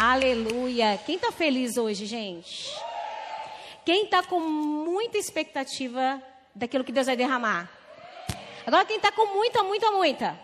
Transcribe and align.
Aleluia. 0.00 0.96
Quem 1.04 1.16
está 1.16 1.32
feliz 1.32 1.76
hoje, 1.76 2.06
gente? 2.06 2.72
Quem 3.84 4.04
está 4.04 4.22
com 4.22 4.38
muita 4.38 5.18
expectativa 5.18 6.22
daquilo 6.54 6.84
que 6.84 6.92
Deus 6.92 7.06
vai 7.06 7.16
derramar? 7.16 7.68
Agora, 8.64 8.84
quem 8.84 8.98
está 8.98 9.10
com 9.10 9.26
muita, 9.34 9.64
muita, 9.64 9.90
muita? 9.90 10.40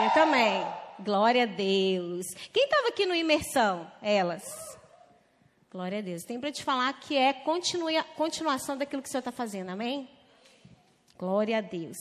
Eu 0.00 0.08
também. 0.10 0.64
Glória 1.00 1.42
a 1.42 1.46
Deus. 1.46 2.26
Quem 2.52 2.62
estava 2.62 2.86
aqui 2.86 3.06
no 3.06 3.14
imersão? 3.16 3.90
Elas. 4.00 4.44
Glória 5.68 5.98
a 5.98 6.00
Deus. 6.00 6.22
Tem 6.22 6.38
para 6.38 6.52
te 6.52 6.62
falar 6.62 6.92
que 7.00 7.16
é 7.16 7.32
continua, 7.32 8.04
continuação 8.14 8.78
daquilo 8.78 9.02
que 9.02 9.08
o 9.08 9.10
Senhor 9.10 9.18
está 9.18 9.32
fazendo. 9.32 9.70
Amém? 9.70 10.08
Glória 11.18 11.58
a 11.58 11.60
Deus. 11.60 11.96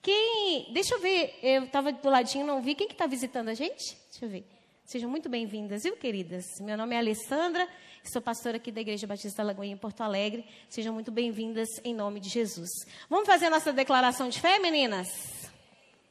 Quem. 0.00 0.72
Deixa 0.72 0.94
eu 0.94 1.00
ver. 1.00 1.38
Eu 1.42 1.64
estava 1.64 1.92
do 1.92 2.08
ladinho, 2.08 2.46
não 2.46 2.62
vi. 2.62 2.74
Quem 2.74 2.88
que 2.88 2.94
está 2.94 3.06
visitando 3.06 3.50
a 3.50 3.54
gente? 3.54 3.94
Deixa 4.10 4.24
eu 4.24 4.30
ver. 4.30 4.59
Sejam 4.90 5.08
muito 5.08 5.28
bem-vindas, 5.28 5.84
viu, 5.84 5.96
queridas? 5.96 6.44
Meu 6.60 6.76
nome 6.76 6.96
é 6.96 6.98
Alessandra, 6.98 7.68
sou 8.02 8.20
pastora 8.20 8.56
aqui 8.56 8.72
da 8.72 8.80
Igreja 8.80 9.06
Batista 9.06 9.40
Lagoinha, 9.40 9.74
em 9.74 9.76
Porto 9.76 10.00
Alegre. 10.00 10.44
Sejam 10.68 10.92
muito 10.92 11.12
bem-vindas 11.12 11.68
em 11.84 11.94
nome 11.94 12.18
de 12.18 12.28
Jesus. 12.28 12.68
Vamos 13.08 13.24
fazer 13.24 13.46
a 13.46 13.50
nossa 13.50 13.72
declaração 13.72 14.28
de 14.28 14.40
fé, 14.40 14.58
meninas? 14.58 15.06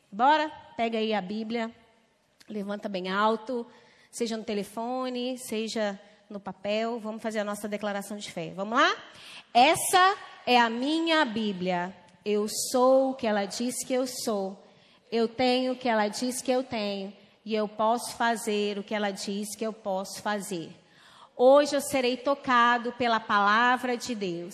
Bora? 0.09 0.49
Pega 0.77 0.97
aí 0.97 1.13
a 1.13 1.19
Bíblia, 1.19 1.69
levanta 2.47 2.87
bem 2.87 3.09
alto, 3.09 3.67
seja 4.09 4.37
no 4.37 4.45
telefone, 4.45 5.37
seja 5.37 5.99
no 6.29 6.39
papel. 6.39 7.01
Vamos 7.01 7.21
fazer 7.21 7.39
a 7.39 7.43
nossa 7.43 7.67
declaração 7.67 8.15
de 8.15 8.31
fé. 8.31 8.53
Vamos 8.55 8.79
lá? 8.79 8.95
Essa 9.53 10.15
é 10.45 10.57
a 10.57 10.69
minha 10.69 11.25
Bíblia. 11.25 11.93
Eu 12.23 12.47
sou 12.71 13.09
o 13.09 13.13
que 13.13 13.27
ela 13.27 13.43
diz 13.43 13.75
que 13.85 13.93
eu 13.93 14.07
sou. 14.07 14.57
Eu 15.11 15.27
tenho 15.27 15.73
o 15.73 15.75
que 15.75 15.89
ela 15.89 16.07
diz 16.07 16.41
que 16.41 16.49
eu 16.49 16.63
tenho 16.63 17.18
e 17.49 17.55
eu 17.55 17.67
posso 17.67 18.15
fazer 18.15 18.77
o 18.77 18.83
que 18.83 18.93
ela 18.93 19.09
diz 19.09 19.55
que 19.55 19.65
eu 19.65 19.73
posso 19.73 20.21
fazer. 20.21 20.69
Hoje 21.35 21.75
eu 21.75 21.81
serei 21.81 22.15
tocado 22.15 22.91
pela 22.91 23.19
palavra 23.19 23.97
de 23.97 24.13
Deus. 24.13 24.53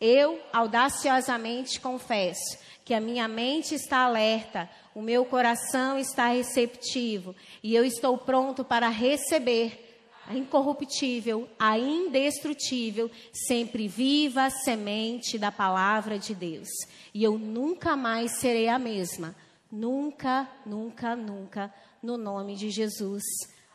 Eu 0.00 0.40
audaciosamente 0.52 1.78
confesso 1.78 2.58
que 2.84 2.94
a 2.94 3.00
minha 3.00 3.28
mente 3.28 3.76
está 3.76 3.98
alerta, 3.98 4.68
o 4.92 5.00
meu 5.00 5.24
coração 5.24 5.96
está 5.96 6.26
receptivo 6.26 7.32
e 7.62 7.76
eu 7.76 7.84
estou 7.84 8.18
pronto 8.18 8.64
para 8.64 8.88
receber 8.88 10.10
a 10.26 10.34
incorruptível, 10.36 11.48
a 11.56 11.78
indestrutível, 11.78 13.08
sempre 13.32 13.86
viva 13.86 14.50
semente 14.50 15.38
da 15.38 15.52
palavra 15.52 16.18
de 16.18 16.34
Deus. 16.34 16.68
E 17.14 17.22
eu 17.22 17.38
nunca 17.38 17.94
mais 17.94 18.40
serei 18.40 18.66
a 18.66 18.80
mesma. 18.80 19.32
Nunca, 19.72 20.46
nunca, 20.66 21.16
nunca 21.16 21.74
no 22.02 22.18
nome 22.18 22.54
de 22.56 22.68
Jesus. 22.68 23.22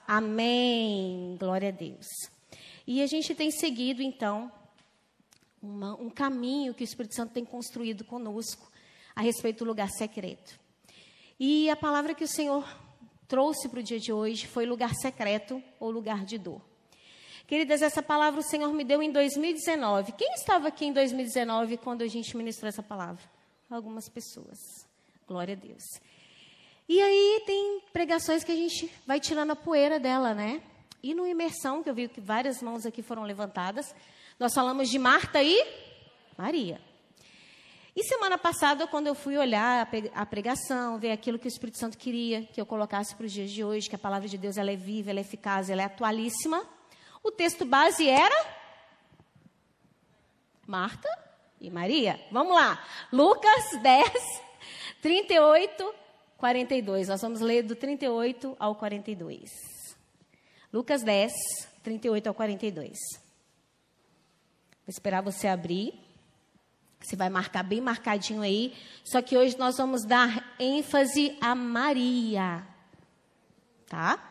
Amém. 0.08 1.36
Glória 1.40 1.70
a 1.70 1.72
Deus. 1.72 2.06
E 2.86 3.02
a 3.02 3.08
gente 3.08 3.34
tem 3.34 3.50
seguido, 3.50 4.04
então, 4.04 4.52
uma, 5.60 5.96
um 5.96 6.08
caminho 6.08 6.76
que 6.76 6.84
o 6.84 6.86
Espírito 6.86 7.16
Santo 7.16 7.34
tem 7.34 7.44
construído 7.44 8.04
conosco 8.04 8.72
a 9.16 9.22
respeito 9.22 9.66
do 9.66 9.68
lugar 9.70 9.90
secreto. 9.90 10.60
E 11.40 11.68
a 11.68 11.76
palavra 11.76 12.14
que 12.14 12.24
o 12.24 12.28
Senhor 12.28 12.64
trouxe 13.28 13.68
para 13.68 13.80
o 13.80 13.84
dia 13.84 14.00
de 14.00 14.14
hoje 14.14 14.46
foi 14.46 14.68
lugar 14.68 14.94
secreto 14.94 15.64
ou 15.80 15.90
lugar 15.90 16.26
de 16.26 16.38
dor. 16.38 16.62
Queridas, 17.48 17.82
essa 17.82 18.04
palavra 18.04 18.40
o 18.40 18.44
Senhor 18.44 18.72
me 18.72 18.84
deu 18.84 19.02
em 19.02 19.12
2019. 19.12 20.12
Quem 20.12 20.32
estava 20.36 20.68
aqui 20.68 20.86
em 20.86 20.94
2019 20.94 21.78
quando 21.78 22.04
a 22.04 22.08
gente 22.08 22.38
ministrou 22.38 22.70
essa 22.70 22.84
palavra? 22.84 23.24
Algumas 23.68 24.08
pessoas. 24.08 24.87
Glória 25.28 25.54
a 25.54 25.58
Deus. 25.58 25.84
E 26.88 27.02
aí 27.02 27.44
tem 27.46 27.82
pregações 27.92 28.44
que 28.44 28.52
a 28.52 28.56
gente 28.56 28.90
vai 29.06 29.20
tirando 29.20 29.52
a 29.52 29.56
poeira 29.56 30.00
dela, 30.00 30.34
né? 30.34 30.62
E 31.04 31.14
no 31.14 31.28
imersão, 31.28 31.84
que 31.84 31.90
eu 31.90 31.94
vi 31.94 32.08
que 32.08 32.22
várias 32.22 32.62
mãos 32.62 32.86
aqui 32.86 33.02
foram 33.02 33.24
levantadas, 33.24 33.94
nós 34.40 34.54
falamos 34.54 34.90
de 34.90 34.98
Marta 34.98 35.44
e 35.44 35.62
Maria. 36.38 36.80
E 37.96 38.04
semana 38.04 38.38
passada, 38.38 38.88
quando 38.88 39.08
eu 39.08 39.16
fui 39.16 39.36
olhar 39.38 39.90
a 40.14 40.26
pregação, 40.26 41.00
ver 41.00 41.12
aquilo 41.12 41.40
que 41.40 41.48
o 41.48 41.50
Espírito 41.50 41.80
Santo 41.80 41.98
queria 41.98 42.44
que 42.44 42.62
eu 42.62 42.66
colocasse 42.66 43.16
para 43.16 43.26
os 43.26 43.32
dias 43.32 43.52
de 43.52 43.64
hoje, 43.64 43.90
que 43.90 43.96
a 43.96 44.00
palavra 44.00 44.28
de 44.28 44.38
Deus 44.38 44.56
ela 44.56 44.72
é 44.72 44.76
viva, 44.76 45.10
ela 45.10 45.20
é 45.20 45.22
eficaz, 45.22 45.70
ela 45.70 45.82
é 45.82 45.86
atualíssima, 45.86 46.64
o 47.24 47.32
texto 47.32 47.66
base 47.66 48.08
era 48.08 48.46
Marta 50.66 51.10
e 51.60 51.70
Maria. 51.70 52.24
Vamos 52.32 52.56
lá. 52.56 52.82
Lucas 53.12 53.82
10, 53.82 54.12
38 55.02 55.94
42. 56.38 57.08
Nós 57.08 57.22
vamos 57.22 57.42
ler 57.42 57.64
do 57.64 57.76
38 57.76 58.56
ao 58.60 58.76
42. 58.76 59.52
Lucas 60.72 61.02
10, 61.04 61.34
38 61.84 62.28
ao 62.28 62.34
42. 62.34 62.98
Vou 64.86 64.90
esperar 64.90 65.22
você 65.22 65.48
abrir. 65.48 65.94
Você 67.00 67.16
vai 67.16 67.30
marcar 67.30 67.64
bem 67.64 67.82
marcadinho 67.82 68.42
aí. 68.42 68.74
Só 69.04 69.22
que 69.22 69.38
hoje 69.38 69.58
nós 69.58 69.78
vamos 69.78 70.06
dar 70.06 70.56
ênfase 70.60 71.38
a 71.42 71.56
Maria. 71.56 72.66
Tá? 73.88 74.24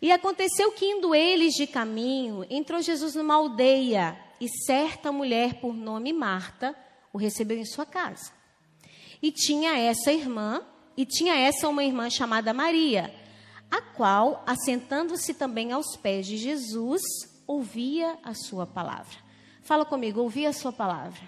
E 0.00 0.12
aconteceu 0.12 0.70
que, 0.72 0.84
indo 0.84 1.14
eles 1.14 1.54
de 1.54 1.66
caminho, 1.66 2.46
entrou 2.48 2.80
Jesus 2.80 3.14
numa 3.14 3.34
aldeia 3.34 4.16
e 4.40 4.48
certa 4.48 5.10
mulher, 5.10 5.54
por 5.54 5.74
nome 5.74 6.12
Marta, 6.12 6.76
o 7.12 7.18
recebeu 7.18 7.58
em 7.58 7.64
sua 7.64 7.84
casa. 7.84 8.32
E 9.22 9.30
tinha 9.32 9.76
essa 9.76 10.12
irmã, 10.12 10.62
e 10.96 11.04
tinha 11.04 11.34
essa 11.34 11.68
uma 11.68 11.84
irmã 11.84 12.08
chamada 12.08 12.54
Maria, 12.54 13.14
a 13.70 13.80
qual, 13.80 14.42
assentando-se 14.46 15.34
também 15.34 15.72
aos 15.72 15.96
pés 15.96 16.26
de 16.26 16.36
Jesus, 16.36 17.02
ouvia 17.46 18.18
a 18.22 18.34
sua 18.34 18.66
palavra. 18.66 19.16
Fala 19.62 19.84
comigo, 19.84 20.20
ouvia 20.20 20.48
a 20.48 20.52
sua 20.52 20.72
palavra. 20.72 21.20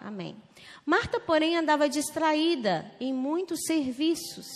Amém. 0.00 0.36
Marta, 0.84 1.20
porém, 1.20 1.56
andava 1.56 1.88
distraída 1.88 2.90
em 2.98 3.12
muitos 3.12 3.60
serviços 3.64 4.46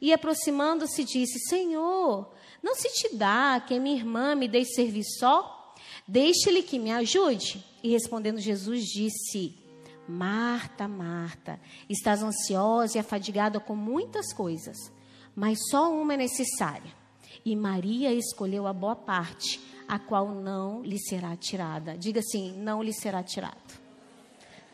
e, 0.00 0.12
aproximando-se, 0.12 1.04
disse: 1.04 1.38
Senhor, 1.48 2.30
não 2.62 2.74
se 2.74 2.88
te 2.90 3.16
dá 3.16 3.62
que 3.66 3.78
minha 3.78 3.96
irmã 3.96 4.34
me 4.34 4.46
deixe 4.46 4.74
servir 4.74 5.04
só? 5.04 5.74
Deixe-lhe 6.06 6.62
que 6.62 6.78
me 6.78 6.92
ajude. 6.92 7.64
E 7.82 7.90
respondendo 7.90 8.38
Jesus, 8.38 8.84
disse: 8.84 9.61
Marta, 10.08 10.88
Marta, 10.88 11.60
estás 11.88 12.22
ansiosa 12.22 12.96
e 12.96 13.00
afadigada 13.00 13.60
com 13.60 13.76
muitas 13.76 14.32
coisas, 14.32 14.76
mas 15.34 15.58
só 15.70 15.92
uma 15.92 16.14
é 16.14 16.16
necessária. 16.16 16.92
E 17.44 17.54
Maria 17.54 18.12
escolheu 18.12 18.66
a 18.66 18.72
boa 18.72 18.96
parte, 18.96 19.60
a 19.88 19.98
qual 19.98 20.34
não 20.34 20.82
lhe 20.82 20.98
será 20.98 21.36
tirada. 21.36 21.96
Diga 21.96 22.20
assim: 22.20 22.52
não 22.58 22.82
lhe 22.82 22.92
será 22.92 23.22
tirado. 23.22 23.80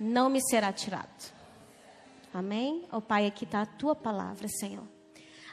Não 0.00 0.28
me 0.30 0.40
será 0.40 0.72
tirado. 0.72 1.32
Amém? 2.32 2.84
Ó 2.92 2.98
oh, 2.98 3.00
Pai, 3.00 3.26
aqui 3.26 3.44
está 3.44 3.62
a 3.62 3.66
tua 3.66 3.94
palavra, 3.94 4.48
Senhor. 4.48 4.84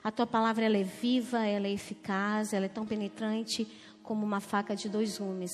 A 0.03 0.11
tua 0.11 0.27
palavra 0.27 0.65
ela 0.65 0.77
é 0.77 0.83
viva, 0.83 1.45
ela 1.45 1.67
é 1.67 1.71
eficaz, 1.71 2.53
ela 2.53 2.65
é 2.65 2.69
tão 2.69 2.85
penetrante 2.85 3.65
como 4.03 4.25
uma 4.25 4.39
faca 4.39 4.75
de 4.75 4.87
dois 4.87 5.17
gumes, 5.17 5.51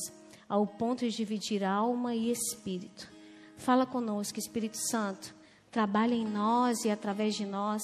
ao 0.49 0.67
ponto 0.67 1.07
de 1.07 1.15
dividir 1.15 1.63
alma 1.63 2.13
e 2.13 2.31
espírito 2.31 3.20
Fala 3.61 3.85
conosco, 3.85 4.39
Espírito 4.39 4.75
Santo. 4.75 5.35
Trabalha 5.69 6.15
em 6.15 6.25
nós 6.25 6.83
e 6.83 6.89
através 6.89 7.35
de 7.35 7.45
nós 7.45 7.83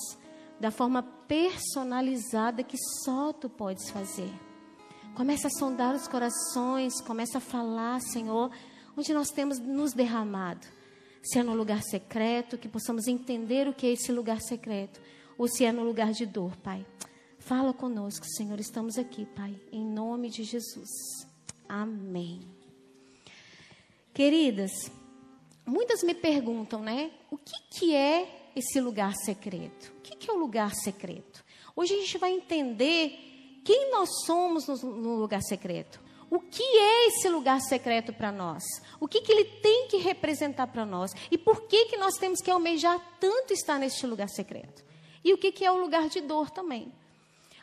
da 0.60 0.72
forma 0.72 1.04
personalizada 1.04 2.64
que 2.64 2.78
só 3.04 3.32
tu 3.32 3.48
podes 3.48 3.92
fazer. 3.92 4.34
Começa 5.16 5.48
a 5.48 5.52
sondar 5.52 5.94
os 5.94 6.08
corações, 6.08 7.00
começa 7.02 7.38
a 7.38 7.42
falar, 7.42 8.02
Senhor, 8.02 8.52
onde 8.98 9.14
nós 9.14 9.30
temos 9.30 9.60
nos 9.60 9.94
derramado. 9.94 10.66
Se 11.22 11.38
é 11.38 11.44
no 11.44 11.54
lugar 11.54 11.84
secreto, 11.84 12.58
que 12.58 12.68
possamos 12.68 13.08
entender 13.08 13.68
o 13.68 13.74
que 13.74 13.86
é 13.86 13.92
esse 13.92 14.12
lugar 14.12 14.42
secreto, 14.42 15.00
ou 15.38 15.48
se 15.48 15.64
é 15.64 15.72
no 15.72 15.84
lugar 15.84 16.12
de 16.12 16.26
dor, 16.26 16.58
Pai. 16.58 16.84
Fala 17.38 17.72
conosco, 17.72 18.26
Senhor, 18.26 18.60
estamos 18.60 18.98
aqui, 18.98 19.28
Pai, 19.28 19.56
em 19.72 19.86
nome 19.86 20.32
de 20.32 20.44
Jesus. 20.44 20.90
Amém. 21.70 22.42
Queridas, 24.12 24.72
muitas 25.68 26.02
me 26.02 26.14
perguntam, 26.14 26.82
né? 26.82 27.12
O 27.30 27.38
que, 27.38 27.56
que 27.70 27.96
é 27.96 28.52
esse 28.56 28.80
lugar 28.80 29.14
secreto? 29.16 29.94
O 29.98 30.02
que, 30.02 30.16
que 30.16 30.30
é 30.30 30.34
o 30.34 30.38
lugar 30.38 30.74
secreto? 30.74 31.44
Hoje 31.76 31.94
a 31.94 31.98
gente 31.98 32.18
vai 32.18 32.32
entender 32.32 33.62
quem 33.64 33.92
nós 33.92 34.10
somos 34.26 34.66
no, 34.68 34.76
no 34.96 35.16
lugar 35.18 35.42
secreto. 35.42 36.02
O 36.30 36.40
que 36.40 36.64
é 36.64 37.08
esse 37.08 37.30
lugar 37.30 37.62
secreto 37.62 38.12
para 38.12 38.32
nós? 38.32 38.64
O 39.00 39.08
que, 39.08 39.22
que 39.22 39.32
ele 39.32 39.46
tem 39.46 39.88
que 39.88 39.98
representar 39.98 40.68
para 40.68 40.86
nós? 40.86 41.12
E 41.32 41.38
por 41.38 41.68
que, 41.68 41.86
que 41.86 41.98
nós 41.98 42.16
temos 42.16 42.42
que 42.42 42.52
almejar 42.52 43.00
tanto 43.20 43.54
estar 43.54 43.78
neste 43.78 44.06
lugar 44.06 44.28
secreto? 44.28 44.84
E 45.24 45.34
o 45.34 45.38
que, 45.38 45.52
que 45.52 45.66
é 45.66 45.72
o 45.72 45.78
lugar 45.78 46.10
de 46.10 46.22
dor 46.22 46.50
também? 46.50 46.92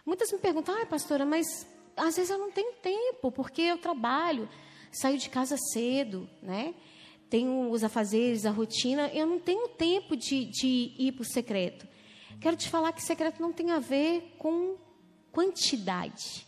Muitas 0.04 0.30
me 0.32 0.38
perguntam, 0.38 0.74
ah, 0.80 0.86
pastora, 0.86 1.26
mas 1.26 1.66
às 1.96 2.16
vezes 2.16 2.30
eu 2.30 2.38
não 2.38 2.50
tenho 2.50 2.72
tempo, 2.74 3.30
porque 3.32 3.62
eu 3.62 3.78
trabalho, 3.78 4.48
saio 4.92 5.18
de 5.18 5.28
casa 5.28 5.56
cedo, 5.72 6.28
né? 6.42 6.74
Tenho 7.34 7.68
os 7.68 7.82
afazeres, 7.82 8.46
a 8.46 8.52
rotina, 8.52 9.10
eu 9.12 9.26
não 9.26 9.40
tenho 9.40 9.66
tempo 9.66 10.16
de, 10.16 10.44
de 10.44 10.94
ir 10.96 11.10
para 11.10 11.22
o 11.22 11.24
secreto. 11.24 11.84
Quero 12.40 12.56
te 12.56 12.70
falar 12.70 12.92
que 12.92 13.02
secreto 13.02 13.42
não 13.42 13.52
tem 13.52 13.72
a 13.72 13.80
ver 13.80 14.36
com 14.38 14.76
quantidade. 15.32 16.46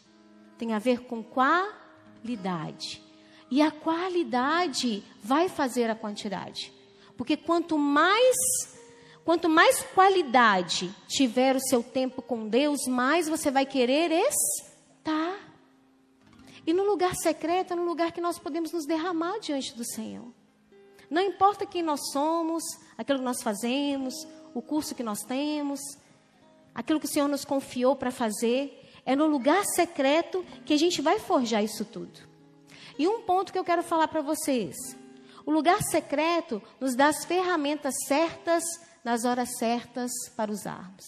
tem 0.56 0.72
a 0.72 0.78
ver 0.78 1.00
com 1.00 1.24
qualidade. 1.24 3.02
E 3.50 3.60
a 3.60 3.72
qualidade 3.72 5.02
vai 5.20 5.48
fazer 5.48 5.90
a 5.90 5.96
quantidade. 5.96 6.72
Porque 7.16 7.36
quanto 7.36 7.76
mais 7.76 8.36
quanto 9.24 9.48
mais 9.48 9.82
qualidade 9.92 10.94
tiver 11.08 11.56
o 11.56 11.60
seu 11.68 11.82
tempo 11.82 12.22
com 12.22 12.48
Deus, 12.48 12.86
mais 12.86 13.28
você 13.28 13.50
vai 13.50 13.66
querer 13.66 14.12
estar. 14.12 15.36
E 16.64 16.72
no 16.72 16.84
lugar 16.84 17.16
secreto 17.16 17.72
é 17.72 17.76
no 17.76 17.84
lugar 17.84 18.12
que 18.12 18.20
nós 18.20 18.38
podemos 18.38 18.70
nos 18.70 18.86
derramar 18.86 19.40
diante 19.40 19.76
do 19.76 19.84
Senhor. 19.84 20.45
Não 21.10 21.22
importa 21.22 21.66
quem 21.66 21.82
nós 21.82 22.00
somos, 22.12 22.62
aquilo 22.96 23.18
que 23.18 23.24
nós 23.24 23.42
fazemos, 23.42 24.14
o 24.54 24.62
curso 24.62 24.94
que 24.94 25.02
nós 25.02 25.20
temos, 25.20 25.80
aquilo 26.74 27.00
que 27.00 27.06
o 27.06 27.10
Senhor 27.10 27.28
nos 27.28 27.44
confiou 27.44 27.94
para 27.94 28.10
fazer, 28.10 28.90
é 29.04 29.14
no 29.14 29.26
lugar 29.26 29.64
secreto 29.64 30.44
que 30.64 30.74
a 30.74 30.76
gente 30.76 31.00
vai 31.00 31.18
forjar 31.18 31.62
isso 31.62 31.84
tudo. 31.84 32.20
E 32.98 33.06
um 33.06 33.22
ponto 33.22 33.52
que 33.52 33.58
eu 33.58 33.64
quero 33.64 33.82
falar 33.82 34.08
para 34.08 34.20
vocês: 34.20 34.74
o 35.44 35.50
lugar 35.50 35.82
secreto 35.82 36.62
nos 36.80 36.96
dá 36.96 37.08
as 37.08 37.24
ferramentas 37.24 37.94
certas 38.06 38.64
nas 39.04 39.24
horas 39.24 39.56
certas 39.58 40.10
para 40.36 40.50
usarmos. 40.50 41.04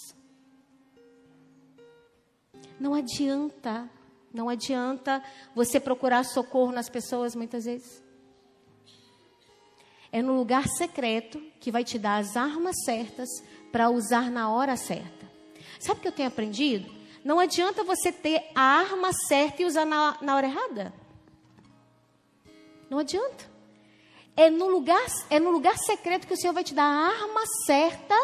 Não 2.79 2.95
adianta, 2.95 3.91
não 4.33 4.49
adianta 4.49 5.21
você 5.55 5.81
procurar 5.81 6.25
socorro 6.25 6.71
nas 6.71 6.89
pessoas 6.89 7.35
muitas 7.35 7.65
vezes. 7.65 8.08
É 10.11 10.23
no 10.23 10.35
lugar 10.35 10.67
secreto 10.69 11.41
que 11.61 11.71
vai 11.71 11.85
te 11.85 11.99
dar 11.99 12.19
as 12.19 12.37
armas 12.37 12.77
certas 12.85 13.29
para 13.71 13.91
usar 13.91 14.31
na 14.31 14.51
hora 14.51 14.77
certa. 14.77 15.29
Sabe 15.79 15.99
o 15.99 16.03
que 16.03 16.09
eu 16.09 16.13
tenho 16.13 16.29
aprendido? 16.29 16.91
Não 17.25 17.39
adianta 17.39 17.85
você 17.85 18.11
ter 18.11 18.43
a 18.55 18.63
arma 18.63 19.13
certa 19.13 19.63
e 19.63 19.67
usar 19.67 19.85
na, 19.85 20.17
na 20.23 20.37
hora 20.37 20.47
errada. 20.47 20.93
Não 22.89 22.99
adianta. 22.99 23.45
É 24.37 24.49
no, 24.49 24.69
lugar, 24.69 25.05
é 25.29 25.39
no 25.39 25.51
lugar 25.51 25.77
secreto 25.77 26.27
que 26.27 26.33
o 26.33 26.37
Senhor 26.37 26.53
vai 26.53 26.65
te 26.65 26.75
dar 26.75 26.85
a 26.85 27.09
arma 27.09 27.43
certa 27.67 28.15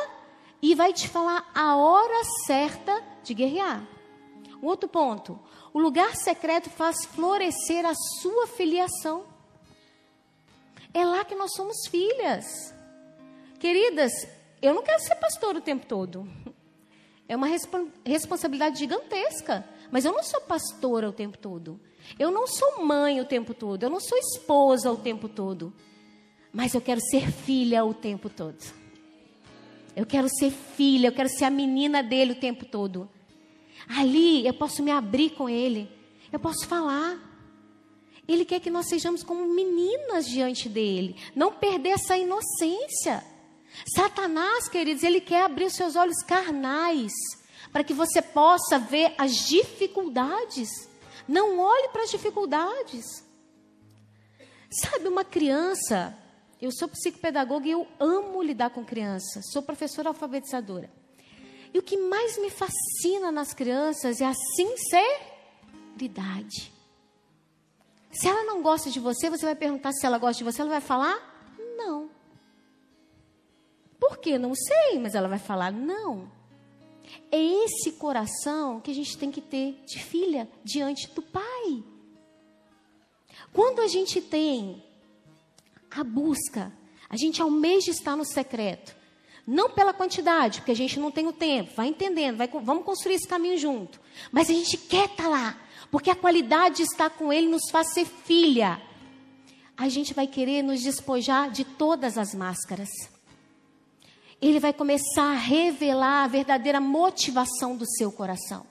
e 0.63 0.75
vai 0.75 0.93
te 0.93 1.09
falar 1.09 1.51
a 1.55 1.77
hora 1.77 2.25
certa 2.47 3.03
de 3.23 3.35
guerrear. 3.35 3.87
Um 4.63 4.67
outro 4.67 4.89
ponto. 4.89 5.39
O 5.73 5.79
lugar 5.79 6.15
secreto 6.17 6.71
faz 6.71 7.05
florescer 7.05 7.85
a 7.85 7.93
sua 8.23 8.47
filiação. 8.47 9.27
É 10.95 11.05
lá 11.05 11.25
que 11.25 11.35
nós 11.35 11.53
somos 11.55 11.89
filhas. 11.89 12.73
Queridas, 13.59 14.13
eu 14.63 14.73
não 14.73 14.83
quero 14.83 15.03
ser 15.03 15.17
pastor 15.17 15.57
o 15.57 15.61
tempo 15.61 15.85
todo. 15.87 16.27
É 17.29 17.35
uma 17.35 17.47
resp 17.47 17.73
responsabilidade 18.05 18.79
gigantesca. 18.79 19.69
Mas 19.91 20.05
eu 20.05 20.13
não 20.13 20.23
sou 20.23 20.41
pastora 20.43 21.09
o 21.09 21.13
tempo 21.13 21.37
todo. 21.37 21.81
Eu 22.19 22.31
não 22.31 22.47
sou 22.47 22.85
mãe 22.85 23.21
o 23.21 23.25
tempo 23.25 23.53
todo. 23.53 23.83
Eu 23.83 23.91
não 23.91 24.01
sou 24.01 24.17
esposa 24.19 24.93
o 24.93 24.97
tempo 24.97 25.29
todo. 25.29 25.73
Mas 26.53 26.75
eu 26.75 26.81
quero 26.81 27.01
ser 27.01 27.31
filha 27.31 27.85
o 27.85 27.93
tempo 27.93 28.29
todo. 28.31 28.63
Eu 29.97 30.07
quero 30.07 30.29
ser 30.29 30.51
filha, 30.51 31.09
eu 31.09 31.13
quero 31.13 31.29
ser 31.29 31.45
a 31.45 31.51
menina 31.51 32.03
dele 32.03 32.33
o 32.33 32.41
tempo 32.41 32.65
todo. 32.65 33.09
Ali 33.89 34.47
eu 34.47 34.55
posso 34.55 34.83
me 34.83 34.91
abrir 34.91 35.31
com 35.31 35.49
ele. 35.49 35.89
Eu 36.33 36.39
posso 36.39 36.67
falar. 36.67 37.34
Ele 38.27 38.45
quer 38.45 38.61
que 38.61 38.71
nós 38.71 38.89
sejamos 38.89 39.23
como 39.23 39.47
meninas 39.47 40.27
diante 40.27 40.69
dele. 40.69 41.17
Não 41.35 41.53
perder 41.53 41.91
essa 41.91 42.17
inocência. 42.17 43.23
Satanás, 43.95 44.69
queridos, 44.69 45.03
ele 45.03 45.21
quer 45.21 45.45
abrir 45.45 45.67
os 45.67 45.75
seus 45.75 45.97
olhos 45.97 46.23
carnais 46.23 47.13
para 47.73 47.85
que 47.85 47.93
você 47.93 48.23
possa 48.23 48.79
ver 48.79 49.15
as 49.19 49.33
dificuldades. 49.47 50.69
Não 51.27 51.59
olhe 51.59 51.89
para 51.89 52.05
as 52.05 52.11
dificuldades. 52.11 53.05
Sabe, 54.71 55.09
uma 55.09 55.25
criança, 55.25 56.17
eu 56.61 56.71
sou 56.73 56.89
psicopedagoga 56.89 57.67
e 57.67 57.73
eu 57.73 57.87
amo 58.01 58.43
lidar 58.43 58.71
com 58.71 58.85
crianças, 58.85 59.45
sou 59.53 59.63
professora 59.63 60.09
alfabetizadora. 60.09 60.91
E 61.73 61.79
o 61.79 61.83
que 61.83 61.97
mais 61.97 62.39
me 62.39 62.51
fascina 62.51 63.31
nas 63.33 63.53
crianças 63.53 64.21
é 64.21 64.27
a 64.27 64.35
sinceridade. 65.97 66.74
Se 68.15 68.29
ela 68.29 68.45
não 68.45 68.63
gosta 68.63 68.91
de 68.91 69.01
você, 69.01 69.29
você 69.29 69.45
vai 69.45 69.57
perguntar 69.57 69.93
se 69.93 70.07
ela 70.07 70.19
gosta 70.19 70.39
de 70.39 70.45
você, 70.45 70.61
ela 70.61 70.71
vai 70.71 70.81
falar? 70.81 71.55
Não. 71.77 72.09
Por 73.99 74.19
quê? 74.19 74.39
Não 74.39 74.55
sei, 74.55 74.99
mas 75.01 75.15
ela 75.15 75.29
vai 75.29 75.39
falar 75.39 75.73
não. 75.73 76.31
É 77.31 77.39
esse 77.39 77.93
coração 77.93 78.81
que 78.81 78.91
a 78.91 78.95
gente 78.95 79.19
tem 79.19 79.31
que 79.31 79.41
ter 79.41 79.83
de 79.85 79.99
filha 79.99 80.49
diante 80.63 81.09
do 81.11 81.23
Pai. 81.23 81.83
Quando 83.53 83.81
a 83.81 83.89
gente 83.89 84.21
tem 84.21 84.83
a 85.91 86.05
busca, 86.05 86.73
a 87.09 87.17
gente 87.17 87.43
almeja 87.43 87.91
estar 87.91 88.17
no 88.17 88.25
secreto. 88.25 88.95
Não 89.47 89.71
pela 89.71 89.93
quantidade, 89.93 90.61
porque 90.61 90.73
a 90.73 90.77
gente 90.77 90.99
não 90.99 91.11
tem 91.11 91.27
o 91.27 91.33
tempo, 91.33 91.75
vai 91.77 91.89
entendendo, 91.89 92.39
vai, 92.39 92.49
vamos 92.49 92.85
construir 92.85 93.15
esse 93.17 93.29
caminho 93.29 93.59
junto. 93.59 94.01
Mas 94.33 94.49
a 94.49 94.53
gente 94.53 94.77
quer 94.79 95.07
estar 95.07 95.29
lá, 95.29 95.59
porque 95.95 96.11
a 96.11 96.17
qualidade 96.17 96.79
de 96.79 96.83
estar 96.83 97.09
com 97.09 97.33
Ele 97.33 97.47
nos 97.47 97.71
faz 97.71 97.95
ser 97.95 98.05
filha. 98.05 98.83
A 99.77 99.89
gente 99.89 100.13
vai 100.13 100.27
querer 100.27 100.61
nos 100.61 100.83
despojar 100.83 101.53
de 101.53 101.63
todas 101.65 102.19
as 102.19 102.35
máscaras 102.35 102.91
ele 104.41 104.61
vai 104.61 104.75
começar 104.75 105.33
a 105.33 105.39
revelar 105.39 106.25
a 106.25 106.29
verdadeira 106.29 106.79
motivação 106.79 107.77
do 107.77 107.87
seu 107.87 108.13
coração. 108.13 108.67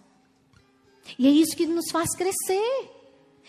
E 1.18 1.28
é 1.28 1.32
isso 1.32 1.56
que 1.56 1.66
nos 1.66 1.90
faz 1.92 2.16
crescer. 2.16 2.92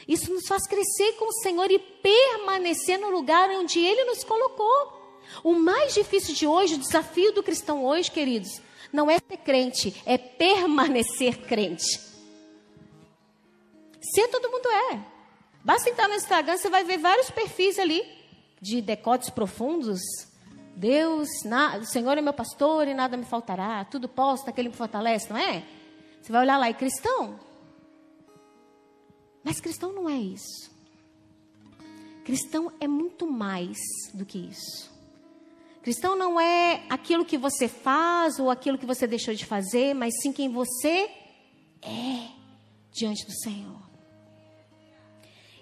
Isso 0.08 0.32
nos 0.32 0.46
faz 0.46 0.66
crescer 0.66 1.12
com 1.18 1.26
o 1.26 1.42
Senhor 1.42 1.70
e 1.70 1.78
permanecer 1.78 2.98
no 2.98 3.10
lugar 3.10 3.50
onde 3.50 3.78
Ele 3.78 4.04
nos 4.04 4.24
colocou. 4.24 5.20
O 5.42 5.52
mais 5.52 5.92
difícil 5.92 6.34
de 6.34 6.46
hoje, 6.46 6.76
o 6.76 6.78
desafio 6.78 7.32
do 7.32 7.42
cristão 7.42 7.84
hoje, 7.84 8.10
queridos, 8.10 8.58
não 8.90 9.10
é 9.10 9.18
ser 9.18 9.36
crente, 9.38 9.94
é 10.06 10.16
permanecer 10.16 11.46
crente. 11.46 12.13
Ser 14.12 14.28
todo 14.28 14.50
mundo 14.50 14.68
é. 14.68 15.00
Basta 15.64 15.88
entrar 15.88 16.08
no 16.08 16.14
Instagram, 16.14 16.56
você 16.56 16.68
vai 16.68 16.84
ver 16.84 16.98
vários 16.98 17.30
perfis 17.30 17.78
ali 17.78 18.02
de 18.60 18.80
decotes 18.82 19.30
profundos, 19.30 20.00
Deus, 20.76 21.28
na, 21.44 21.76
o 21.78 21.84
Senhor 21.84 22.18
é 22.18 22.20
meu 22.20 22.32
pastor 22.32 22.88
e 22.88 22.94
nada 22.94 23.16
me 23.16 23.24
faltará. 23.24 23.84
Tudo 23.84 24.08
posso 24.08 24.46
naquele 24.46 24.68
que 24.68 24.72
me 24.72 24.78
fortalece, 24.78 25.30
não 25.30 25.36
é? 25.36 25.64
Você 26.20 26.32
vai 26.32 26.42
olhar 26.42 26.58
lá, 26.58 26.68
é 26.68 26.72
cristão. 26.72 27.38
Mas 29.42 29.60
cristão 29.60 29.92
não 29.92 30.08
é 30.08 30.16
isso. 30.16 30.70
Cristão 32.24 32.72
é 32.80 32.88
muito 32.88 33.30
mais 33.30 33.76
do 34.12 34.24
que 34.24 34.38
isso. 34.38 34.90
Cristão 35.82 36.16
não 36.16 36.40
é 36.40 36.82
aquilo 36.88 37.26
que 37.26 37.36
você 37.36 37.68
faz 37.68 38.38
ou 38.38 38.50
aquilo 38.50 38.78
que 38.78 38.86
você 38.86 39.06
deixou 39.06 39.34
de 39.34 39.44
fazer, 39.44 39.94
mas 39.94 40.14
sim 40.22 40.32
quem 40.32 40.48
você 40.48 41.10
é 41.82 42.28
diante 42.90 43.26
do 43.26 43.32
Senhor. 43.32 43.93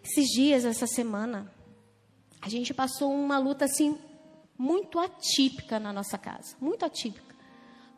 Esses 0.03 0.27
dias, 0.35 0.65
essa 0.65 0.87
semana, 0.87 1.53
a 2.41 2.49
gente 2.49 2.75
passou 2.75 3.13
uma 3.13 3.39
luta 3.39 3.65
assim 3.65 3.97
muito 4.59 4.99
atípica 4.99 5.79
na 5.79 5.93
nossa 5.93 6.19
casa, 6.19 6.57
muito 6.61 6.85
atípica. 6.85 7.35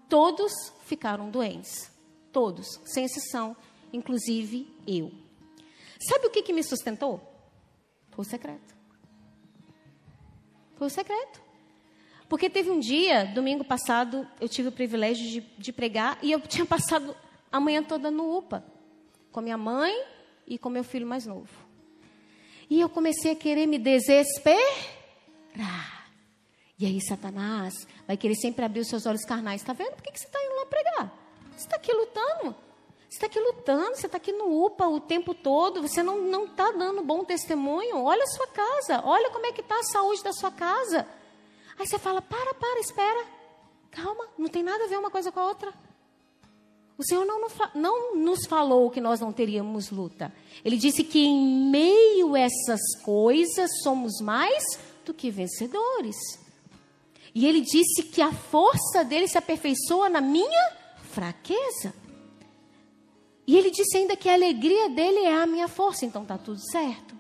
Todos 0.08 0.52
ficaram 0.84 1.30
doentes, 1.30 1.90
todos, 2.30 2.78
sem 2.84 3.04
exceção, 3.04 3.56
inclusive 3.92 4.70
eu. 4.87 5.11
Sabe 5.99 6.26
o 6.26 6.30
que, 6.30 6.42
que 6.42 6.52
me 6.52 6.62
sustentou? 6.62 7.20
Foi 8.11 8.25
o 8.25 8.28
secreto. 8.28 8.75
Foi 10.76 10.87
o 10.87 10.90
secreto. 10.90 11.42
Porque 12.28 12.50
teve 12.50 12.70
um 12.70 12.78
dia, 12.78 13.25
domingo 13.25 13.64
passado, 13.64 14.28
eu 14.40 14.49
tive 14.49 14.68
o 14.68 14.73
privilégio 14.73 15.26
de, 15.28 15.40
de 15.40 15.73
pregar 15.73 16.18
e 16.23 16.32
eu 16.32 16.40
tinha 16.46 16.66
passado 16.66 17.16
a 17.50 17.58
manhã 17.58 17.82
toda 17.82 18.11
no 18.11 18.37
UPA, 18.37 18.64
com 19.32 19.40
minha 19.40 19.56
mãe 19.56 20.04
e 20.46 20.58
com 20.58 20.68
meu 20.68 20.84
filho 20.84 21.06
mais 21.06 21.26
novo. 21.26 21.63
E 22.68 22.80
eu 22.80 22.88
comecei 22.88 23.33
a 23.33 23.37
querer 23.37 23.66
me 23.66 23.78
desesperar. 23.78 24.64
E 26.78 26.87
aí 26.87 27.00
Satanás 27.00 27.87
vai 28.06 28.16
querer 28.16 28.35
sempre 28.35 28.64
abrir 28.64 28.80
os 28.80 28.88
seus 28.88 29.06
olhos 29.06 29.25
carnais. 29.25 29.61
Está 29.61 29.73
vendo? 29.73 29.92
Por 29.94 30.02
que, 30.02 30.12
que 30.12 30.18
você 30.18 30.26
está 30.26 30.38
indo 30.42 30.56
lá 30.56 30.66
pregar? 30.66 31.12
Você 31.52 31.64
está 31.64 31.76
aqui 31.76 31.92
lutando. 31.92 32.54
Você 33.09 33.18
está 33.18 33.26
aqui 33.26 33.38
lutando, 33.38 33.94
você 33.94 34.06
está 34.06 34.16
aqui 34.16 34.33
no 34.33 34.64
UPA 34.66 34.88
o 34.88 34.99
tempo 34.99 35.35
todo, 35.35 35.80
você 35.83 36.02
não 36.02 36.47
está 36.47 36.73
dando 36.73 37.00
bom 37.00 37.25
testemunho. 37.25 38.02
Olha 38.02 38.25
a 38.25 38.26
sua 38.26 38.49
casa, 38.49 39.02
olha 39.04 39.30
como 39.30 39.47
é 39.47 39.52
que 39.52 39.61
está 39.61 39.78
a 39.78 39.85
saúde 39.85 40.21
da 40.25 40.33
sua 40.33 40.50
casa. 40.50 41.06
Aí 41.78 41.87
você 41.87 41.97
fala, 41.97 42.21
para, 42.21 42.54
para, 42.54 42.80
espera. 42.80 43.25
Calma, 43.92 44.26
não 44.37 44.49
tem 44.49 44.64
nada 44.64 44.83
a 44.83 44.88
ver 44.88 44.99
uma 44.99 45.12
coisa 45.12 45.30
com 45.30 45.38
a 45.38 45.47
outra. 45.47 45.73
O 46.96 47.02
Senhor 47.02 47.24
não, 47.24 47.48
não 47.74 48.16
nos 48.16 48.46
falou 48.46 48.90
que 48.90 49.00
nós 49.00 49.20
não 49.20 49.32
teríamos 49.32 49.90
luta. 49.90 50.32
Ele 50.64 50.76
disse 50.76 51.02
que 51.02 51.18
em 51.18 51.70
meio 51.70 52.34
a 52.34 52.40
essas 52.40 52.80
coisas 53.02 53.70
somos 53.82 54.20
mais 54.20 54.62
do 55.04 55.12
que 55.12 55.30
vencedores. 55.30 56.16
E 57.34 57.46
ele 57.46 57.60
disse 57.60 58.04
que 58.04 58.22
a 58.22 58.32
força 58.32 59.04
dele 59.04 59.26
se 59.26 59.36
aperfeiçoa 59.36 60.08
na 60.08 60.20
minha 60.20 60.72
fraqueza. 61.10 61.92
E 63.44 63.58
ele 63.58 63.72
disse 63.72 63.96
ainda 63.96 64.16
que 64.16 64.28
a 64.28 64.34
alegria 64.34 64.88
dele 64.88 65.18
é 65.18 65.34
a 65.34 65.46
minha 65.46 65.66
força, 65.66 66.06
então 66.06 66.22
está 66.22 66.38
tudo 66.38 66.60
certo. 66.70 67.14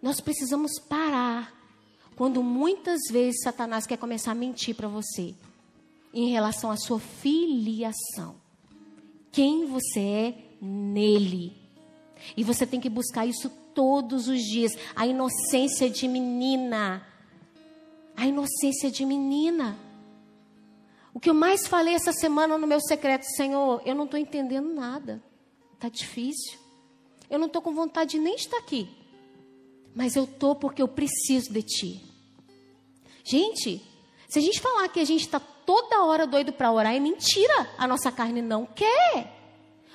Nós 0.00 0.20
precisamos 0.20 0.78
parar 0.88 1.52
quando 2.14 2.42
muitas 2.44 3.00
vezes 3.10 3.42
Satanás 3.42 3.86
quer 3.86 3.98
começar 3.98 4.30
a 4.30 4.36
mentir 4.36 4.74
para 4.76 4.86
você 4.86 5.34
em 6.16 6.30
relação 6.30 6.70
à 6.70 6.76
sua 6.78 6.98
filiação. 6.98 8.40
Quem 9.30 9.66
você 9.66 10.00
é 10.00 10.34
nele. 10.62 11.54
E 12.34 12.42
você 12.42 12.66
tem 12.66 12.80
que 12.80 12.88
buscar 12.88 13.26
isso 13.26 13.50
todos 13.74 14.26
os 14.26 14.40
dias. 14.40 14.72
A 14.96 15.06
inocência 15.06 15.90
de 15.90 16.08
menina. 16.08 17.06
A 18.16 18.26
inocência 18.26 18.90
de 18.90 19.04
menina. 19.04 19.78
O 21.12 21.20
que 21.20 21.28
eu 21.28 21.34
mais 21.34 21.66
falei 21.66 21.94
essa 21.94 22.12
semana 22.12 22.56
no 22.56 22.66
meu 22.66 22.80
secreto, 22.80 23.24
Senhor, 23.24 23.82
eu 23.84 23.94
não 23.94 24.06
estou 24.06 24.18
entendendo 24.18 24.72
nada. 24.72 25.22
Está 25.74 25.90
difícil. 25.90 26.58
Eu 27.28 27.38
não 27.38 27.46
estou 27.46 27.60
com 27.60 27.74
vontade 27.74 28.12
de 28.12 28.18
nem 28.18 28.36
estar 28.36 28.56
aqui. 28.56 28.88
Mas 29.94 30.16
eu 30.16 30.24
estou 30.24 30.54
porque 30.54 30.80
eu 30.80 30.88
preciso 30.88 31.52
de 31.52 31.62
Ti. 31.62 32.02
Gente, 33.22 33.82
se 34.28 34.38
a 34.38 34.42
gente 34.42 34.60
falar 34.60 34.88
que 34.88 35.00
a 35.00 35.04
gente 35.04 35.26
está 35.26 35.40
toda 35.66 36.04
hora 36.04 36.26
doido 36.26 36.52
para 36.52 36.70
orar, 36.72 36.94
é 36.94 37.00
mentira. 37.00 37.68
A 37.76 37.86
nossa 37.86 38.12
carne 38.12 38.40
não 38.40 38.64
quer. 38.64 39.34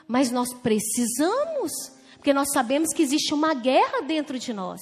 Mas 0.08 0.30
nós 0.30 0.54
precisamos. 0.54 1.72
Porque 2.16 2.34
nós 2.34 2.52
sabemos 2.52 2.94
que 2.94 3.02
existe 3.02 3.34
uma 3.34 3.54
guerra 3.54 4.02
dentro 4.02 4.38
de 4.38 4.54
nós. 4.54 4.82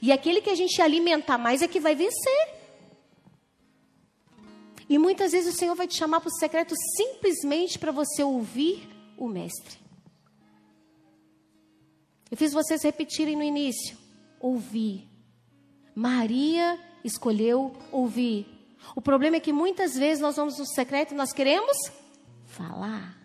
E 0.00 0.12
aquele 0.12 0.40
que 0.40 0.50
a 0.50 0.54
gente 0.54 0.80
alimentar 0.80 1.36
mais 1.36 1.60
é 1.60 1.68
que 1.68 1.80
vai 1.80 1.94
vencer. 1.94 2.58
E 4.88 4.96
muitas 4.98 5.32
vezes 5.32 5.54
o 5.54 5.58
Senhor 5.58 5.74
vai 5.74 5.86
te 5.86 5.98
chamar 5.98 6.20
para 6.20 6.28
o 6.28 6.38
secreto 6.38 6.74
simplesmente 6.96 7.78
para 7.78 7.92
você 7.92 8.22
ouvir 8.22 8.88
o 9.18 9.28
Mestre. 9.28 9.78
Eu 12.30 12.36
fiz 12.36 12.52
vocês 12.52 12.82
repetirem 12.82 13.36
no 13.36 13.42
início: 13.42 13.98
ouvir. 14.40 15.06
Maria 15.94 16.78
escolheu 17.04 17.76
ouvir. 17.92 18.57
O 18.94 19.00
problema 19.00 19.36
é 19.36 19.40
que 19.40 19.52
muitas 19.52 19.94
vezes 19.94 20.20
nós 20.20 20.36
vamos 20.36 20.58
no 20.58 20.66
secreto 20.66 21.12
e 21.12 21.16
nós 21.16 21.32
queremos 21.32 21.76
falar. 22.46 23.16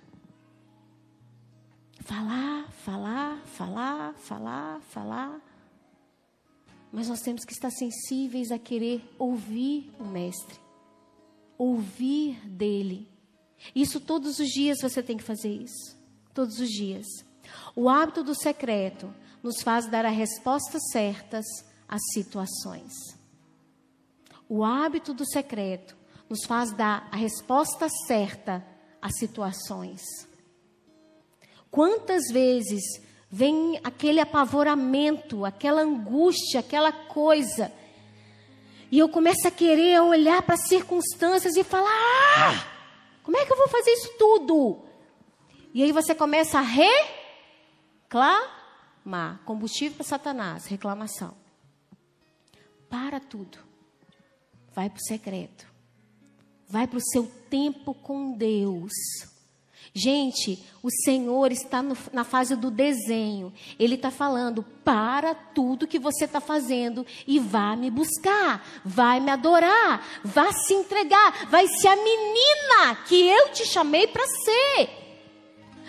Falar, 2.02 2.70
falar, 2.72 3.42
falar, 3.46 4.14
falar, 4.16 4.82
falar. 4.82 5.42
Mas 6.92 7.08
nós 7.08 7.22
temos 7.22 7.46
que 7.46 7.54
estar 7.54 7.72
sensíveis 7.72 8.52
a 8.52 8.60
querer 8.60 9.02
ouvir 9.18 9.92
o 10.00 10.04
Mestre 10.04 10.64
ouvir 11.58 12.40
dele. 12.48 13.08
Isso 13.74 14.00
todos 14.00 14.40
os 14.40 14.48
dias 14.50 14.80
você 14.82 15.02
tem 15.02 15.18
que 15.18 15.24
fazer 15.24 15.50
isso. 15.50 15.98
Todos 16.34 16.60
os 16.60 16.70
dias. 16.70 17.06
O 17.76 17.88
hábito 17.90 18.24
do 18.24 18.36
secreto 18.36 19.14
nos 19.42 19.62
faz 19.62 19.88
dar 19.88 20.06
as 20.06 20.16
respostas 20.16 20.82
certas 20.92 21.46
às 21.88 22.02
situações. 22.14 22.92
O 24.48 24.64
hábito 24.64 25.14
do 25.14 25.26
secreto 25.26 25.96
nos 26.30 26.46
faz 26.46 26.72
dar 26.72 27.08
a 27.12 27.16
resposta 27.16 27.88
certa 28.08 28.66
às 29.02 29.18
situações. 29.18 30.02
Quantas 31.70 32.24
vezes 32.32 32.84
vem 33.30 33.80
aquele 33.84 34.20
apavoramento, 34.20 35.44
aquela 35.46 35.82
angústia, 35.82 36.60
aquela 36.60 36.92
coisa 36.92 37.72
e 38.94 39.00
eu 39.00 39.10
começo 39.10 39.48
a 39.48 39.50
querer 39.50 40.00
olhar 40.02 40.44
para 40.44 40.54
as 40.54 40.68
circunstâncias 40.68 41.56
e 41.56 41.64
falar: 41.64 41.90
ah, 41.90 42.64
como 43.24 43.36
é 43.36 43.44
que 43.44 43.52
eu 43.52 43.58
vou 43.58 43.68
fazer 43.68 43.90
isso 43.90 44.16
tudo? 44.20 44.86
E 45.74 45.82
aí 45.82 45.92
você 45.92 46.14
começa 46.14 46.60
a 46.60 46.62
reclamar 48.12 49.42
combustível 49.46 49.96
para 49.96 50.06
Satanás, 50.06 50.68
reclamação. 50.68 51.36
Para 52.88 53.20
tudo. 53.20 53.58
Vai 54.74 54.90
para 54.90 55.00
o 55.00 55.06
secreto. 55.06 55.68
Vai 56.68 56.88
para 56.88 56.98
o 56.98 57.06
seu 57.12 57.30
tempo 57.50 57.94
com 57.94 58.32
Deus. 58.34 58.92
Gente, 59.96 60.64
o 60.82 60.90
Senhor 60.90 61.52
está 61.52 61.84
no, 61.84 61.96
na 62.12 62.24
fase 62.24 62.56
do 62.56 62.72
desenho. 62.72 63.54
Ele 63.78 63.94
está 63.94 64.10
falando: 64.10 64.64
para 64.84 65.36
tudo 65.36 65.88
que 65.88 66.00
você 66.00 66.26
está 66.26 66.42
fazendo 66.42 67.06
e 67.28 67.38
vá 67.38 67.76
me 67.76 67.92
buscar, 67.92 68.66
vai 68.84 69.20
me 69.20 69.30
adorar, 69.30 70.22
vá 70.24 70.52
se 70.52 70.74
entregar, 70.74 71.48
vai 71.48 71.68
ser 71.68 71.90
a 71.90 71.96
menina 71.96 72.96
que 73.08 73.16
eu 73.16 73.50
te 73.52 73.66
chamei 73.68 74.08
para 74.08 74.26
ser. 74.26 74.90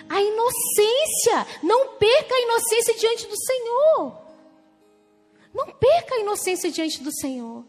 A 0.06 0.20
inocência, 0.20 1.46
não 1.62 1.96
perca 1.96 2.34
a 2.34 2.40
inocência 2.42 2.94
diante 2.94 3.26
do 3.26 3.36
Senhor. 3.36 4.24
Não 5.54 5.66
perca 5.66 6.16
a 6.16 6.20
inocência 6.20 6.70
diante 6.70 7.02
do 7.02 7.10
Senhor, 7.10 7.64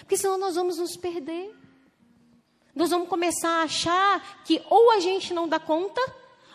porque 0.00 0.16
senão 0.16 0.38
nós 0.38 0.54
vamos 0.54 0.78
nos 0.78 0.96
perder. 0.96 1.54
Nós 2.74 2.90
vamos 2.90 3.08
começar 3.08 3.60
a 3.60 3.62
achar 3.62 4.42
que 4.44 4.62
ou 4.70 4.90
a 4.92 5.00
gente 5.00 5.34
não 5.34 5.48
dá 5.48 5.58
conta, 5.58 6.00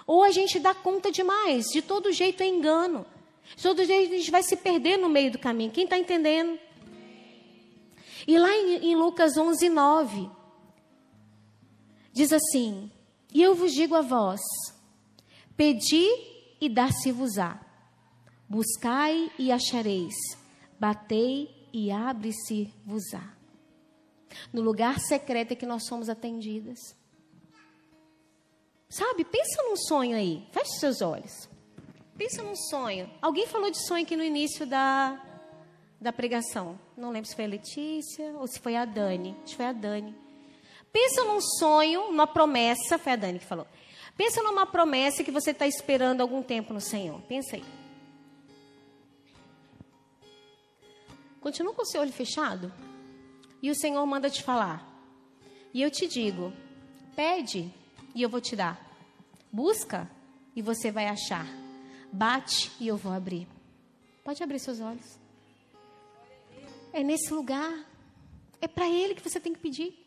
ou 0.08 0.24
a 0.24 0.32
gente 0.32 0.60
dá 0.60 0.74
conta 0.74 1.12
demais. 1.12 1.66
De 1.68 1.82
todo 1.82 2.12
jeito 2.12 2.42
é 2.42 2.48
engano. 2.48 3.06
De 3.56 3.62
todo 3.62 3.84
jeito 3.84 4.14
a 4.14 4.18
gente 4.18 4.32
vai 4.32 4.44
se 4.44 4.56
perder 4.56 4.98
no 4.98 5.10
meio 5.10 5.32
do 5.32 5.40
caminho. 5.40 5.72
Quem 5.72 5.84
está 5.84 5.98
entendendo? 5.98 6.60
E 8.28 8.38
lá 8.38 8.52
em, 8.56 8.92
em 8.92 8.96
Lucas 8.96 9.38
11, 9.38 9.70
9, 9.70 10.30
diz 12.12 12.34
assim: 12.34 12.90
E 13.34 13.42
eu 13.42 13.54
vos 13.54 13.72
digo 13.72 13.94
a 13.94 14.02
vós: 14.02 14.42
pedi 15.56 16.08
e 16.60 16.68
dar-se-vos-á, 16.70 17.60
buscai 18.50 19.32
e 19.38 19.52
achareis, 19.52 20.16
batei 20.80 21.70
e 21.72 21.92
abre-se-vos-á. 21.92 23.35
No 24.52 24.62
lugar 24.62 25.00
secreto 25.00 25.52
é 25.52 25.56
que 25.56 25.66
nós 25.66 25.86
somos 25.86 26.10
atendidas. 26.10 26.96
Sabe, 28.90 29.26
pensa 29.26 29.62
num 29.64 29.76
sonho 29.76 30.16
aí. 30.16 30.48
Feche 30.52 30.80
seus 30.80 31.02
olhos. 31.02 31.50
Pensa 32.18 32.42
num 32.42 32.56
sonho. 32.56 33.10
Alguém 33.22 33.46
falou 33.48 33.70
de 33.70 33.86
sonho 33.86 34.04
aqui 34.04 34.16
no 34.16 34.24
início 34.24 34.66
da, 34.66 35.22
da 36.00 36.14
pregação. 36.14 36.80
Não 36.96 37.12
lembro 37.12 37.30
se 37.30 37.36
foi 37.36 37.46
a 37.46 37.50
Letícia 37.50 38.34
ou 38.40 38.48
se 38.48 38.60
foi 38.60 38.76
a 38.76 38.86
Dani. 38.86 39.36
Acho 39.44 39.52
que 39.52 39.56
foi 39.56 39.66
a 39.66 39.74
Dani. 39.74 40.16
Pensa 40.94 41.26
num 41.26 41.42
sonho, 41.42 42.08
numa 42.08 42.26
promessa. 42.26 42.98
Foi 42.98 43.14
a 43.14 43.18
Dani 43.18 43.40
que 43.40 43.46
falou. 43.46 43.68
Pensa 44.16 44.42
numa 44.42 44.66
promessa 44.66 45.24
que 45.26 45.32
você 45.32 45.52
está 45.52 45.68
esperando 45.68 46.22
algum 46.22 46.42
tempo 46.42 46.74
no 46.74 46.80
Senhor. 46.80 47.20
Pensa 47.24 47.58
aí. 47.58 47.66
Continua 51.42 51.74
com 51.74 51.82
o 51.82 51.86
seu 51.86 52.02
olho 52.02 52.14
fechado 52.14 52.72
e 53.66 53.72
o 53.72 53.76
Senhor 53.76 54.06
manda 54.06 54.30
te 54.30 54.44
falar. 54.44 54.88
E 55.74 55.82
eu 55.82 55.90
te 55.90 56.08
digo: 56.08 56.54
pede 57.16 57.74
e 58.14 58.22
eu 58.22 58.30
vou 58.30 58.40
te 58.40 58.56
dar. 58.56 58.80
Busca 59.52 60.08
e 60.56 60.62
você 60.62 60.92
vai 60.92 61.08
achar. 61.08 61.48
Bate 62.12 62.72
e 62.80 62.88
eu 62.88 62.96
vou 62.96 63.12
abrir. 63.12 63.48
Pode 64.24 64.44
abrir 64.44 64.60
seus 64.60 64.80
olhos. 64.80 65.18
É 66.94 67.02
nesse 67.02 67.34
lugar. 67.34 67.74
É 68.62 68.68
para 68.68 68.88
Ele 68.88 69.16
que 69.16 69.28
você 69.28 69.40
tem 69.40 69.52
que 69.52 69.60
pedir. 69.60 69.98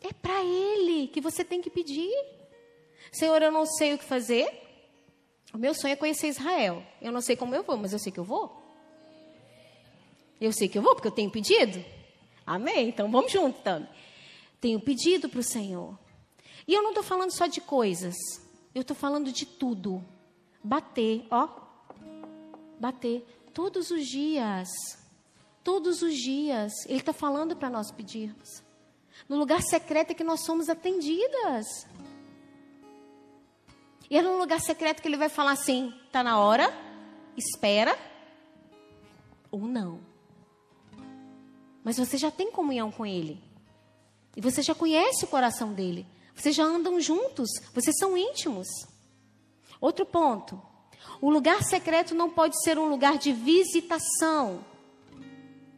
É 0.00 0.12
para 0.12 0.44
Ele 0.44 1.08
que 1.08 1.20
você 1.20 1.42
tem 1.42 1.60
que 1.60 1.68
pedir. 1.68 2.12
Senhor, 3.10 3.42
eu 3.42 3.50
não 3.50 3.66
sei 3.66 3.94
o 3.94 3.98
que 3.98 4.04
fazer. 4.04 4.48
O 5.52 5.58
meu 5.58 5.74
sonho 5.74 5.94
é 5.94 5.96
conhecer 5.96 6.28
Israel. 6.28 6.80
Eu 7.02 7.10
não 7.10 7.20
sei 7.20 7.34
como 7.34 7.56
eu 7.56 7.64
vou, 7.64 7.76
mas 7.76 7.92
eu 7.92 7.98
sei 7.98 8.12
que 8.12 8.20
eu 8.20 8.24
vou. 8.24 8.56
Eu 10.40 10.52
sei 10.52 10.68
que 10.68 10.78
eu 10.78 10.82
vou, 10.82 10.94
porque 10.94 11.08
eu 11.08 11.12
tenho 11.12 11.28
pedido. 11.28 11.84
Amém? 12.50 12.88
Então 12.88 13.08
vamos 13.08 13.30
juntos 13.30 13.62
também. 13.62 13.88
Tenho 14.60 14.80
pedido 14.80 15.28
para 15.28 15.38
o 15.38 15.42
Senhor. 15.42 15.96
E 16.66 16.74
eu 16.74 16.82
não 16.82 16.90
estou 16.90 17.04
falando 17.04 17.30
só 17.30 17.46
de 17.46 17.60
coisas. 17.60 18.16
Eu 18.74 18.80
estou 18.80 18.96
falando 18.96 19.30
de 19.30 19.46
tudo. 19.46 20.04
Bater, 20.60 21.24
ó. 21.30 21.48
Bater. 22.80 23.24
Todos 23.54 23.92
os 23.92 24.04
dias. 24.04 24.68
Todos 25.62 26.02
os 26.02 26.12
dias. 26.12 26.72
Ele 26.86 26.98
está 26.98 27.12
falando 27.12 27.54
para 27.54 27.70
nós 27.70 27.92
pedirmos. 27.92 28.64
No 29.28 29.36
lugar 29.38 29.62
secreto 29.62 30.10
é 30.10 30.14
que 30.14 30.24
nós 30.24 30.44
somos 30.44 30.68
atendidas. 30.68 31.86
E 34.10 34.18
é 34.18 34.22
no 34.22 34.38
lugar 34.38 34.58
secreto 34.58 35.00
que 35.00 35.06
ele 35.06 35.16
vai 35.16 35.28
falar 35.28 35.52
assim: 35.52 35.94
está 36.04 36.20
na 36.24 36.40
hora, 36.40 36.68
espera 37.36 37.96
ou 39.52 39.60
não. 39.60 40.09
Mas 41.82 41.96
você 41.96 42.16
já 42.16 42.30
tem 42.30 42.50
comunhão 42.50 42.90
com 42.90 43.06
Ele. 43.06 43.42
E 44.36 44.40
você 44.40 44.62
já 44.62 44.74
conhece 44.74 45.24
o 45.24 45.28
coração 45.28 45.72
dele. 45.72 46.06
Vocês 46.34 46.54
já 46.54 46.64
andam 46.64 47.00
juntos. 47.00 47.48
Vocês 47.74 47.96
são 47.98 48.16
íntimos. 48.16 48.68
Outro 49.80 50.04
ponto. 50.06 50.60
O 51.20 51.30
lugar 51.30 51.62
secreto 51.62 52.14
não 52.14 52.30
pode 52.30 52.62
ser 52.62 52.78
um 52.78 52.88
lugar 52.88 53.18
de 53.18 53.32
visitação, 53.32 54.64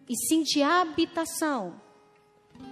e 0.09 0.17
sim 0.17 0.43
de 0.43 0.63
habitação. 0.63 1.81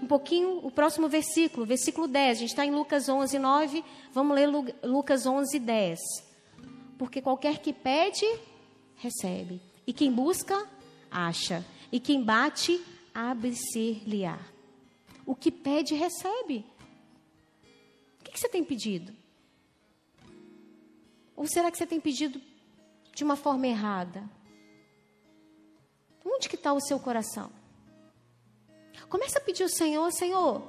um 0.02 0.06
pouquinho 0.06 0.58
o 0.64 0.70
próximo 0.70 1.08
versículo, 1.08 1.66
versículo 1.66 2.06
10. 2.06 2.37
A 2.37 2.40
gente 2.40 2.50
está 2.50 2.64
em 2.64 2.70
Lucas 2.70 3.08
11, 3.08 3.38
9. 3.38 3.84
Vamos 4.12 4.37
ler 4.37 4.49
Lucas 4.84 5.26
11, 5.26 5.58
10. 5.58 5.99
Porque 6.99 7.20
qualquer 7.20 7.58
que 7.58 7.72
pede, 7.72 8.26
recebe. 8.96 9.60
E 9.87 9.92
quem 9.92 10.12
busca, 10.12 10.68
acha. 11.10 11.64
E 11.90 11.99
quem 11.99 12.22
bate, 12.22 12.80
abre-se-lhe-á. 13.14 14.38
O 15.26 15.34
que 15.34 15.50
pede, 15.50 15.94
recebe. 15.94 16.64
O 18.20 18.24
que, 18.24 18.38
você 18.38 18.48
tem 18.48 18.64
pedido? 18.64 19.12
Ou 21.36 21.46
será 21.46 21.70
que 21.70 21.78
você 21.78 21.86
tem 21.86 22.00
pedido 22.00 22.40
de 23.14 23.24
uma 23.24 23.36
forma 23.36 23.66
errada? 23.66 24.28
Onde 26.24 26.48
que 26.48 26.56
está 26.56 26.72
o 26.72 26.80
seu 26.80 26.98
coração? 26.98 27.50
Começa 29.08 29.38
a 29.38 29.42
pedir 29.42 29.64
ao 29.64 29.68
Senhor, 29.68 30.10
Senhor, 30.12 30.62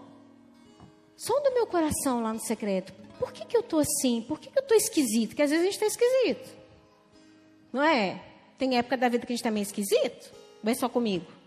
som 1.16 1.42
do 1.44 1.54
meu 1.54 1.68
coração 1.68 2.22
lá 2.22 2.34
no 2.34 2.40
secreto. 2.40 2.94
Por 3.20 3.32
que, 3.32 3.46
que 3.46 3.56
eu 3.56 3.62
estou 3.62 3.80
assim? 3.80 4.24
Por 4.28 4.40
que, 4.40 4.50
que 4.50 4.58
eu 4.58 4.64
estou 4.64 4.76
esquisito? 4.76 5.30
Porque 5.30 5.44
às 5.44 5.52
vezes 5.52 5.64
a 5.64 5.72
gente 5.72 5.84
está 5.84 5.86
esquisito. 5.86 6.58
Não 7.72 7.84
é? 7.84 8.24
Tem 8.58 8.78
época 8.78 8.98
da 8.98 9.10
vida 9.10 9.26
que 9.26 9.32
a 9.32 9.36
gente 9.36 9.42
está 9.42 9.52
meio 9.52 9.64
esquisito. 9.64 10.34
Vai 10.64 10.74
só 10.74 10.90
comigo. 10.90 11.41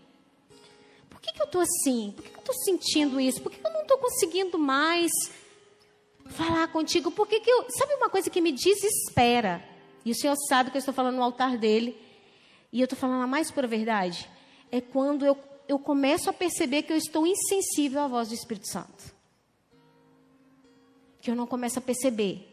Que, 1.25 1.33
que 1.33 1.41
eu 1.41 1.45
estou 1.45 1.61
assim? 1.61 2.13
Por 2.15 2.23
que, 2.23 2.29
que 2.29 2.35
eu 2.35 2.39
estou 2.39 2.55
sentindo 2.55 3.19
isso? 3.19 3.41
Por 3.41 3.51
que, 3.51 3.57
que 3.57 3.65
eu 3.65 3.73
não 3.73 3.81
estou 3.81 3.97
conseguindo 3.97 4.59
mais 4.59 5.11
falar 6.27 6.67
contigo? 6.67 7.09
Por 7.09 7.27
que, 7.27 7.39
que 7.39 7.49
eu. 7.49 7.65
Sabe 7.71 7.95
uma 7.95 8.09
coisa 8.09 8.29
que 8.29 8.39
me 8.39 8.51
desespera? 8.51 9.63
E 10.03 10.11
o 10.11 10.15
Senhor 10.15 10.35
sabe 10.47 10.69
que 10.69 10.77
eu 10.77 10.79
estou 10.79 10.93
falando 10.93 11.15
no 11.15 11.23
altar 11.23 11.57
dele. 11.57 11.99
E 12.71 12.79
eu 12.79 12.83
estou 12.83 12.97
falando 12.97 13.23
a 13.23 13.27
mais 13.27 13.49
pura 13.49 13.67
verdade. 13.67 14.29
É 14.71 14.79
quando 14.79 15.25
eu, 15.25 15.35
eu 15.67 15.79
começo 15.79 16.29
a 16.29 16.33
perceber 16.33 16.83
que 16.83 16.93
eu 16.93 16.97
estou 16.97 17.25
insensível 17.25 18.01
à 18.01 18.07
voz 18.07 18.27
do 18.27 18.35
Espírito 18.35 18.67
Santo. 18.67 19.15
Que 21.19 21.31
eu 21.31 21.35
não 21.35 21.47
começo 21.47 21.79
a 21.79 21.81
perceber. 21.81 22.47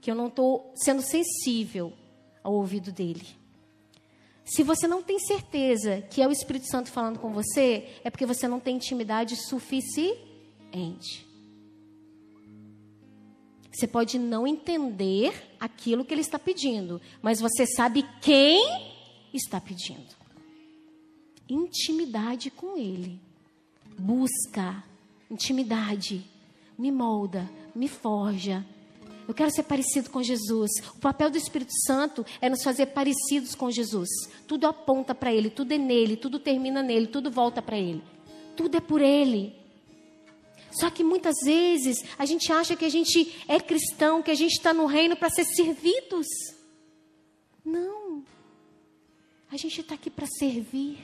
Que 0.00 0.12
eu 0.12 0.14
não 0.14 0.28
estou 0.28 0.72
sendo 0.76 1.02
sensível 1.02 1.92
ao 2.44 2.54
ouvido 2.54 2.92
dele. 2.92 3.26
Se 4.46 4.62
você 4.62 4.86
não 4.86 5.02
tem 5.02 5.18
certeza 5.18 6.02
que 6.02 6.22
é 6.22 6.28
o 6.28 6.30
Espírito 6.30 6.68
Santo 6.70 6.92
falando 6.92 7.18
com 7.18 7.32
você, 7.32 7.88
é 8.04 8.10
porque 8.10 8.24
você 8.24 8.46
não 8.46 8.60
tem 8.60 8.76
intimidade 8.76 9.34
suficiente. 9.34 11.26
Você 13.72 13.88
pode 13.88 14.20
não 14.20 14.46
entender 14.46 15.54
aquilo 15.58 16.04
que 16.04 16.14
ele 16.14 16.20
está 16.20 16.38
pedindo, 16.38 17.02
mas 17.20 17.40
você 17.40 17.66
sabe 17.66 18.04
quem 18.22 18.62
está 19.34 19.60
pedindo. 19.60 20.14
Intimidade 21.48 22.48
com 22.48 22.78
ele. 22.78 23.20
Busca 23.98 24.82
intimidade. 25.28 26.24
Me 26.78 26.92
molda, 26.92 27.50
me 27.74 27.88
forja, 27.88 28.64
eu 29.28 29.34
quero 29.34 29.50
ser 29.50 29.64
parecido 29.64 30.10
com 30.10 30.22
Jesus. 30.22 30.70
O 30.94 30.98
papel 31.00 31.30
do 31.30 31.36
Espírito 31.36 31.72
Santo 31.84 32.24
é 32.40 32.48
nos 32.48 32.62
fazer 32.62 32.86
parecidos 32.86 33.54
com 33.54 33.70
Jesus. 33.70 34.08
Tudo 34.46 34.66
aponta 34.66 35.14
para 35.14 35.32
Ele, 35.32 35.50
tudo 35.50 35.72
é 35.72 35.78
nele, 35.78 36.16
tudo 36.16 36.38
termina 36.38 36.82
nele, 36.82 37.06
tudo 37.06 37.30
volta 37.30 37.60
para 37.60 37.76
Ele. 37.76 38.02
Tudo 38.56 38.76
é 38.76 38.80
por 38.80 39.00
Ele. 39.00 39.54
Só 40.70 40.90
que 40.90 41.02
muitas 41.02 41.36
vezes 41.42 42.04
a 42.18 42.26
gente 42.26 42.52
acha 42.52 42.76
que 42.76 42.84
a 42.84 42.88
gente 42.88 43.34
é 43.48 43.58
cristão, 43.58 44.22
que 44.22 44.30
a 44.30 44.34
gente 44.34 44.52
está 44.52 44.74
no 44.74 44.86
reino 44.86 45.16
para 45.16 45.30
ser 45.30 45.44
servidos. 45.44 46.26
Não. 47.64 48.22
A 49.50 49.56
gente 49.56 49.80
está 49.80 49.94
aqui 49.94 50.10
para 50.10 50.26
servir 50.26 50.98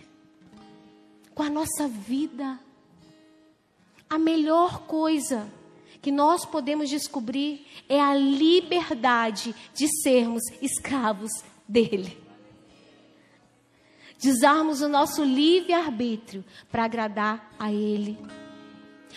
com 1.35 1.43
a 1.43 1.49
nossa 1.49 1.89
vida. 1.89 2.61
A 4.09 4.19
melhor 4.19 4.81
coisa 4.87 5.51
que 6.03 6.11
nós 6.11 6.45
podemos 6.45 6.91
descobrir 6.91 7.65
é 7.89 8.01
a 8.01 8.13
liberdade 8.13 9.55
de 9.73 9.87
sermos 10.03 10.43
escravos 10.61 11.31
dele. 11.67 12.21
De 14.19 14.29
usarmos 14.29 14.83
o 14.83 14.89
nosso 14.89 15.23
livre-arbítrio 15.23 16.45
para 16.71 16.85
agradar 16.85 17.55
a 17.57 17.73
ele. 17.73 18.19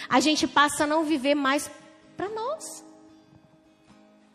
A 0.08 0.20
gente 0.20 0.48
passa 0.48 0.84
a 0.84 0.88
não 0.88 1.04
viver 1.04 1.34
mais 1.34 1.70
para 2.16 2.30
nós. 2.30 2.86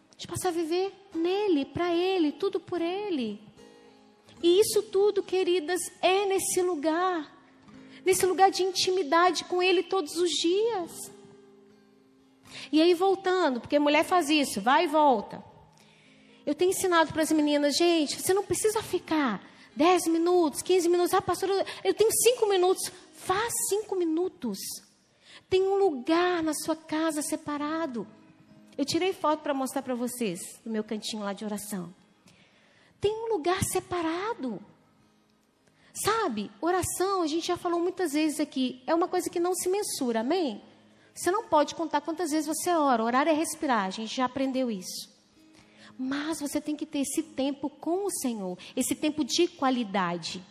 A 0.08 0.12
gente 0.12 0.26
passa 0.26 0.48
a 0.48 0.52
viver 0.52 0.92
nele, 1.14 1.64
para 1.64 1.94
ele, 1.94 2.32
tudo 2.32 2.58
por 2.58 2.80
ele. 2.80 3.40
E 4.42 4.60
isso 4.60 4.82
tudo, 4.82 5.22
queridas, 5.22 5.80
é 6.02 6.26
nesse 6.26 6.62
lugar. 6.62 7.32
Nesse 8.04 8.26
lugar 8.26 8.50
de 8.50 8.62
intimidade 8.62 9.44
com 9.44 9.62
ele 9.62 9.82
todos 9.82 10.16
os 10.16 10.30
dias. 10.30 11.19
E 12.70 12.80
aí 12.80 12.94
voltando, 12.94 13.60
porque 13.60 13.78
mulher 13.78 14.04
faz 14.04 14.28
isso, 14.28 14.60
vai 14.60 14.84
e 14.84 14.88
volta. 14.88 15.42
Eu 16.44 16.54
tenho 16.54 16.70
ensinado 16.70 17.12
para 17.12 17.22
as 17.22 17.30
meninas, 17.32 17.76
gente, 17.76 18.20
você 18.20 18.32
não 18.32 18.42
precisa 18.42 18.82
ficar 18.82 19.44
10 19.76 20.08
minutos, 20.08 20.62
15 20.62 20.88
minutos. 20.88 21.14
Ah, 21.14 21.22
pastor, 21.22 21.48
eu 21.84 21.94
tenho 21.94 22.10
5 22.10 22.46
minutos. 22.46 22.90
Faz 23.14 23.52
5 23.68 23.94
minutos. 23.96 24.58
Tem 25.48 25.62
um 25.62 25.76
lugar 25.76 26.42
na 26.42 26.52
sua 26.54 26.76
casa 26.76 27.22
separado. 27.22 28.06
Eu 28.76 28.84
tirei 28.84 29.12
foto 29.12 29.40
para 29.40 29.52
mostrar 29.52 29.82
para 29.82 29.94
vocês, 29.94 30.40
no 30.64 30.72
meu 30.72 30.82
cantinho 30.84 31.22
lá 31.22 31.32
de 31.32 31.44
oração. 31.44 31.94
Tem 33.00 33.12
um 33.12 33.32
lugar 33.32 33.62
separado. 33.64 34.60
Sabe, 35.92 36.50
oração, 36.60 37.22
a 37.22 37.26
gente 37.26 37.46
já 37.46 37.56
falou 37.56 37.80
muitas 37.80 38.12
vezes 38.12 38.38
aqui, 38.38 38.82
é 38.86 38.94
uma 38.94 39.08
coisa 39.08 39.28
que 39.28 39.40
não 39.40 39.54
se 39.54 39.68
mensura, 39.68 40.20
amém? 40.20 40.62
Você 41.20 41.30
não 41.30 41.44
pode 41.44 41.74
contar 41.74 42.00
quantas 42.00 42.30
vezes 42.30 42.46
você 42.46 42.70
ora. 42.70 43.04
Orar 43.04 43.28
é 43.28 43.32
respirar, 43.32 43.84
a 43.84 43.90
gente 43.90 44.16
já 44.16 44.24
aprendeu 44.24 44.70
isso. 44.70 45.10
Mas 45.98 46.40
você 46.40 46.62
tem 46.62 46.74
que 46.74 46.86
ter 46.86 47.00
esse 47.00 47.22
tempo 47.22 47.68
com 47.68 48.06
o 48.06 48.10
Senhor, 48.10 48.56
esse 48.74 48.94
tempo 48.94 49.22
de 49.22 49.46
qualidade. 49.46 50.42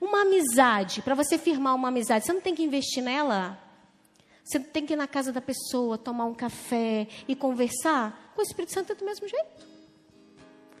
Uma 0.00 0.22
amizade, 0.22 1.02
para 1.02 1.14
você 1.14 1.36
firmar 1.36 1.74
uma 1.74 1.88
amizade, 1.88 2.24
você 2.24 2.32
não 2.32 2.40
tem 2.40 2.54
que 2.54 2.62
investir 2.62 3.02
nela. 3.02 3.62
Você 4.42 4.58
tem 4.58 4.86
que 4.86 4.94
ir 4.94 4.96
na 4.96 5.06
casa 5.06 5.30
da 5.30 5.42
pessoa, 5.42 5.98
tomar 5.98 6.24
um 6.24 6.34
café 6.34 7.06
e 7.28 7.36
conversar. 7.36 8.32
Com 8.34 8.40
o 8.40 8.44
Espírito 8.44 8.72
Santo 8.72 8.92
é 8.92 8.94
do 8.94 9.04
mesmo 9.04 9.28
jeito. 9.28 9.68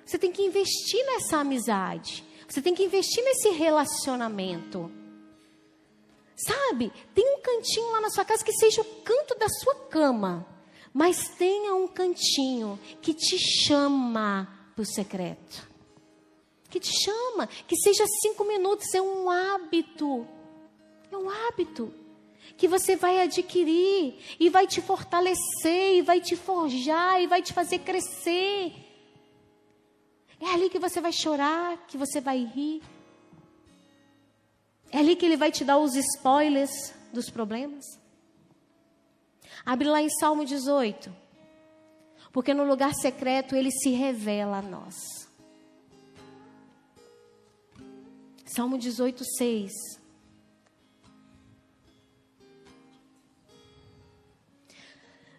Você 0.06 0.16
tem 0.16 0.32
que 0.32 0.40
investir 0.40 1.04
nessa 1.04 1.36
amizade. 1.36 2.24
Você 2.48 2.62
tem 2.62 2.74
que 2.74 2.82
investir 2.82 3.22
nesse 3.22 3.50
relacionamento. 3.50 4.90
Sabe? 6.38 6.92
Tem 7.12 7.36
um 7.36 7.40
cantinho 7.40 7.90
lá 7.90 8.00
na 8.00 8.10
sua 8.10 8.24
casa 8.24 8.44
que 8.44 8.52
seja 8.52 8.80
o 8.80 8.84
canto 9.02 9.34
da 9.34 9.48
sua 9.48 9.74
cama. 9.74 10.46
Mas 10.94 11.28
tenha 11.30 11.74
um 11.74 11.88
cantinho 11.88 12.78
que 13.02 13.12
te 13.12 13.36
chama 13.36 14.48
para 14.74 14.82
o 14.82 14.86
secreto. 14.86 15.68
Que 16.70 16.78
te 16.78 16.92
chama. 17.02 17.48
Que 17.66 17.76
seja 17.76 18.04
cinco 18.22 18.44
minutos. 18.44 18.94
É 18.94 19.02
um 19.02 19.28
hábito. 19.28 20.26
É 21.10 21.16
um 21.16 21.28
hábito. 21.28 21.92
Que 22.56 22.68
você 22.68 22.94
vai 22.94 23.20
adquirir. 23.20 24.18
E 24.38 24.48
vai 24.48 24.66
te 24.68 24.80
fortalecer. 24.80 25.96
E 25.96 26.02
vai 26.02 26.20
te 26.20 26.36
forjar. 26.36 27.20
E 27.20 27.26
vai 27.26 27.42
te 27.42 27.52
fazer 27.52 27.80
crescer. 27.80 28.72
É 30.40 30.52
ali 30.54 30.70
que 30.70 30.78
você 30.78 31.00
vai 31.00 31.12
chorar. 31.12 31.84
Que 31.88 31.98
você 31.98 32.20
vai 32.20 32.44
rir 32.44 32.80
é 34.90 34.98
ali 34.98 35.16
que 35.16 35.26
ele 35.26 35.36
vai 35.36 35.50
te 35.50 35.64
dar 35.64 35.78
os 35.78 35.94
spoilers 35.94 36.70
dos 37.12 37.30
problemas. 37.30 37.84
Abre 39.64 39.88
lá 39.88 40.02
em 40.02 40.08
Salmo 40.08 40.44
18. 40.44 41.14
Porque 42.32 42.54
no 42.54 42.64
lugar 42.64 42.94
secreto 42.94 43.54
ele 43.54 43.70
se 43.70 43.90
revela 43.90 44.58
a 44.58 44.62
nós. 44.62 44.96
Salmo 48.46 48.78
18, 48.78 49.24
6. 49.36 49.72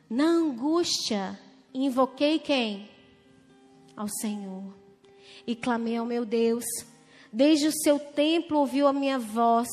Na 0.09 0.25
angústia, 0.25 1.39
invoquei 1.73 2.39
quem? 2.39 2.89
Ao 3.95 4.07
Senhor. 4.07 4.73
E 5.45 5.55
clamei 5.55 5.97
ao 5.97 6.05
meu 6.05 6.25
Deus 6.25 6.65
Desde 7.31 7.67
o 7.67 7.71
seu 7.71 7.99
templo 7.99 8.57
ouviu 8.57 8.87
a 8.87 8.93
minha 8.93 9.19
voz, 9.19 9.67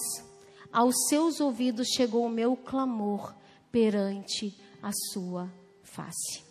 aos 0.73 0.95
seus 1.09 1.41
ouvidos 1.41 1.89
chegou 1.89 2.27
o 2.27 2.31
meu 2.31 2.57
clamor 2.57 3.35
perante 3.73 4.55
a 4.83 4.91
sua 5.13 5.51
face. 5.83 6.45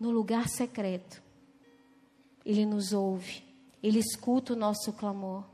No 0.00 0.10
lugar 0.10 0.48
secreto, 0.48 1.22
ele 2.44 2.64
nos 2.64 2.92
ouve, 2.92 3.44
ele 3.82 3.98
escuta 3.98 4.54
o 4.54 4.56
nosso 4.56 4.92
clamor. 4.92 5.44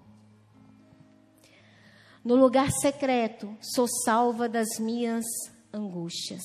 No 2.25 2.37
lugar 2.37 2.71
secreto, 2.71 3.57
sou 3.61 3.89
salva 4.05 4.49
das 4.49 4.79
minhas 4.79 5.25
angústias. 5.73 6.43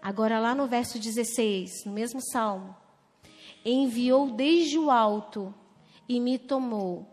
Agora, 0.00 0.40
lá 0.40 0.54
no 0.54 0.66
verso 0.66 0.98
16, 0.98 1.84
no 1.86 1.92
mesmo 1.92 2.20
salmo, 2.32 2.74
enviou 3.64 4.32
desde 4.32 4.78
o 4.78 4.90
alto 4.90 5.54
e 6.08 6.20
me 6.20 6.38
tomou, 6.38 7.06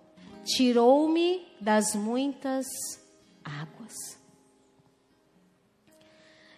tirou-me 0.43 1.47
das 1.59 1.95
muitas 1.95 2.65
águas. 3.43 3.93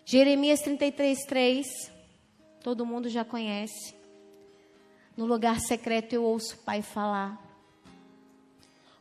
Jeremias 0.05 0.61
33, 0.61 1.25
3. 1.25 1.67
Todo 2.61 2.85
mundo 2.85 3.09
já 3.09 3.23
conhece. 3.23 3.95
No 5.15 5.25
lugar 5.25 5.59
secreto 5.59 6.13
eu 6.13 6.23
ouço 6.23 6.55
o 6.55 6.59
Pai 6.59 6.81
falar. 6.81 7.39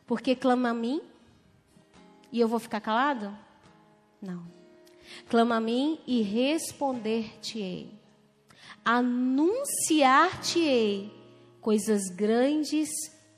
Porque 0.05 0.35
clama 0.35 0.69
a 0.69 0.73
mim 0.73 1.01
e 2.31 2.39
eu 2.39 2.47
vou 2.47 2.59
ficar 2.59 2.79
calado? 2.79 3.35
Não. 4.21 4.45
Clama 5.27 5.57
a 5.57 5.61
mim 5.61 5.99
e 6.07 6.21
responder-te-ei. 6.21 7.91
Anunciar-te-ei 8.85 11.11
coisas 11.59 12.07
grandes 12.09 12.89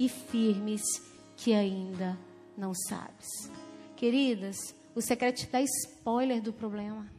e 0.04 0.10
firmes 0.10 0.82
que 1.38 1.54
ainda 1.54 2.20
não 2.58 2.74
sabes. 2.74 3.50
Queridas, 3.96 4.58
o 4.94 5.02
secreto 5.02 5.38
te 5.38 5.48
dá 5.48 5.62
spoiler 5.62 6.42
do 6.42 6.52
problema. 6.52 7.10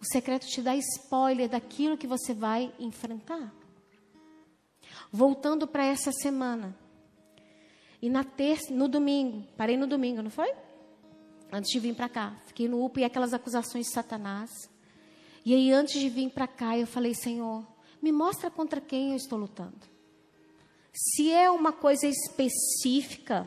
O 0.00 0.04
secreto 0.04 0.48
te 0.48 0.60
dá 0.60 0.74
spoiler 0.74 1.48
daquilo 1.48 1.96
que 1.96 2.08
você 2.08 2.34
vai 2.34 2.74
enfrentar. 2.80 3.54
Voltando 5.12 5.64
para 5.68 5.84
essa 5.84 6.10
semana. 6.10 6.76
E 8.02 8.10
na 8.10 8.24
terça, 8.24 8.74
no 8.74 8.88
domingo, 8.88 9.46
parei 9.56 9.76
no 9.76 9.86
domingo, 9.86 10.22
não 10.22 10.30
foi? 10.30 10.52
Antes 11.52 11.70
de 11.70 11.78
vir 11.78 11.94
para 11.94 12.08
cá, 12.08 12.36
fiquei 12.46 12.66
no 12.66 12.84
UPA 12.84 13.00
e 13.00 13.04
aquelas 13.04 13.32
acusações 13.32 13.86
de 13.86 13.92
Satanás. 13.92 14.50
E 15.44 15.54
aí 15.54 15.72
antes 15.72 16.00
de 16.00 16.08
vir 16.08 16.30
para 16.30 16.48
cá, 16.48 16.76
eu 16.76 16.86
falei, 16.86 17.14
Senhor, 17.14 17.64
me 18.02 18.10
mostra 18.10 18.50
contra 18.50 18.80
quem 18.80 19.10
eu 19.10 19.16
estou 19.16 19.38
lutando. 19.38 19.99
Se 20.92 21.32
é 21.32 21.50
uma 21.50 21.72
coisa 21.72 22.06
específica, 22.06 23.46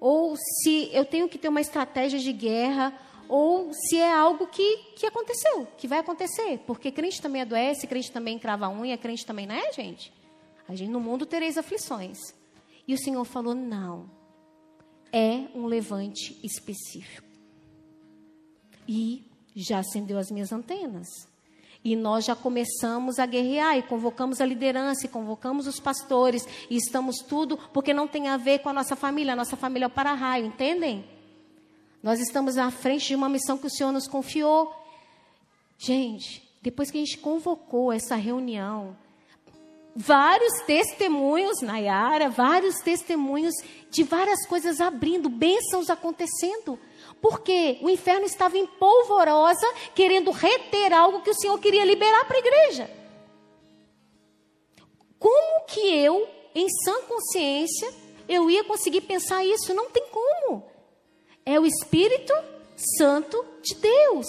ou 0.00 0.36
se 0.36 0.90
eu 0.92 1.04
tenho 1.04 1.28
que 1.28 1.38
ter 1.38 1.48
uma 1.48 1.60
estratégia 1.60 2.18
de 2.18 2.32
guerra, 2.32 2.92
ou 3.28 3.72
se 3.72 3.96
é 3.96 4.12
algo 4.12 4.46
que, 4.46 4.76
que 4.96 5.06
aconteceu, 5.06 5.66
que 5.78 5.88
vai 5.88 6.00
acontecer. 6.00 6.58
Porque 6.66 6.90
crente 6.90 7.22
também 7.22 7.42
adoece, 7.42 7.86
crente 7.86 8.10
também 8.10 8.38
crava 8.38 8.66
a 8.66 8.70
unha, 8.70 8.98
crente 8.98 9.24
também 9.24 9.46
não 9.46 9.54
é, 9.54 9.72
gente? 9.72 10.12
A 10.68 10.74
gente 10.74 10.90
no 10.90 11.00
mundo 11.00 11.24
tereis 11.24 11.56
aflições. 11.56 12.18
E 12.86 12.94
o 12.94 12.98
Senhor 12.98 13.24
falou: 13.24 13.54
não, 13.54 14.10
é 15.12 15.46
um 15.54 15.66
levante 15.66 16.38
específico. 16.42 17.28
E 18.88 19.30
já 19.54 19.78
acendeu 19.78 20.18
as 20.18 20.30
minhas 20.30 20.52
antenas. 20.52 21.08
E 21.84 21.96
nós 21.96 22.24
já 22.24 22.36
começamos 22.36 23.18
a 23.18 23.26
guerrear 23.26 23.76
e 23.76 23.82
convocamos 23.82 24.40
a 24.40 24.46
liderança, 24.46 25.06
e 25.06 25.08
convocamos 25.08 25.66
os 25.66 25.80
pastores, 25.80 26.46
e 26.70 26.76
estamos 26.76 27.18
tudo, 27.18 27.58
porque 27.72 27.92
não 27.92 28.06
tem 28.06 28.28
a 28.28 28.36
ver 28.36 28.60
com 28.60 28.68
a 28.68 28.72
nossa 28.72 28.94
família, 28.94 29.32
a 29.32 29.36
nossa 29.36 29.56
família 29.56 29.86
é 29.86 29.88
o 29.88 29.90
para-raio, 29.90 30.46
entendem? 30.46 31.04
Nós 32.02 32.20
estamos 32.20 32.56
à 32.56 32.70
frente 32.70 33.08
de 33.08 33.14
uma 33.14 33.28
missão 33.28 33.58
que 33.58 33.66
o 33.66 33.70
Senhor 33.70 33.92
nos 33.92 34.06
confiou. 34.06 34.72
Gente, 35.78 36.48
depois 36.60 36.90
que 36.90 36.98
a 36.98 37.00
gente 37.00 37.18
convocou 37.18 37.92
essa 37.92 38.14
reunião, 38.14 38.96
vários 39.94 40.60
testemunhos, 40.64 41.60
Nayara, 41.60 42.28
vários 42.30 42.76
testemunhos 42.76 43.54
de 43.90 44.02
várias 44.04 44.46
coisas 44.46 44.80
abrindo, 44.80 45.28
bênçãos 45.28 45.90
acontecendo. 45.90 46.78
Porque 47.22 47.78
o 47.80 47.88
inferno 47.88 48.26
estava 48.26 48.58
em 48.58 48.66
polvorosa, 48.66 49.66
querendo 49.94 50.32
reter 50.32 50.92
algo 50.92 51.22
que 51.22 51.30
o 51.30 51.34
Senhor 51.34 51.56
queria 51.60 51.84
liberar 51.84 52.24
para 52.26 52.36
a 52.36 52.40
igreja. 52.40 52.90
Como 55.20 55.64
que 55.66 55.80
eu, 55.80 56.28
em 56.52 56.68
sã 56.84 57.00
consciência, 57.02 57.94
eu 58.28 58.50
ia 58.50 58.64
conseguir 58.64 59.02
pensar 59.02 59.44
isso? 59.44 59.72
Não 59.72 59.88
tem 59.88 60.04
como. 60.08 60.64
É 61.46 61.60
o 61.60 61.64
Espírito 61.64 62.34
Santo 62.98 63.46
de 63.62 63.76
Deus. 63.76 64.26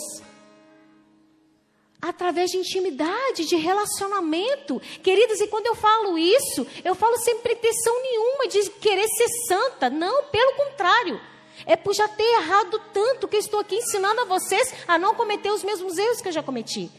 Através 2.00 2.52
de 2.52 2.58
intimidade, 2.58 3.46
de 3.46 3.56
relacionamento. 3.56 4.80
Queridas, 5.02 5.42
e 5.42 5.48
quando 5.48 5.66
eu 5.66 5.74
falo 5.74 6.16
isso, 6.16 6.68
eu 6.86 6.94
falo 6.94 7.18
sem 7.18 7.40
pretensão 7.40 8.00
nenhuma 8.04 8.48
de 8.48 8.70
querer 8.70 9.08
ser 9.08 9.30
santa. 9.48 9.90
Não, 9.90 10.26
pelo 10.26 10.54
contrário. 10.58 11.33
É 11.66 11.76
por 11.76 11.94
já 11.94 12.08
ter 12.08 12.24
errado 12.24 12.82
tanto 12.94 13.28
que 13.28 13.38
estou 13.38 13.60
aqui 13.60 13.76
ensinando 13.76 14.22
a 14.22 14.26
vocês 14.26 14.74
a 14.88 14.98
não 14.98 15.16
cometer 15.16 15.52
os 15.52 15.64
mesmos 15.64 15.98
erros 15.98 16.22
que 16.22 16.28
eu 16.28 16.32
já 16.32 16.44
cometi. 16.44 16.92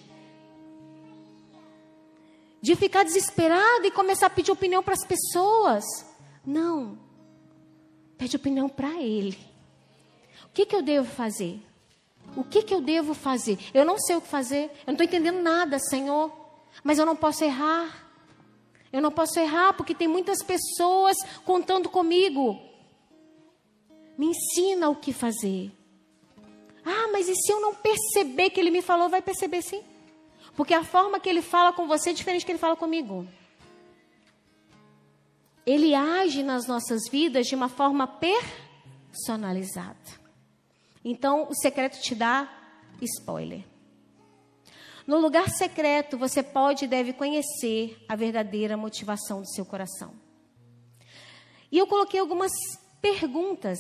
De 2.61 2.75
ficar 2.75 3.05
desesperado 3.05 3.85
e 3.85 3.91
começar 3.91 4.27
a 4.27 4.31
pedir 4.31 4.51
opinião 4.51 4.83
para 4.83 4.95
as 4.95 5.05
pessoas. 5.05 5.85
Não. 6.45 6.99
Pede 8.17 8.37
opinião 8.37 8.69
para 8.69 9.01
Ele. 9.01 9.39
O 10.47 10.49
que, 10.55 10.65
que 10.65 10.75
eu 10.75 10.83
devo 10.83 11.11
fazer? 11.11 11.61
O 12.37 12.43
que, 12.43 12.63
que 12.63 12.75
eu 12.75 12.81
devo 12.81 13.13
fazer? 13.13 13.59
Eu 13.75 13.85
não 13.85 13.99
sei 13.99 14.17
o 14.17 14.21
que 14.21 14.29
fazer. 14.29 14.65
Eu 14.65 14.87
não 14.89 14.95
estou 14.95 15.05
entendendo 15.05 15.43
nada, 15.43 15.79
Senhor. 15.79 16.33
Mas 16.83 16.99
eu 16.99 17.05
não 17.05 17.15
posso 17.15 17.45
errar. 17.45 18.09
Eu 18.93 19.03
não 19.03 19.11
posso 19.11 19.39
errar 19.39 19.75
porque 19.75 19.95
tem 19.95 20.09
muitas 20.09 20.43
pessoas 20.43 21.17
contando 21.45 21.89
comigo. 21.89 22.64
Me 24.17 24.27
ensina 24.27 24.89
o 24.89 24.97
que 24.97 25.13
fazer. 25.13 25.73
Ah, 26.85 27.09
mas 27.13 27.29
e 27.29 27.35
se 27.35 27.51
eu 27.51 27.61
não 27.61 27.75
perceber 27.75 28.51
que 28.51 28.61
ele 28.61 28.71
me 28.71 28.83
falou? 28.83 29.09
Vai 29.09 29.23
perceber 29.23 29.63
sim. 29.63 29.83
Porque 30.57 30.75
a 30.75 30.85
forma 30.85 31.19
que 31.19 31.29
ele 31.29 31.43
fala 31.43 31.73
com 31.73 31.87
você 31.87 32.11
é 32.11 32.13
diferente 32.13 32.43
do 32.43 32.47
que 32.47 32.53
ele 32.53 32.59
fala 32.59 32.77
comigo. 32.77 33.27
Ele 35.67 35.95
age 35.95 36.43
nas 36.43 36.67
nossas 36.67 37.09
vidas 37.11 37.47
de 37.47 37.55
uma 37.55 37.69
forma 37.69 38.07
personalizada. 38.07 39.97
Então, 41.05 41.49
o 41.49 41.55
secreto 41.55 42.01
te 42.01 42.15
dá 42.15 42.49
spoiler. 43.01 43.65
No 45.07 45.19
lugar 45.19 45.51
secreto, 45.51 46.17
você 46.17 46.43
pode 46.43 46.85
e 46.85 46.89
deve 46.89 47.13
conhecer 47.13 48.03
a 48.09 48.17
verdadeira 48.17 48.77
motivação 48.77 49.41
do 49.41 49.51
seu 49.51 49.65
coração. 49.67 50.15
E 51.71 51.79
eu 51.79 51.87
coloquei 51.87 52.21
algumas 52.21 52.53
perguntas 53.05 53.79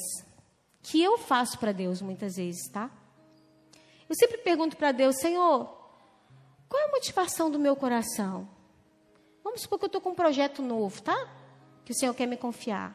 que 0.82 1.02
eu 1.02 1.16
faço 1.16 1.58
para 1.58 1.72
Deus 1.72 2.02
muitas 2.02 2.36
vezes, 2.36 2.68
tá? 2.70 2.90
Eu 4.06 4.14
sempre 4.14 4.36
pergunto 4.36 4.76
para 4.76 4.92
Deus, 4.92 5.16
Senhor, 5.16 5.64
qual 6.68 6.82
é 6.82 6.84
a 6.84 6.90
motivação 6.90 7.50
do 7.50 7.58
meu 7.58 7.74
coração? 7.74 8.46
Vamos 9.42 9.62
supor 9.62 9.78
que 9.78 9.86
eu 9.86 9.86
estou 9.86 10.02
com 10.02 10.10
um 10.10 10.14
projeto 10.14 10.60
novo, 10.60 11.00
tá? 11.00 11.16
Que 11.86 11.92
o 11.92 11.94
Senhor 11.94 12.12
quer 12.12 12.26
me 12.26 12.36
confiar. 12.36 12.94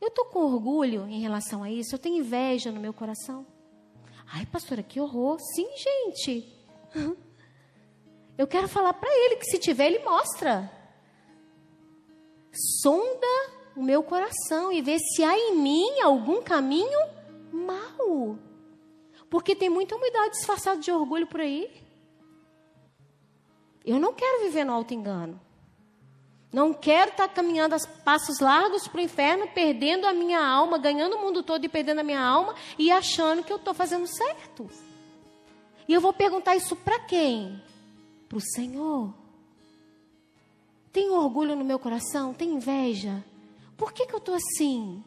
Eu 0.00 0.08
estou 0.08 0.24
com 0.24 0.38
orgulho 0.38 1.06
em 1.06 1.20
relação 1.20 1.62
a 1.62 1.70
isso? 1.70 1.94
Eu 1.94 1.98
tenho 1.98 2.16
inveja 2.16 2.72
no 2.72 2.80
meu 2.80 2.94
coração? 2.94 3.46
Ai, 4.32 4.46
pastora, 4.46 4.82
que 4.82 4.98
horror. 4.98 5.38
Sim, 5.38 5.68
gente. 5.76 6.50
Eu 8.38 8.46
quero 8.46 8.68
falar 8.68 8.92
para 8.92 9.08
ele 9.10 9.36
que 9.36 9.46
se 9.46 9.58
tiver, 9.58 9.86
ele 9.86 10.04
mostra. 10.04 10.70
Sonda 12.52 13.55
o 13.76 13.82
meu 13.82 14.02
coração 14.02 14.72
e 14.72 14.80
ver 14.80 14.98
se 14.98 15.22
há 15.22 15.38
em 15.38 15.54
mim 15.56 16.00
algum 16.00 16.42
caminho 16.42 16.98
mau. 17.52 18.38
Porque 19.28 19.54
tem 19.54 19.68
muita 19.68 19.94
humildade 19.94 20.30
disfarçada 20.30 20.80
de 20.80 20.90
orgulho 20.90 21.26
por 21.26 21.40
aí. 21.40 21.70
Eu 23.84 24.00
não 24.00 24.14
quero 24.14 24.44
viver 24.44 24.64
no 24.64 24.72
alto 24.72 24.94
engano. 24.94 25.38
Não 26.52 26.72
quero 26.72 27.10
estar 27.10 27.28
caminhando 27.28 27.74
a 27.74 27.78
passos 28.02 28.40
largos 28.40 28.88
para 28.88 28.98
o 28.98 29.04
inferno, 29.04 29.46
perdendo 29.48 30.06
a 30.06 30.14
minha 30.14 30.44
alma, 30.44 30.78
ganhando 30.78 31.16
o 31.16 31.20
mundo 31.20 31.42
todo 31.42 31.64
e 31.64 31.68
perdendo 31.68 31.98
a 31.98 32.04
minha 32.04 32.20
alma 32.20 32.54
e 32.78 32.90
achando 32.90 33.44
que 33.44 33.52
eu 33.52 33.58
estou 33.58 33.74
fazendo 33.74 34.06
certo. 34.06 34.70
E 35.86 35.92
eu 35.92 36.00
vou 36.00 36.14
perguntar 36.14 36.56
isso 36.56 36.74
para 36.74 36.98
quem? 37.00 37.62
Para 38.26 38.38
o 38.38 38.40
Senhor. 38.40 39.12
Tem 40.92 41.10
orgulho 41.10 41.54
no 41.54 41.64
meu 41.64 41.78
coração? 41.78 42.32
Tem 42.32 42.48
inveja? 42.54 43.22
Por 43.76 43.92
que, 43.92 44.06
que 44.06 44.14
eu 44.14 44.18
estou 44.18 44.34
assim? 44.34 45.04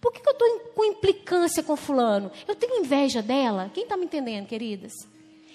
Por 0.00 0.12
que, 0.12 0.20
que 0.20 0.28
eu 0.28 0.32
estou 0.32 0.60
com 0.74 0.84
implicância 0.84 1.62
com 1.62 1.76
fulano? 1.76 2.30
Eu 2.46 2.54
tenho 2.54 2.80
inveja 2.80 3.22
dela? 3.22 3.70
Quem 3.72 3.84
está 3.84 3.96
me 3.96 4.04
entendendo, 4.04 4.46
queridas? 4.46 4.92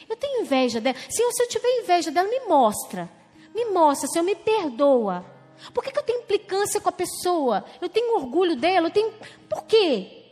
Eu 0.10 0.16
tenho 0.16 0.42
inveja 0.42 0.80
dela. 0.80 0.98
Senhor, 1.10 1.32
se 1.32 1.44
eu 1.44 1.50
tiver 1.50 1.82
inveja 1.82 2.12
dela, 2.12 2.28
me 2.28 2.42
mostra. 2.42 3.10
Me 3.54 3.66
mostra, 3.66 4.08
Senhor, 4.08 4.24
me 4.24 4.36
perdoa. 4.36 5.26
Por 5.74 5.84
que, 5.84 5.92
que 5.92 6.00
eu 6.00 6.04
tenho 6.04 6.22
implicância 6.22 6.80
com 6.80 6.90
a 6.90 6.92
pessoa? 6.92 7.66
Eu 7.82 7.90
tenho 7.90 8.16
orgulho 8.16 8.56
dela? 8.56 8.88
Eu 8.88 8.92
tenho. 8.92 9.12
Por 9.50 9.64
quê? 9.64 10.26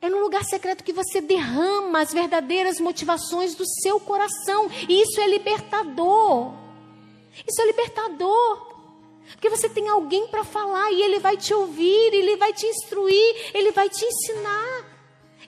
É 0.00 0.08
no 0.08 0.18
lugar 0.18 0.42
secreto 0.44 0.82
que 0.82 0.92
você 0.92 1.20
derrama 1.20 2.00
as 2.00 2.12
verdadeiras 2.12 2.80
motivações 2.80 3.54
do 3.54 3.64
seu 3.82 4.00
coração. 4.00 4.68
E 4.88 5.02
isso 5.02 5.20
é 5.20 5.28
libertador. 5.28 6.54
Isso 7.46 7.60
é 7.62 7.66
libertador. 7.66 8.71
Porque 9.32 9.50
você 9.50 9.68
tem 9.68 9.88
alguém 9.88 10.28
para 10.28 10.44
falar 10.44 10.90
e 10.92 11.02
ele 11.02 11.18
vai 11.18 11.36
te 11.36 11.52
ouvir, 11.52 12.14
ele 12.14 12.36
vai 12.36 12.52
te 12.52 12.66
instruir, 12.66 13.50
ele 13.54 13.72
vai 13.72 13.88
te 13.88 14.04
ensinar, 14.04 14.86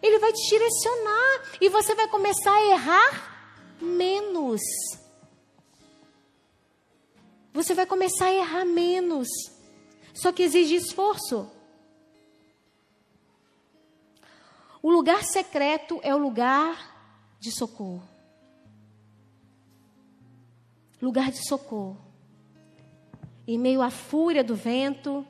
ele 0.02 0.18
vai 0.18 0.32
te 0.32 0.48
direcionar 0.48 1.50
e 1.60 1.68
você 1.68 1.94
vai 1.94 2.08
começar 2.08 2.52
a 2.52 2.66
errar 2.66 3.76
menos. 3.80 4.60
Você 7.52 7.72
vai 7.72 7.86
começar 7.86 8.26
a 8.26 8.34
errar 8.34 8.64
menos. 8.64 9.28
Só 10.12 10.32
que 10.32 10.42
exige 10.42 10.74
esforço. 10.74 11.48
O 14.82 14.90
lugar 14.90 15.22
secreto 15.22 15.98
é 16.02 16.14
o 16.14 16.18
lugar 16.18 16.94
de 17.40 17.50
socorro. 17.50 18.02
Lugar 21.00 21.30
de 21.30 21.46
socorro. 21.48 22.03
Em 23.46 23.58
meio 23.58 23.82
à 23.82 23.90
fúria 23.90 24.42
do 24.42 24.54
vento, 24.54 25.26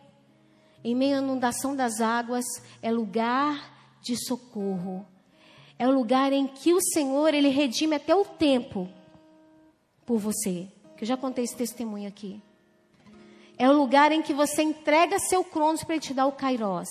em 0.82 0.94
meio 0.94 1.16
à 1.16 1.18
inundação 1.20 1.74
das 1.74 2.00
águas, 2.00 2.44
é 2.82 2.92
lugar 2.92 3.98
de 4.02 4.16
socorro. 4.26 5.06
É 5.78 5.88
o 5.88 5.92
lugar 5.92 6.32
em 6.32 6.46
que 6.46 6.72
o 6.72 6.80
Senhor, 6.80 7.34
ele 7.34 7.48
redime 7.48 7.96
até 7.96 8.14
o 8.14 8.24
tempo 8.24 8.88
por 10.06 10.18
você. 10.18 10.68
Que 10.96 11.04
eu 11.04 11.08
já 11.08 11.16
contei 11.16 11.44
esse 11.44 11.56
testemunho 11.56 12.06
aqui. 12.06 12.40
É 13.56 13.68
o 13.68 13.72
lugar 13.72 14.12
em 14.12 14.22
que 14.22 14.34
você 14.34 14.62
entrega 14.62 15.18
seu 15.18 15.44
cronos 15.44 15.82
para 15.82 15.94
ele 15.94 16.02
te 16.02 16.14
dar 16.14 16.26
o 16.26 16.32
kairós. 16.32 16.88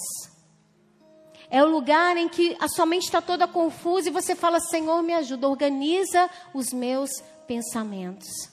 É 1.50 1.64
o 1.64 1.70
lugar 1.70 2.18
em 2.18 2.28
que 2.28 2.58
a 2.60 2.68
sua 2.68 2.86
mente 2.86 3.04
está 3.04 3.22
toda 3.22 3.48
confusa 3.48 4.10
e 4.10 4.12
você 4.12 4.36
fala: 4.36 4.60
Senhor, 4.60 5.02
me 5.04 5.14
ajuda, 5.14 5.48
organiza 5.48 6.30
os 6.54 6.74
meus 6.74 7.12
pensamentos. 7.46 8.53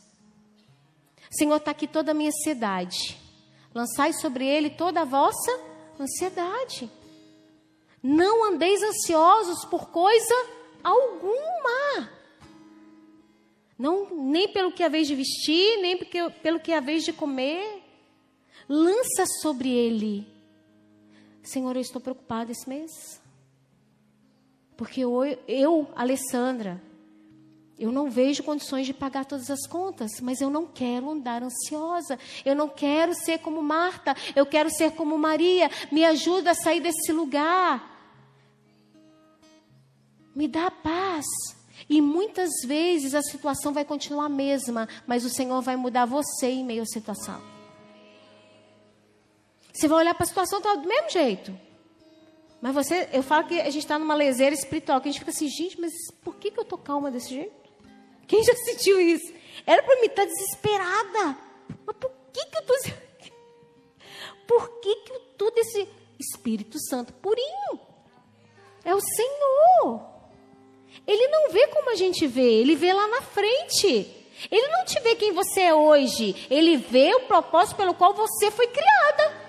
Senhor, 1.31 1.57
está 1.57 1.71
aqui 1.71 1.87
toda 1.87 2.11
a 2.11 2.15
minha 2.15 2.29
ansiedade. 2.29 3.17
Lançai 3.73 4.13
sobre 4.13 4.45
ele 4.45 4.69
toda 4.69 5.03
a 5.03 5.05
vossa 5.05 5.61
ansiedade. 5.99 6.91
Não 8.03 8.53
andeis 8.53 8.83
ansiosos 8.83 9.65
por 9.67 9.91
coisa 9.91 10.35
alguma. 10.83 12.11
Não, 13.79 14.11
nem 14.11 14.53
pelo 14.53 14.73
que 14.73 14.83
a 14.83 14.89
vez 14.89 15.07
de 15.07 15.15
vestir, 15.15 15.81
nem 15.81 15.97
porque, 15.97 16.29
pelo 16.43 16.59
que 16.59 16.73
a 16.73 16.81
vez 16.81 17.05
de 17.05 17.13
comer. 17.13 17.81
Lança 18.69 19.25
sobre 19.41 19.71
ele. 19.71 20.27
Senhor, 21.43 21.75
eu 21.77 21.81
estou 21.81 22.01
preocupada 22.01 22.51
esse 22.51 22.69
mês. 22.69 23.21
Porque 24.77 25.01
eu, 25.01 25.23
eu 25.47 25.91
Alessandra, 25.95 26.83
eu 27.81 27.91
não 27.91 28.11
vejo 28.11 28.43
condições 28.43 28.85
de 28.85 28.93
pagar 28.93 29.25
todas 29.25 29.51
as 29.51 29.67
contas, 29.67 30.21
mas 30.21 30.43
eu 30.43 30.51
não 30.51 30.67
quero 30.67 31.11
andar 31.11 31.43
ansiosa. 31.43 32.19
Eu 32.45 32.55
não 32.55 32.69
quero 32.69 33.15
ser 33.15 33.39
como 33.39 33.63
Marta, 33.63 34.15
eu 34.37 34.45
quero 34.45 34.69
ser 34.69 34.91
como 34.93 35.17
Maria. 35.17 35.71
Me 35.91 36.05
ajuda 36.05 36.51
a 36.51 36.55
sair 36.55 36.81
desse 36.81 37.11
lugar. 37.11 37.83
Me 40.37 40.47
dá 40.47 40.71
paz. 40.71 41.25
E 41.89 42.03
muitas 42.03 42.51
vezes 42.67 43.15
a 43.15 43.23
situação 43.23 43.73
vai 43.73 43.85
continuar 43.85 44.27
a 44.27 44.29
mesma, 44.29 44.87
mas 45.07 45.25
o 45.25 45.31
Senhor 45.31 45.63
vai 45.63 45.75
mudar 45.75 46.05
você 46.05 46.49
em 46.49 46.65
meio 46.65 46.83
à 46.83 46.87
situação. 46.87 47.41
Você 49.73 49.89
vai 49.89 50.01
olhar 50.01 50.15
para 50.15 50.25
a 50.25 50.29
situação 50.29 50.61
tá 50.61 50.75
do 50.75 50.87
mesmo 50.87 51.09
jeito. 51.09 51.59
Mas 52.61 52.75
você, 52.75 53.09
eu 53.11 53.23
falo 53.23 53.49
que 53.49 53.59
a 53.59 53.71
gente 53.71 53.79
está 53.79 53.99
numa 53.99 54.15
leseira 54.15 54.55
espiritual, 54.55 55.01
que 55.01 55.09
a 55.09 55.13
gente 55.13 55.21
fica 55.21 55.31
assim, 55.31 55.49
gente, 55.49 55.81
mas 55.81 55.93
por 56.23 56.37
que, 56.37 56.51
que 56.51 56.59
eu 56.59 56.63
estou 56.63 56.77
calma 56.77 57.11
desse 57.11 57.31
jeito? 57.31 57.60
Quem 58.31 58.45
já 58.45 58.55
sentiu 58.55 59.01
isso? 59.01 59.35
Era 59.67 59.83
para 59.83 60.01
mim 60.01 60.07
estar 60.07 60.25
desesperada. 60.25 61.37
Mas 61.85 61.97
por 61.97 62.13
que, 62.33 62.47
que 62.47 62.57
eu 62.57 62.77
estou. 62.77 62.95
Por 64.47 64.81
que, 64.81 64.95
que 64.95 65.13
eu 65.13 65.17
estou 65.17 65.51
desse 65.51 65.89
Espírito 66.17 66.79
Santo 66.79 67.13
purinho? 67.15 67.81
É 68.85 68.95
o 68.95 69.01
Senhor. 69.01 70.01
Ele 71.05 71.27
não 71.27 71.51
vê 71.51 71.67
como 71.67 71.91
a 71.91 71.97
gente 71.97 72.25
vê, 72.29 72.61
ele 72.61 72.77
vê 72.77 72.93
lá 72.93 73.09
na 73.09 73.21
frente. 73.21 74.29
Ele 74.49 74.69
não 74.69 74.85
te 74.85 75.01
vê 75.01 75.17
quem 75.17 75.33
você 75.33 75.63
é 75.63 75.75
hoje, 75.75 76.47
ele 76.49 76.77
vê 76.77 77.13
o 77.15 77.27
propósito 77.27 77.77
pelo 77.77 77.95
qual 77.95 78.15
você 78.15 78.49
foi 78.53 78.69
criada. 78.69 79.41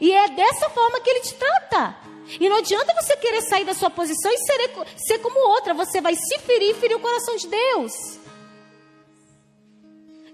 E 0.00 0.10
é 0.12 0.30
dessa 0.30 0.70
forma 0.70 0.98
que 1.00 1.10
ele 1.10 1.20
te 1.20 1.34
trata. 1.34 1.96
E 2.38 2.48
não 2.48 2.56
adianta 2.56 2.94
você 2.94 3.16
querer 3.16 3.40
sair 3.42 3.64
da 3.64 3.72
sua 3.72 3.88
posição 3.88 4.30
e 4.30 4.38
ser, 4.38 4.70
ser 4.98 5.18
como 5.20 5.48
outra. 5.48 5.72
Você 5.72 6.00
vai 6.00 6.14
se 6.14 6.38
ferir 6.40 6.70
e 6.70 6.74
ferir 6.74 6.96
o 6.96 7.00
coração 7.00 7.36
de 7.36 7.48
Deus. 7.48 7.92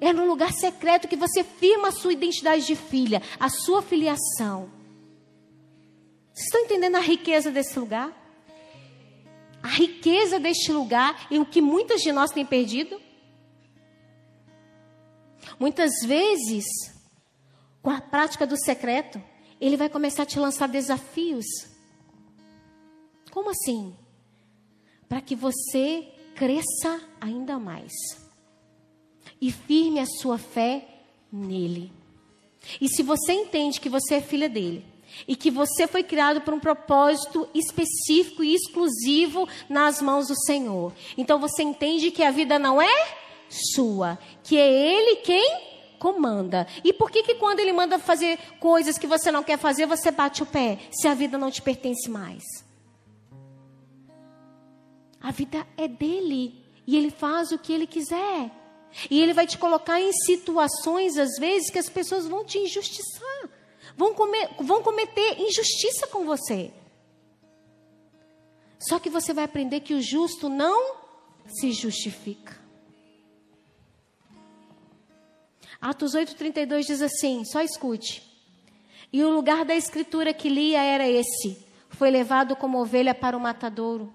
É 0.01 0.13
no 0.13 0.27
lugar 0.27 0.53
secreto 0.53 1.07
que 1.07 1.17
você 1.17 1.45
firma 1.45 1.89
a 1.89 1.93
sua 1.93 2.13
identidade 2.13 2.67
de 2.67 2.75
filha, 2.75 3.23
a 3.39 3.49
sua 3.49 3.81
filiação. 3.81 4.71
Vocês 6.33 6.47
estão 6.47 6.63
entendendo 6.63 6.97
a 6.97 7.01
riqueza 7.01 7.51
desse 7.51 7.79
lugar? 7.79 8.13
A 9.63 9.69
riqueza 9.69 10.41
deste 10.41 10.73
lugar 10.73 11.29
e 11.31 11.39
o 11.39 11.47
que 11.47 11.63
muitas 11.63 12.01
de 12.03 12.11
nós 12.11 12.33
têm 12.33 12.45
perdido? 12.45 13.01
Muitas 15.61 15.93
vezes, 16.05 16.65
com 17.81 17.89
a 17.89 18.01
prática 18.01 18.47
do 18.47 18.57
secreto, 18.57 19.23
ele 19.61 19.77
vai 19.77 19.89
começar 19.89 20.25
a 20.25 20.27
te 20.27 20.41
lançar 20.41 20.69
desafios 20.69 21.47
como 23.35 23.51
assim? 23.51 23.93
Para 25.09 25.21
que 25.21 25.35
você 25.35 26.07
cresça 26.37 27.01
ainda 27.21 27.59
mais 27.59 27.91
e 29.41 29.51
firme 29.51 29.99
a 29.99 30.07
sua 30.07 30.39
fé 30.39 30.87
nele. 31.33 31.93
E 32.81 32.89
se 32.89 33.03
você 33.03 33.33
entende 33.33 33.81
que 33.81 33.89
você 33.89 34.15
é 34.15 34.21
filha 34.21 34.49
dele 34.49 34.87
e 35.27 35.35
que 35.35 35.51
você 35.51 35.89
foi 35.89 36.05
criado 36.05 36.43
por 36.43 36.55
um 36.55 36.61
propósito 36.61 37.49
específico 37.53 38.45
e 38.45 38.55
exclusivo 38.55 39.49
nas 39.69 40.01
mãos 40.01 40.29
do 40.29 40.37
Senhor, 40.47 40.93
então 41.19 41.41
você 41.41 41.65
entende 41.65 42.13
que 42.13 42.23
a 42.23 42.31
vida 42.31 42.57
não 42.57 42.81
é 42.81 43.17
sua, 43.49 44.17
que 44.45 44.57
é 44.57 44.73
ele 44.73 45.17
quem 45.17 45.61
comanda. 45.99 46.69
E 46.85 46.93
por 46.93 47.11
que 47.11 47.25
que 47.25 47.35
quando 47.35 47.59
ele 47.59 47.73
manda 47.73 47.99
fazer 47.99 48.39
coisas 48.61 48.97
que 48.97 49.09
você 49.09 49.33
não 49.33 49.43
quer 49.43 49.59
fazer, 49.59 49.87
você 49.87 50.13
bate 50.13 50.41
o 50.41 50.47
pé, 50.47 50.79
se 50.93 51.09
a 51.09 51.15
vida 51.15 51.37
não 51.37 51.51
te 51.51 51.61
pertence 51.61 52.09
mais? 52.09 52.64
A 55.25 55.31
vida 55.31 55.67
é 55.79 55.89
dele. 55.89 56.63
E 56.87 56.99
ele 56.99 57.11
faz 57.11 57.51
o 57.51 57.59
que 57.59 57.73
ele 57.73 57.87
quiser. 57.87 58.51
E 59.11 59.23
ele 59.23 59.33
vai 59.33 59.47
te 59.47 59.57
colocar 59.57 59.99
em 59.99 60.13
situações, 60.13 61.17
às 61.17 61.31
vezes, 61.41 61.71
que 61.71 61.79
as 61.79 61.89
pessoas 61.89 62.27
vão 62.27 62.45
te 62.45 62.59
injustiçar. 62.59 63.49
Vão, 63.97 64.13
comer, 64.13 64.51
vão 64.61 64.83
cometer 64.83 65.41
injustiça 65.41 66.07
com 66.09 66.27
você. 66.27 66.71
Só 68.79 68.99
que 68.99 69.09
você 69.09 69.33
vai 69.33 69.45
aprender 69.45 69.81
que 69.81 69.95
o 69.95 70.03
justo 70.03 70.51
não 70.51 70.97
se 71.47 71.73
justifica. 71.73 72.63
Atos 75.81 76.15
8,32 76.15 76.83
diz 76.85 77.01
assim: 77.01 77.47
só 77.47 77.63
escute. 77.63 78.23
E 79.11 79.25
o 79.25 79.31
lugar 79.31 79.65
da 79.65 79.75
escritura 79.75 80.35
que 80.35 80.51
lia 80.51 80.83
era 80.83 81.09
esse: 81.09 81.67
foi 81.89 82.11
levado 82.11 82.55
como 82.55 82.79
ovelha 82.79 83.15
para 83.15 83.35
o 83.35 83.41
matadouro. 83.41 84.15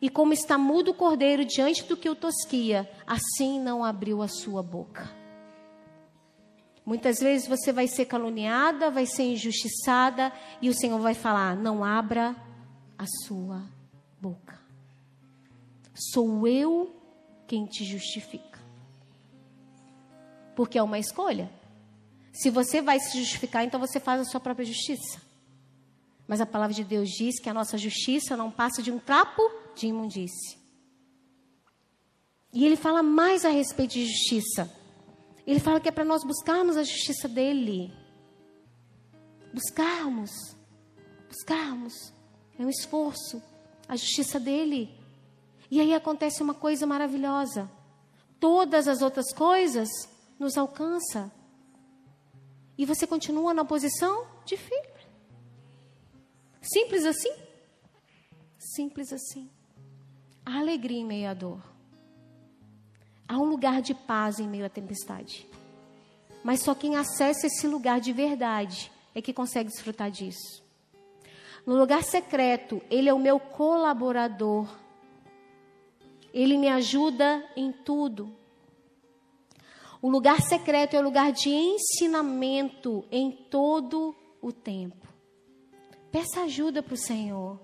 E 0.00 0.08
como 0.08 0.32
está 0.32 0.56
mudo 0.56 0.92
o 0.92 0.94
cordeiro 0.94 1.44
diante 1.44 1.84
do 1.84 1.96
que 1.96 2.08
o 2.08 2.14
tosquia, 2.14 2.88
assim 3.06 3.60
não 3.60 3.84
abriu 3.84 4.22
a 4.22 4.28
sua 4.28 4.62
boca. 4.62 5.10
Muitas 6.86 7.18
vezes 7.18 7.46
você 7.46 7.72
vai 7.72 7.86
ser 7.86 8.06
caluniada, 8.06 8.90
vai 8.90 9.04
ser 9.04 9.24
injustiçada, 9.24 10.32
e 10.62 10.70
o 10.70 10.74
Senhor 10.74 10.98
vai 11.00 11.14
falar: 11.14 11.56
não 11.56 11.84
abra 11.84 12.34
a 12.96 13.04
sua 13.26 13.62
boca. 14.20 14.58
Sou 15.94 16.46
eu 16.46 16.94
quem 17.46 17.66
te 17.66 17.84
justifica. 17.84 18.58
Porque 20.54 20.78
é 20.78 20.82
uma 20.82 20.98
escolha. 20.98 21.50
Se 22.32 22.50
você 22.50 22.80
vai 22.80 23.00
se 23.00 23.18
justificar, 23.18 23.64
então 23.64 23.80
você 23.80 23.98
faz 23.98 24.20
a 24.20 24.24
sua 24.24 24.40
própria 24.40 24.64
justiça. 24.64 25.20
Mas 26.28 26.42
a 26.42 26.46
palavra 26.46 26.74
de 26.74 26.84
Deus 26.84 27.08
diz 27.08 27.40
que 27.40 27.48
a 27.48 27.54
nossa 27.54 27.78
justiça 27.78 28.36
não 28.36 28.50
passa 28.50 28.82
de 28.82 28.92
um 28.92 28.98
trapo 28.98 29.42
de 29.74 29.86
imundície. 29.86 30.58
E 32.52 32.66
ele 32.66 32.76
fala 32.76 33.02
mais 33.02 33.46
a 33.46 33.48
respeito 33.48 33.92
de 33.92 34.06
justiça. 34.06 34.70
Ele 35.46 35.58
fala 35.58 35.80
que 35.80 35.88
é 35.88 35.92
para 35.92 36.04
nós 36.04 36.22
buscarmos 36.22 36.76
a 36.76 36.82
justiça 36.82 37.26
dele. 37.26 37.90
Buscarmos. 39.54 40.30
Buscarmos. 41.26 42.12
É 42.58 42.62
um 42.62 42.68
esforço. 42.68 43.42
A 43.88 43.96
justiça 43.96 44.38
dele. 44.38 44.94
E 45.70 45.80
aí 45.80 45.94
acontece 45.94 46.42
uma 46.42 46.54
coisa 46.54 46.86
maravilhosa. 46.86 47.70
Todas 48.38 48.86
as 48.86 49.00
outras 49.00 49.32
coisas 49.32 49.88
nos 50.38 50.58
alcança. 50.58 51.32
E 52.76 52.84
você 52.84 53.06
continua 53.06 53.54
na 53.54 53.64
posição 53.64 54.26
de 54.44 54.56
filho. 54.56 54.87
Simples 56.72 57.06
assim? 57.06 57.32
Simples 58.58 59.10
assim. 59.10 59.48
Há 60.44 60.58
alegria 60.58 61.00
em 61.00 61.04
meio 61.04 61.30
à 61.30 61.34
dor. 61.34 61.62
Há 63.26 63.38
um 63.38 63.44
lugar 63.44 63.80
de 63.80 63.94
paz 63.94 64.38
em 64.38 64.46
meio 64.46 64.66
à 64.66 64.68
tempestade. 64.68 65.48
Mas 66.44 66.60
só 66.60 66.74
quem 66.74 66.94
acessa 66.94 67.46
esse 67.46 67.66
lugar 67.66 68.00
de 68.00 68.12
verdade 68.12 68.92
é 69.14 69.22
que 69.22 69.32
consegue 69.32 69.70
desfrutar 69.70 70.10
disso. 70.10 70.62
No 71.66 71.74
lugar 71.74 72.02
secreto, 72.02 72.82
Ele 72.90 73.08
é 73.08 73.14
o 73.14 73.18
meu 73.18 73.40
colaborador. 73.40 74.68
Ele 76.34 76.58
me 76.58 76.68
ajuda 76.68 77.44
em 77.56 77.72
tudo. 77.72 78.30
O 80.02 80.10
lugar 80.10 80.42
secreto 80.42 80.94
é 80.94 81.00
o 81.00 81.02
lugar 81.02 81.32
de 81.32 81.48
ensinamento 81.48 83.04
em 83.10 83.32
todo 83.32 84.14
o 84.40 84.52
tempo. 84.52 85.07
Peça 86.10 86.42
ajuda 86.42 86.82
para 86.82 86.94
o 86.94 86.98
Senhor. 86.98 87.60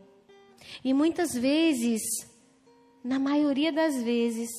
E 0.84 0.92
muitas 0.92 1.32
vezes, 1.32 2.02
na 3.02 3.18
maioria 3.18 3.72
das 3.72 4.02
vezes, 4.02 4.50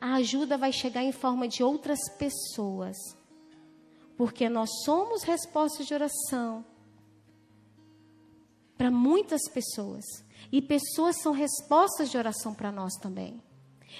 a 0.00 0.14
ajuda 0.14 0.56
vai 0.56 0.72
chegar 0.72 1.02
em 1.02 1.12
forma 1.12 1.48
de 1.48 1.62
outras 1.62 1.98
pessoas. 2.18 2.96
Porque 4.16 4.48
nós 4.48 4.68
somos 4.84 5.22
respostas 5.22 5.86
de 5.86 5.94
oração 5.94 6.64
para 8.76 8.90
muitas 8.90 9.42
pessoas. 9.52 10.04
E 10.50 10.62
pessoas 10.62 11.20
são 11.20 11.32
respostas 11.32 12.10
de 12.10 12.16
oração 12.16 12.54
para 12.54 12.72
nós 12.72 12.94
também. 12.94 13.42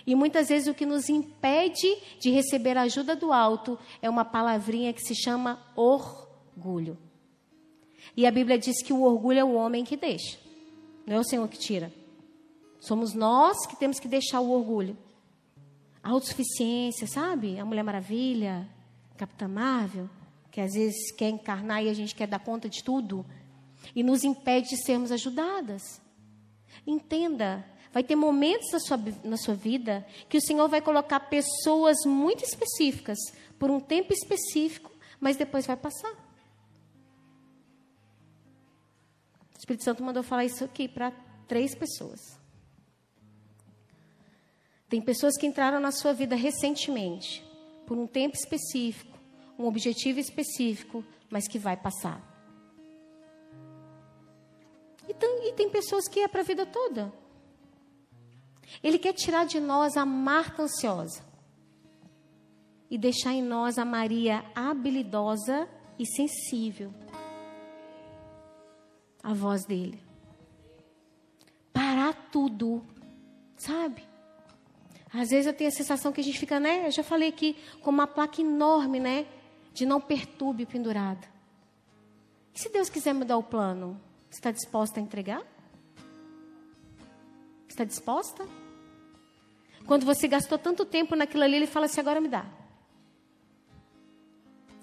E 0.06 0.14
muitas 0.14 0.48
vezes 0.48 0.68
o 0.68 0.74
que 0.74 0.86
nos 0.86 1.08
impede 1.08 1.88
de 2.20 2.30
receber 2.30 2.76
a 2.76 2.82
ajuda 2.82 3.16
do 3.16 3.32
alto 3.32 3.78
é 4.00 4.08
uma 4.08 4.24
palavrinha 4.24 4.92
que 4.92 5.02
se 5.02 5.14
chama 5.14 5.60
orgulho. 5.74 6.96
E 8.16 8.26
a 8.26 8.30
Bíblia 8.30 8.58
diz 8.58 8.82
que 8.82 8.92
o 8.92 9.02
orgulho 9.02 9.38
é 9.38 9.44
o 9.44 9.54
homem 9.54 9.84
que 9.84 9.96
deixa, 9.96 10.38
não 11.06 11.16
é 11.16 11.18
o 11.18 11.24
Senhor 11.24 11.46
que 11.48 11.58
tira. 11.58 11.92
Somos 12.80 13.12
nós 13.12 13.66
que 13.66 13.76
temos 13.76 13.98
que 13.98 14.08
deixar 14.08 14.40
o 14.40 14.50
orgulho. 14.50 14.96
A 16.02 16.10
autossuficiência, 16.10 17.06
sabe? 17.06 17.58
A 17.58 17.64
Mulher 17.64 17.82
Maravilha, 17.82 18.68
Capitã 19.16 19.48
Marvel, 19.48 20.08
que 20.50 20.60
às 20.60 20.72
vezes 20.72 21.12
quer 21.12 21.28
encarnar 21.28 21.82
e 21.82 21.88
a 21.88 21.94
gente 21.94 22.14
quer 22.14 22.26
dar 22.26 22.38
conta 22.38 22.68
de 22.68 22.82
tudo, 22.82 23.24
e 23.94 24.02
nos 24.02 24.24
impede 24.24 24.70
de 24.70 24.84
sermos 24.84 25.12
ajudadas. 25.12 26.00
Entenda, 26.86 27.64
vai 27.92 28.02
ter 28.02 28.16
momentos 28.16 28.70
na 28.72 28.80
sua, 28.80 28.98
na 29.24 29.36
sua 29.36 29.54
vida 29.54 30.06
que 30.28 30.36
o 30.36 30.40
Senhor 30.40 30.68
vai 30.68 30.80
colocar 30.80 31.20
pessoas 31.20 31.98
muito 32.06 32.44
específicas, 32.44 33.18
por 33.58 33.70
um 33.70 33.80
tempo 33.80 34.12
específico, 34.12 34.90
mas 35.20 35.36
depois 35.36 35.66
vai 35.66 35.76
passar. 35.76 36.12
O 39.58 39.60
Espírito 39.60 39.82
Santo 39.82 40.04
mandou 40.04 40.22
falar 40.22 40.44
isso 40.44 40.62
aqui 40.62 40.86
para 40.86 41.10
três 41.48 41.74
pessoas. 41.74 42.20
Tem 44.88 45.02
pessoas 45.02 45.36
que 45.36 45.48
entraram 45.48 45.80
na 45.80 45.90
sua 45.90 46.12
vida 46.12 46.36
recentemente, 46.36 47.44
por 47.84 47.98
um 47.98 48.06
tempo 48.06 48.36
específico, 48.36 49.18
um 49.58 49.66
objetivo 49.66 50.20
específico, 50.20 51.04
mas 51.28 51.48
que 51.48 51.58
vai 51.58 51.76
passar. 51.76 52.22
E 55.08 55.12
tem, 55.12 55.48
e 55.48 55.52
tem 55.54 55.68
pessoas 55.68 56.06
que 56.06 56.20
é 56.20 56.28
para 56.28 56.42
a 56.42 56.44
vida 56.44 56.64
toda. 56.64 57.12
Ele 58.80 58.96
quer 58.96 59.14
tirar 59.14 59.44
de 59.44 59.58
nós 59.58 59.96
a 59.96 60.06
Marta 60.06 60.62
ansiosa 60.62 61.24
e 62.88 62.96
deixar 62.96 63.32
em 63.32 63.42
nós 63.42 63.76
a 63.76 63.84
Maria 63.84 64.44
habilidosa 64.54 65.68
e 65.98 66.06
sensível 66.06 66.94
à 69.22 69.32
voz 69.32 69.64
dele. 69.64 70.00
Parar 71.72 72.12
tudo, 72.30 72.82
sabe? 73.56 74.02
Às 75.12 75.30
vezes 75.30 75.46
eu 75.46 75.54
tenho 75.54 75.68
a 75.68 75.72
sensação 75.72 76.12
que 76.12 76.20
a 76.20 76.24
gente 76.24 76.38
fica, 76.38 76.60
né? 76.60 76.86
Eu 76.86 76.90
já 76.90 77.02
falei 77.02 77.28
aqui, 77.28 77.56
com 77.80 77.90
uma 77.90 78.06
placa 78.06 78.40
enorme, 78.40 79.00
né? 79.00 79.26
De 79.72 79.86
não 79.86 80.00
perturbe 80.00 80.66
pendurada. 80.66 81.26
E 82.54 82.58
se 82.58 82.68
Deus 82.68 82.90
quiser 82.90 83.14
mudar 83.14 83.38
o 83.38 83.42
plano, 83.42 83.98
está 84.30 84.50
disposta 84.50 85.00
a 85.00 85.02
entregar? 85.02 85.42
Está 87.68 87.84
disposta? 87.84 88.46
Quando 89.86 90.04
você 90.04 90.28
gastou 90.28 90.58
tanto 90.58 90.84
tempo 90.84 91.16
naquilo 91.16 91.44
ali, 91.44 91.56
ele 91.56 91.66
fala 91.66 91.86
assim: 91.86 92.00
agora 92.00 92.20
me 92.20 92.28
dá. 92.28 92.44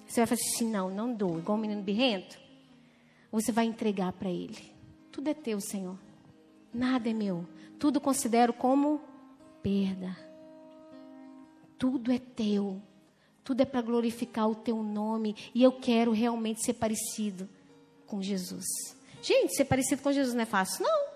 Você 0.08 0.22
vai 0.22 0.28
fazer 0.28 0.42
assim: 0.42 0.72
não, 0.72 0.90
não 0.90 1.14
dou, 1.14 1.38
igual 1.38 1.58
um 1.58 1.62
menino 1.62 1.82
birrento. 1.82 2.45
Você 3.36 3.52
vai 3.52 3.66
entregar 3.66 4.14
para 4.14 4.30
ele. 4.30 4.74
Tudo 5.12 5.28
é 5.28 5.34
teu, 5.34 5.60
Senhor. 5.60 6.00
Nada 6.74 7.10
é 7.10 7.14
meu. 7.14 7.46
Tudo 7.78 8.00
considero 8.00 8.54
como 8.54 9.02
perda. 9.62 10.16
Tudo 11.78 12.14
é 12.14 12.18
teu. 12.18 12.82
Tudo 13.44 13.60
é 13.60 13.66
para 13.66 13.82
glorificar 13.82 14.50
o 14.50 14.56
teu 14.56 14.82
nome. 14.82 15.36
E 15.54 15.62
eu 15.62 15.74
quero 15.74 16.14
realmente 16.14 16.64
ser 16.64 16.76
parecido 16.76 17.50
com 18.08 18.22
Jesus. 18.22 18.64
Gente, 19.22 19.54
ser 19.54 19.66
parecido 19.66 20.02
com 20.02 20.14
Jesus 20.14 20.34
não 20.34 20.44
é 20.44 20.46
fácil, 20.46 20.86
não. 20.86 21.08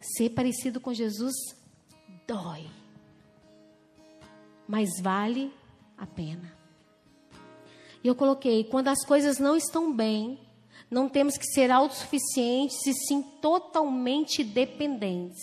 Ser 0.00 0.30
parecido 0.30 0.80
com 0.80 0.94
Jesus 0.94 1.34
dói. 2.26 2.70
Mas 4.66 4.88
vale 5.02 5.52
a 5.94 6.06
pena. 6.06 6.63
E 8.04 8.08
eu 8.08 8.14
coloquei: 8.14 8.62
quando 8.64 8.88
as 8.88 9.02
coisas 9.04 9.38
não 9.38 9.56
estão 9.56 9.90
bem, 9.90 10.38
não 10.90 11.08
temos 11.08 11.38
que 11.38 11.46
ser 11.46 11.70
autossuficientes 11.70 12.86
e 12.86 12.92
sim 12.92 13.22
totalmente 13.40 14.44
dependentes. 14.44 15.42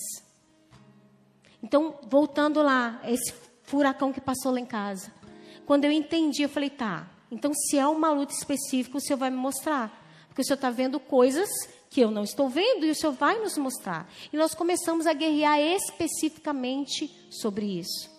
Então, 1.64 1.96
voltando 2.04 2.62
lá, 2.62 3.02
esse 3.06 3.34
furacão 3.64 4.14
que 4.14 4.22
passou 4.22 4.52
lá 4.52 4.60
em 4.60 4.66
casa. 4.66 5.12
Quando 5.66 5.86
eu 5.86 5.92
entendi, 5.92 6.44
eu 6.44 6.50
falei, 6.50 6.70
tá, 6.70 7.10
então 7.32 7.54
se 7.54 7.78
é 7.78 7.88
uma 7.88 8.12
luta 8.12 8.34
específica, 8.34 8.98
o 8.98 9.02
Senhor 9.02 9.18
vai 9.18 9.30
me 9.30 9.38
mostrar. 9.38 10.00
Porque 10.28 10.42
o 10.42 10.46
Senhor 10.46 10.56
está 10.56 10.70
vendo 10.70 11.00
coisas 11.00 11.50
que 11.90 12.02
eu 12.02 12.12
não 12.12 12.24
estou 12.24 12.50
vendo 12.50 12.86
e 12.86 12.92
o 12.92 12.96
Senhor 12.96 13.14
vai 13.14 13.40
nos 13.40 13.58
mostrar. 13.58 14.10
E 14.32 14.38
nós 14.38 14.54
começamos 14.54 15.06
a 15.08 15.14
guerrear 15.14 15.60
especificamente 15.60 17.10
sobre 17.30 17.80
isso. 17.80 18.11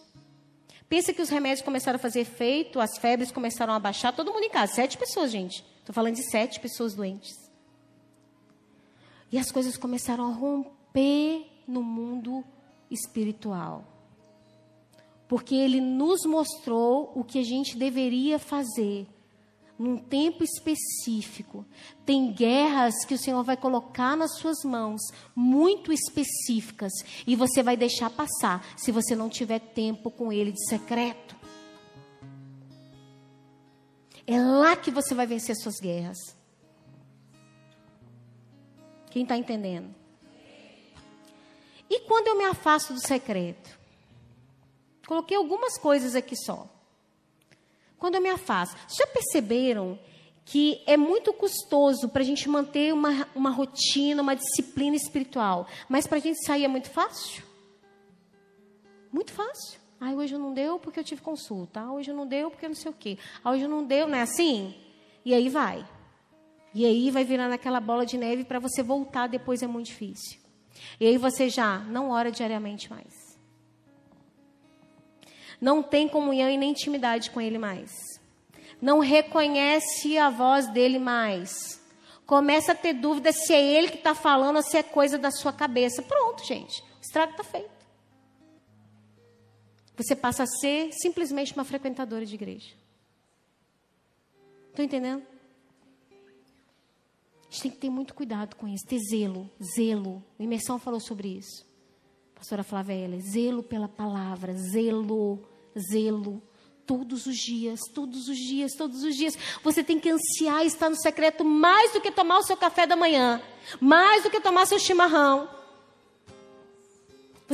Pensa 0.92 1.10
que 1.14 1.22
os 1.22 1.30
remédios 1.30 1.62
começaram 1.62 1.96
a 1.96 1.98
fazer 1.98 2.20
efeito, 2.20 2.78
as 2.78 2.98
febres 2.98 3.32
começaram 3.32 3.72
a 3.72 3.78
baixar, 3.78 4.12
todo 4.12 4.30
mundo 4.30 4.44
em 4.44 4.50
casa, 4.50 4.74
sete 4.74 4.98
pessoas, 4.98 5.30
gente. 5.30 5.64
Estou 5.78 5.94
falando 5.94 6.16
de 6.16 6.30
sete 6.30 6.60
pessoas 6.60 6.92
doentes. 6.92 7.32
E 9.32 9.38
as 9.38 9.50
coisas 9.50 9.78
começaram 9.78 10.26
a 10.26 10.34
romper 10.34 11.46
no 11.66 11.82
mundo 11.82 12.44
espiritual. 12.90 13.86
Porque 15.26 15.54
ele 15.54 15.80
nos 15.80 16.26
mostrou 16.26 17.10
o 17.14 17.24
que 17.24 17.38
a 17.38 17.42
gente 17.42 17.74
deveria 17.74 18.38
fazer 18.38 19.06
num 19.78 19.96
tempo 19.98 20.44
específico. 20.44 21.64
Tem 22.04 22.32
guerras 22.32 23.04
que 23.04 23.14
o 23.14 23.18
Senhor 23.18 23.42
vai 23.42 23.56
colocar 23.56 24.16
nas 24.16 24.38
suas 24.38 24.62
mãos, 24.64 25.00
muito 25.34 25.92
específicas, 25.92 26.92
e 27.26 27.34
você 27.34 27.62
vai 27.62 27.76
deixar 27.76 28.10
passar 28.10 28.64
se 28.76 28.92
você 28.92 29.16
não 29.16 29.28
tiver 29.28 29.58
tempo 29.58 30.10
com 30.10 30.32
ele 30.32 30.52
de 30.52 30.68
secreto. 30.68 31.36
É 34.26 34.40
lá 34.40 34.76
que 34.76 34.90
você 34.90 35.14
vai 35.14 35.26
vencer 35.26 35.56
suas 35.56 35.80
guerras. 35.80 36.18
Quem 39.10 39.24
está 39.24 39.36
entendendo? 39.36 39.94
E 41.90 42.00
quando 42.00 42.28
eu 42.28 42.38
me 42.38 42.44
afasto 42.44 42.94
do 42.94 43.06
secreto? 43.06 43.78
Coloquei 45.06 45.36
algumas 45.36 45.76
coisas 45.76 46.14
aqui 46.14 46.34
só. 46.34 46.71
Quando 48.02 48.16
eu 48.16 48.20
me 48.20 48.30
afasto. 48.30 48.76
Já 48.92 49.06
perceberam 49.06 49.96
que 50.44 50.82
é 50.88 50.96
muito 50.96 51.32
custoso 51.32 52.08
para 52.08 52.22
a 52.22 52.24
gente 52.24 52.48
manter 52.48 52.92
uma, 52.92 53.28
uma 53.32 53.50
rotina, 53.50 54.20
uma 54.20 54.34
disciplina 54.34 54.96
espiritual, 54.96 55.68
mas 55.88 56.04
para 56.04 56.18
a 56.18 56.20
gente 56.20 56.44
sair 56.44 56.64
é 56.64 56.68
muito 56.68 56.90
fácil? 56.90 57.44
Muito 59.12 59.32
fácil. 59.32 59.78
Ah, 60.00 60.12
hoje 60.14 60.36
não 60.36 60.52
deu 60.52 60.80
porque 60.80 60.98
eu 60.98 61.04
tive 61.04 61.22
consulta. 61.22 61.78
Ah, 61.78 61.92
hoje 61.92 62.12
não 62.12 62.26
deu 62.26 62.50
porque 62.50 62.66
não 62.66 62.74
sei 62.74 62.90
o 62.90 62.94
quê. 62.94 63.18
Ah, 63.44 63.52
hoje 63.52 63.68
não 63.68 63.84
deu, 63.84 64.08
não 64.08 64.18
é 64.18 64.22
assim? 64.22 64.74
E 65.24 65.32
aí 65.32 65.48
vai. 65.48 65.88
E 66.74 66.84
aí 66.84 67.08
vai 67.08 67.22
virando 67.22 67.52
aquela 67.52 67.78
bola 67.78 68.04
de 68.04 68.18
neve 68.18 68.42
para 68.42 68.58
você 68.58 68.82
voltar 68.82 69.28
depois 69.28 69.62
é 69.62 69.68
muito 69.68 69.86
difícil. 69.86 70.40
E 70.98 71.06
aí 71.06 71.16
você 71.16 71.48
já 71.48 71.78
não 71.78 72.10
ora 72.10 72.32
diariamente 72.32 72.90
mais. 72.90 73.21
Não 75.62 75.80
tem 75.80 76.08
comunhão 76.08 76.50
e 76.50 76.56
nem 76.58 76.72
intimidade 76.72 77.30
com 77.30 77.40
ele 77.40 77.56
mais. 77.56 77.92
Não 78.80 78.98
reconhece 78.98 80.18
a 80.18 80.28
voz 80.28 80.66
dele 80.66 80.98
mais. 80.98 81.80
Começa 82.26 82.72
a 82.72 82.74
ter 82.74 82.94
dúvida 82.94 83.30
se 83.32 83.54
é 83.54 83.62
ele 83.62 83.88
que 83.88 83.98
está 83.98 84.12
falando 84.12 84.56
ou 84.56 84.62
se 84.62 84.76
é 84.76 84.82
coisa 84.82 85.16
da 85.16 85.30
sua 85.30 85.52
cabeça. 85.52 86.02
Pronto, 86.02 86.44
gente. 86.44 86.82
O 86.82 87.00
estrago 87.00 87.30
está 87.30 87.44
feito. 87.44 87.70
Você 89.96 90.16
passa 90.16 90.42
a 90.42 90.46
ser 90.46 90.90
simplesmente 90.94 91.54
uma 91.54 91.62
frequentadora 91.62 92.26
de 92.26 92.34
igreja. 92.34 92.74
Estão 94.70 94.84
entendendo? 94.84 95.22
A 96.10 97.50
gente 97.50 97.62
tem 97.62 97.70
que 97.70 97.76
ter 97.76 97.90
muito 97.90 98.14
cuidado 98.14 98.56
com 98.56 98.66
isso, 98.66 98.84
ter 98.84 98.98
zelo, 98.98 99.48
zelo. 99.76 100.24
A 100.40 100.42
imersão 100.42 100.76
falou 100.80 100.98
sobre 100.98 101.28
isso. 101.28 101.64
A 102.34 102.38
pastora 102.40 102.64
Flávia 102.64 102.94
Heller, 102.94 103.20
zelo 103.20 103.62
pela 103.62 103.86
palavra, 103.86 104.54
zelo, 104.54 105.51
zelo. 105.78 106.42
Todos 106.84 107.26
os 107.26 107.36
dias, 107.36 107.80
todos 107.94 108.28
os 108.28 108.36
dias, 108.36 108.72
todos 108.72 109.02
os 109.02 109.14
dias. 109.14 109.38
Você 109.62 109.84
tem 109.84 109.98
que 109.98 110.10
ansiar 110.10 110.66
estar 110.66 110.90
no 110.90 110.96
secreto 110.96 111.44
mais 111.44 111.92
do 111.92 112.00
que 112.00 112.10
tomar 112.10 112.38
o 112.38 112.42
seu 112.42 112.56
café 112.56 112.86
da 112.86 112.96
manhã, 112.96 113.40
mais 113.80 114.24
do 114.24 114.30
que 114.30 114.40
tomar 114.40 114.66
seu 114.66 114.78
chimarrão 114.78 115.48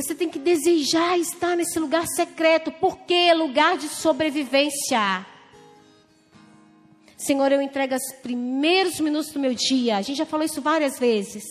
você 0.01 0.15
tem 0.15 0.29
que 0.29 0.39
desejar 0.39 1.19
estar 1.19 1.57
nesse 1.57 1.77
lugar 1.77 2.07
secreto, 2.07 2.71
porque 2.71 3.13
é 3.13 3.33
lugar 3.33 3.77
de 3.77 3.89
sobrevivência. 3.89 5.25
Senhor, 7.17 7.51
eu 7.51 7.61
entrego 7.61 7.95
os 7.95 8.13
primeiros 8.21 8.97
minutos 9.01 9.33
do 9.33 9.39
meu 9.39 9.53
dia. 9.53 9.97
A 9.97 10.01
gente 10.01 10.17
já 10.17 10.25
falou 10.25 10.45
isso 10.45 10.61
várias 10.61 10.97
vezes. 10.97 11.43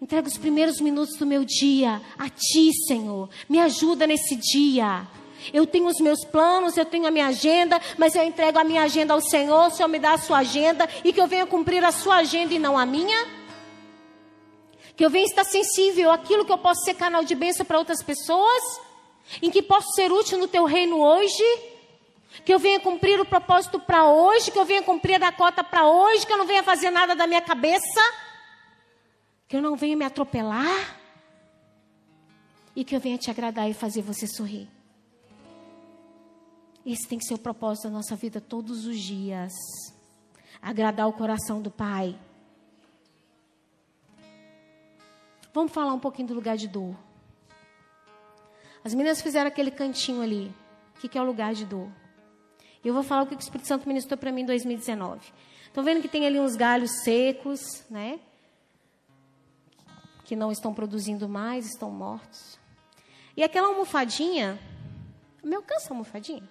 Entrego 0.00 0.26
os 0.26 0.36
primeiros 0.36 0.80
minutos 0.80 1.16
do 1.16 1.24
meu 1.24 1.44
dia 1.44 2.02
a 2.18 2.28
Ti, 2.28 2.72
Senhor. 2.88 3.30
Me 3.48 3.60
ajuda 3.60 4.08
nesse 4.08 4.34
dia. 4.34 5.06
Eu 5.52 5.66
tenho 5.66 5.86
os 5.86 5.98
meus 6.00 6.24
planos, 6.24 6.76
eu 6.76 6.84
tenho 6.84 7.06
a 7.06 7.10
minha 7.10 7.26
agenda, 7.26 7.80
mas 7.96 8.14
eu 8.14 8.22
entrego 8.22 8.58
a 8.58 8.64
minha 8.64 8.82
agenda 8.82 9.14
ao 9.14 9.20
Senhor. 9.20 9.68
O 9.68 9.70
Senhor 9.70 9.88
me 9.88 9.98
dá 9.98 10.12
a 10.12 10.18
sua 10.18 10.38
agenda 10.38 10.88
e 11.04 11.12
que 11.12 11.20
eu 11.20 11.26
venha 11.26 11.46
cumprir 11.46 11.82
a 11.84 11.92
sua 11.92 12.16
agenda 12.16 12.52
e 12.52 12.58
não 12.58 12.76
a 12.76 12.84
minha. 12.84 13.26
Que 14.96 15.04
eu 15.04 15.10
venha 15.10 15.24
estar 15.24 15.44
sensível 15.44 16.10
àquilo 16.10 16.44
que 16.44 16.52
eu 16.52 16.58
posso 16.58 16.82
ser 16.84 16.94
canal 16.94 17.24
de 17.24 17.34
bênção 17.34 17.64
para 17.64 17.78
outras 17.78 18.02
pessoas. 18.02 18.62
Em 19.40 19.50
que 19.50 19.62
posso 19.62 19.90
ser 19.94 20.12
útil 20.12 20.38
no 20.38 20.48
teu 20.48 20.64
reino 20.64 21.00
hoje. 21.00 21.44
Que 22.44 22.52
eu 22.52 22.58
venha 22.58 22.78
cumprir 22.80 23.18
o 23.20 23.24
propósito 23.24 23.80
para 23.80 24.04
hoje. 24.04 24.50
Que 24.50 24.58
eu 24.58 24.64
venha 24.64 24.82
cumprir 24.82 25.22
a 25.22 25.32
cota 25.32 25.64
para 25.64 25.86
hoje. 25.86 26.26
Que 26.26 26.32
eu 26.32 26.38
não 26.38 26.46
venha 26.46 26.62
fazer 26.62 26.90
nada 26.90 27.14
da 27.14 27.26
minha 27.26 27.40
cabeça 27.40 28.02
que 29.52 29.56
eu 29.58 29.60
não 29.60 29.76
venha 29.76 29.94
me 29.94 30.02
atropelar 30.06 30.98
e 32.74 32.82
que 32.82 32.96
eu 32.96 33.00
venha 33.00 33.18
te 33.18 33.30
agradar 33.30 33.68
e 33.68 33.74
fazer 33.74 34.00
você 34.00 34.26
sorrir. 34.26 34.66
Esse 36.84 37.06
tem 37.06 37.18
que 37.18 37.24
ser 37.24 37.34
o 37.34 37.38
propósito 37.38 37.84
da 37.84 37.90
nossa 37.90 38.16
vida 38.16 38.40
todos 38.40 38.86
os 38.86 38.98
dias. 38.98 39.52
Agradar 40.60 41.08
o 41.08 41.12
coração 41.12 41.60
do 41.60 41.70
Pai. 41.70 42.18
Vamos 45.54 45.72
falar 45.72 45.92
um 45.92 45.98
pouquinho 45.98 46.28
do 46.28 46.34
lugar 46.34 46.56
de 46.56 46.66
dor. 46.66 46.96
As 48.84 48.94
meninas 48.94 49.20
fizeram 49.20 49.48
aquele 49.48 49.70
cantinho 49.70 50.22
ali. 50.22 50.52
O 50.96 51.00
que, 51.00 51.08
que 51.08 51.18
é 51.18 51.22
o 51.22 51.24
lugar 51.24 51.54
de 51.54 51.64
dor? 51.64 51.88
Eu 52.84 52.92
vou 52.94 53.02
falar 53.02 53.22
o 53.22 53.26
que 53.26 53.34
o 53.34 53.38
Espírito 53.38 53.68
Santo 53.68 53.86
ministrou 53.86 54.18
para 54.18 54.32
mim 54.32 54.42
em 54.42 54.46
2019. 54.46 55.20
Estão 55.66 55.84
vendo 55.84 56.02
que 56.02 56.08
tem 56.08 56.26
ali 56.26 56.40
uns 56.40 56.56
galhos 56.56 56.90
secos, 57.02 57.84
né? 57.88 58.18
que 60.24 60.36
não 60.36 60.50
estão 60.50 60.72
produzindo 60.72 61.28
mais, 61.28 61.66
estão 61.66 61.90
mortos. 61.90 62.58
E 63.36 63.42
aquela 63.42 63.68
almofadinha, 63.68 64.58
me 65.44 65.54
alcança 65.54 65.88
a 65.88 65.92
almofadinha? 65.92 66.42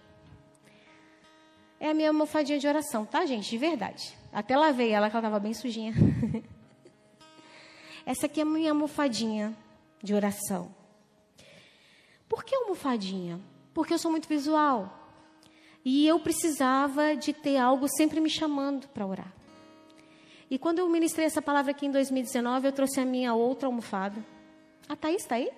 É 1.81 1.89
a 1.89 1.93
minha 1.95 2.09
almofadinha 2.09 2.59
de 2.59 2.67
oração, 2.67 3.07
tá, 3.07 3.25
gente? 3.25 3.49
De 3.49 3.57
verdade. 3.57 4.15
Até 4.31 4.55
lavei 4.55 4.91
ela, 4.91 5.09
que 5.09 5.15
ela 5.15 5.25
estava 5.25 5.39
bem 5.39 5.51
sujinha. 5.51 5.91
Essa 8.05 8.27
aqui 8.27 8.39
é 8.39 8.43
a 8.43 8.45
minha 8.45 8.69
almofadinha 8.69 9.57
de 9.99 10.13
oração. 10.13 10.71
Por 12.29 12.43
que 12.43 12.55
almofadinha? 12.55 13.41
Porque 13.73 13.95
eu 13.95 13.97
sou 13.97 14.11
muito 14.11 14.29
visual. 14.29 14.95
E 15.83 16.05
eu 16.05 16.19
precisava 16.19 17.15
de 17.15 17.33
ter 17.33 17.57
algo 17.57 17.87
sempre 17.97 18.19
me 18.19 18.29
chamando 18.29 18.87
para 18.89 19.07
orar. 19.07 19.33
E 20.51 20.59
quando 20.59 20.77
eu 20.77 20.87
ministrei 20.87 21.25
essa 21.25 21.41
palavra 21.41 21.71
aqui 21.71 21.87
em 21.87 21.91
2019, 21.91 22.67
eu 22.67 22.71
trouxe 22.71 22.99
a 22.99 23.05
minha 23.05 23.33
outra 23.33 23.67
almofada. 23.67 24.23
A 24.87 24.95
Thaís 24.95 25.23
está 25.23 25.33
aí? 25.33 25.49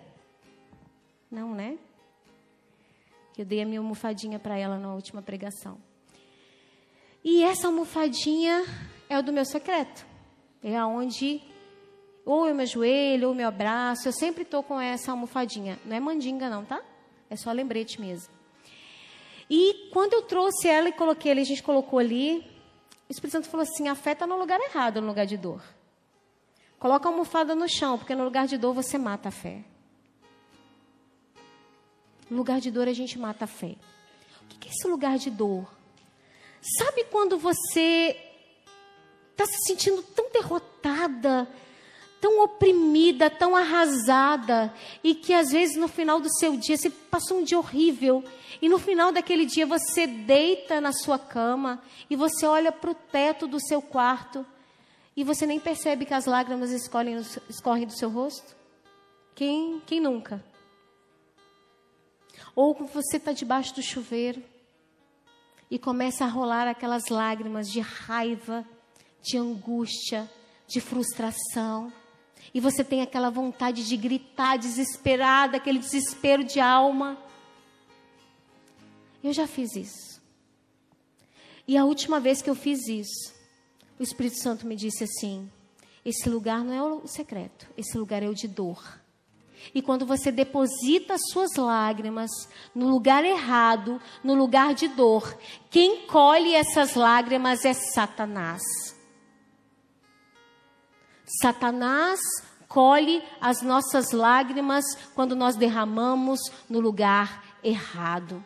Não, 1.30 1.54
né? 1.54 1.78
Eu 3.38 3.44
dei 3.44 3.62
a 3.62 3.66
minha 3.66 3.82
almofadinha 3.82 4.40
para 4.40 4.58
ela 4.58 4.78
na 4.78 4.94
última 4.94 5.22
pregação. 5.22 5.78
E 7.24 7.44
essa 7.44 7.68
almofadinha 7.68 8.66
é 9.10 9.18
o 9.18 9.24
do 9.24 9.32
meu 9.32 9.46
secreto. 9.46 10.06
É 10.64 10.76
aonde 10.76 11.42
ou 12.26 12.48
eu 12.48 12.56
me 12.56 12.64
ajoelho, 12.64 13.30
ou 13.30 13.36
meu 13.36 13.48
abraço. 13.48 14.08
Eu 14.08 14.14
sempre 14.14 14.44
estou 14.44 14.64
com 14.64 14.80
essa 14.80 15.12
almofadinha. 15.12 15.80
Não 15.86 15.96
é 15.96 16.00
mandinga, 16.00 16.50
não, 16.50 16.64
tá? 16.64 16.82
É 17.30 17.36
só 17.36 17.52
lembrete 17.52 18.00
mesmo. 18.00 18.34
E 19.50 19.90
quando 19.92 20.14
eu 20.14 20.22
trouxe 20.22 20.68
ela 20.68 20.90
e 20.90 20.94
coloquei 20.94 21.32
ali, 21.32 21.42
a 21.42 21.46
gente 21.46 21.64
colocou 21.64 22.00
ali, 22.00 22.40
o 23.10 23.12
Espírito 23.12 23.34
Santo 23.34 23.50
falou 23.50 23.64
assim: 23.64 23.88
a 23.88 23.96
fé 23.96 24.14
está 24.14 24.26
no 24.26 24.38
lugar 24.38 24.60
errado, 24.60 25.02
no 25.02 25.08
lugar 25.08 25.26
de 25.26 25.38
dor. 25.38 25.62
Coloca 26.80 27.08
a 27.08 27.12
almofada 27.12 27.56
no 27.56 27.68
chão, 27.68 27.98
porque 27.98 28.16
no 28.16 28.24
lugar 28.24 28.48
de 28.48 28.58
dor 28.58 28.74
você 28.74 28.98
mata 28.98 29.30
a 29.30 29.32
fé. 29.32 29.64
No 32.30 32.38
lugar 32.38 32.60
de 32.60 32.72
dor 32.72 32.88
a 32.88 32.94
gente 32.94 33.18
mata 33.18 33.46
a 33.46 33.48
fé. 33.48 33.76
O 34.42 34.48
que 34.48 34.68
é 34.68 34.72
esse 34.72 34.88
lugar 34.88 35.18
de 35.18 35.30
dor? 35.30 35.70
Sabe 36.64 37.03
quando 37.11 37.38
você 37.38 38.16
está 39.32 39.45
se 39.45 39.68
sentindo 39.68 40.01
tão 40.01 40.32
derrotada, 40.32 41.45
tão 42.22 42.41
oprimida, 42.41 43.30
tão 43.30 43.53
arrasada, 43.53 44.74
e 45.03 45.14
que 45.14 45.34
às 45.34 45.51
vezes 45.51 45.76
no 45.76 45.89
final 45.89 46.22
do 46.22 46.34
seu 46.39 46.55
dia 46.55 46.78
você 46.78 46.89
passou 46.89 47.39
um 47.39 47.43
dia 47.43 47.59
horrível, 47.59 48.24
e 48.61 48.70
no 48.70 48.80
final 48.80 49.11
daquele 49.11 49.45
dia 49.45 49.66
você 49.66 50.07
deita 50.07 50.80
na 50.80 50.93
sua 50.93 51.20
cama 51.20 51.84
e 52.09 52.16
você 52.16 52.45
olha 52.45 52.72
para 52.72 52.91
o 52.91 52.95
teto 52.95 53.45
do 53.45 53.59
seu 53.59 53.82
quarto 53.82 54.45
e 55.18 55.24
você 55.24 55.45
nem 55.45 55.59
percebe 55.59 56.05
que 56.05 56.14
as 56.14 56.26
lágrimas 56.26 56.72
escorrem, 56.72 57.18
escorrem 57.49 57.86
do 57.86 57.97
seu 57.97 58.09
rosto? 58.09 58.55
Quem, 59.36 59.82
quem 59.86 59.99
nunca? 59.99 60.41
Ou 62.55 62.74
você 62.74 63.18
está 63.18 63.34
debaixo 63.34 63.76
do 63.76 63.82
chuveiro 63.82 64.41
e 65.70 65.80
começa 65.80 66.26
a 66.26 66.28
rolar 66.28 66.68
aquelas 66.68 67.07
lágrimas 67.09 67.68
de 67.70 67.80
raiva, 67.80 68.66
de 69.22 69.38
angústia, 69.38 70.30
de 70.68 70.80
frustração. 70.80 71.91
E 72.53 72.59
você 72.59 72.84
tem 72.84 73.01
aquela 73.01 73.30
vontade 73.30 73.88
de 73.88 73.97
gritar 73.97 74.57
desesperada, 74.57 75.57
aquele 75.57 75.80
desespero 75.80 76.43
de 76.43 76.59
alma. 76.59 77.18
Eu 79.24 79.34
já 79.34 79.47
fiz 79.47 79.76
isso. 79.76 80.22
E 81.68 81.78
a 81.78 81.86
última 81.86 82.20
vez 82.20 82.41
que 82.41 82.49
eu 82.49 82.55
fiz 82.55 82.88
isso, 82.88 83.34
o 83.97 84.03
Espírito 84.03 84.41
Santo 84.41 84.68
me 84.68 84.76
disse 84.76 85.05
assim: 85.05 85.49
esse 86.05 86.28
lugar 86.30 86.64
não 86.64 86.74
é 86.74 86.84
o 86.84 87.07
secreto, 87.07 87.68
esse 87.78 87.97
lugar 87.97 88.22
é 88.22 88.28
o 88.28 88.36
de 88.36 88.47
dor. 88.47 89.01
E 89.74 89.82
quando 89.82 90.05
você 90.05 90.32
deposita 90.32 91.14
as 91.14 91.22
suas 91.32 91.55
lágrimas 91.55 92.30
no 92.74 92.88
lugar 92.89 93.24
errado, 93.24 94.01
no 94.24 94.34
lugar 94.34 94.74
de 94.74 94.88
dor, 94.88 95.38
quem 95.70 96.07
colhe 96.07 96.55
essas 96.55 96.95
lágrimas 96.95 97.66
é 97.66 97.74
Satanás. 97.74 98.61
Satanás 101.41 102.20
colhe 102.68 103.24
as 103.39 103.61
nossas 103.61 104.11
lágrimas 104.11 104.84
quando 105.14 105.36
nós 105.36 105.55
derramamos 105.55 106.39
no 106.70 106.80
lugar 106.80 107.43
errado. 107.64 108.43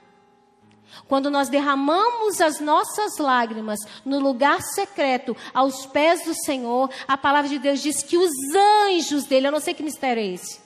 Quando 1.08 1.30
nós 1.30 1.50
derramamos 1.50 2.42
as 2.42 2.60
nossas 2.60 3.18
lágrimas 3.18 3.80
no 4.06 4.20
lugar 4.20 4.62
secreto, 4.62 5.36
aos 5.54 5.86
pés 5.86 6.24
do 6.26 6.34
Senhor, 6.34 6.90
a 7.08 7.18
palavra 7.18 7.50
de 7.50 7.60
Deus 7.60 7.82
diz 7.82 8.02
que 8.02 8.18
os 8.18 8.32
anjos 8.90 9.26
dele, 9.26 9.48
eu 9.48 9.52
não 9.52 9.60
sei 9.60 9.74
que 9.74 9.84
mistério 9.84 10.22
é 10.22 10.28
esse, 10.28 10.60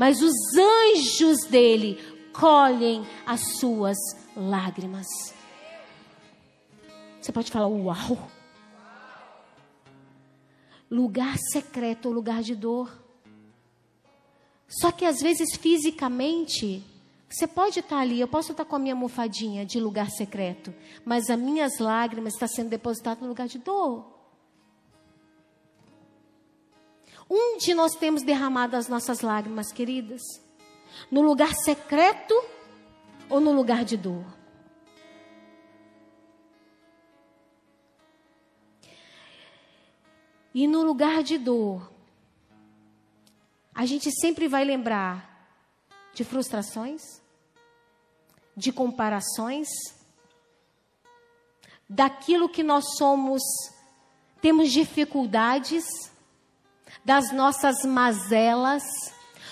mas 0.00 0.22
os 0.22 0.32
anjos 0.56 1.44
dele 1.50 2.00
colhem 2.32 3.06
as 3.26 3.58
suas 3.58 3.98
lágrimas. 4.34 5.06
Você 7.20 7.30
pode 7.30 7.50
falar, 7.50 7.66
uau! 7.66 8.30
Lugar 10.90 11.36
secreto 11.52 12.06
ou 12.06 12.14
lugar 12.14 12.42
de 12.42 12.54
dor. 12.54 12.90
Só 14.66 14.90
que 14.90 15.04
às 15.04 15.20
vezes 15.20 15.54
fisicamente 15.58 16.82
você 17.28 17.46
pode 17.46 17.80
estar 17.80 17.98
ali, 17.98 18.18
eu 18.18 18.26
posso 18.26 18.52
estar 18.52 18.64
com 18.64 18.76
a 18.76 18.78
minha 18.78 18.94
almofadinha 18.94 19.66
de 19.66 19.78
lugar 19.78 20.08
secreto, 20.10 20.72
mas 21.04 21.28
as 21.28 21.38
minhas 21.38 21.78
lágrimas 21.78 22.32
estão 22.32 22.48
sendo 22.48 22.70
depositadas 22.70 23.20
no 23.22 23.28
lugar 23.28 23.48
de 23.48 23.58
dor. 23.58 24.19
Onde 27.32 27.72
nós 27.74 27.92
temos 27.94 28.24
derramado 28.24 28.74
as 28.74 28.88
nossas 28.88 29.20
lágrimas, 29.20 29.70
queridas? 29.70 30.20
No 31.08 31.22
lugar 31.22 31.54
secreto 31.54 32.34
ou 33.28 33.38
no 33.40 33.52
lugar 33.52 33.84
de 33.84 33.96
dor? 33.96 34.26
E 40.52 40.66
no 40.66 40.82
lugar 40.82 41.22
de 41.22 41.38
dor, 41.38 41.88
a 43.72 43.86
gente 43.86 44.10
sempre 44.10 44.48
vai 44.48 44.64
lembrar 44.64 45.30
de 46.12 46.24
frustrações, 46.24 47.00
de 48.56 48.72
comparações, 48.72 49.68
daquilo 51.88 52.48
que 52.48 52.64
nós 52.64 52.96
somos, 52.96 53.40
temos 54.40 54.72
dificuldades, 54.72 56.09
das 57.04 57.32
nossas 57.32 57.84
mazelas. 57.84 58.82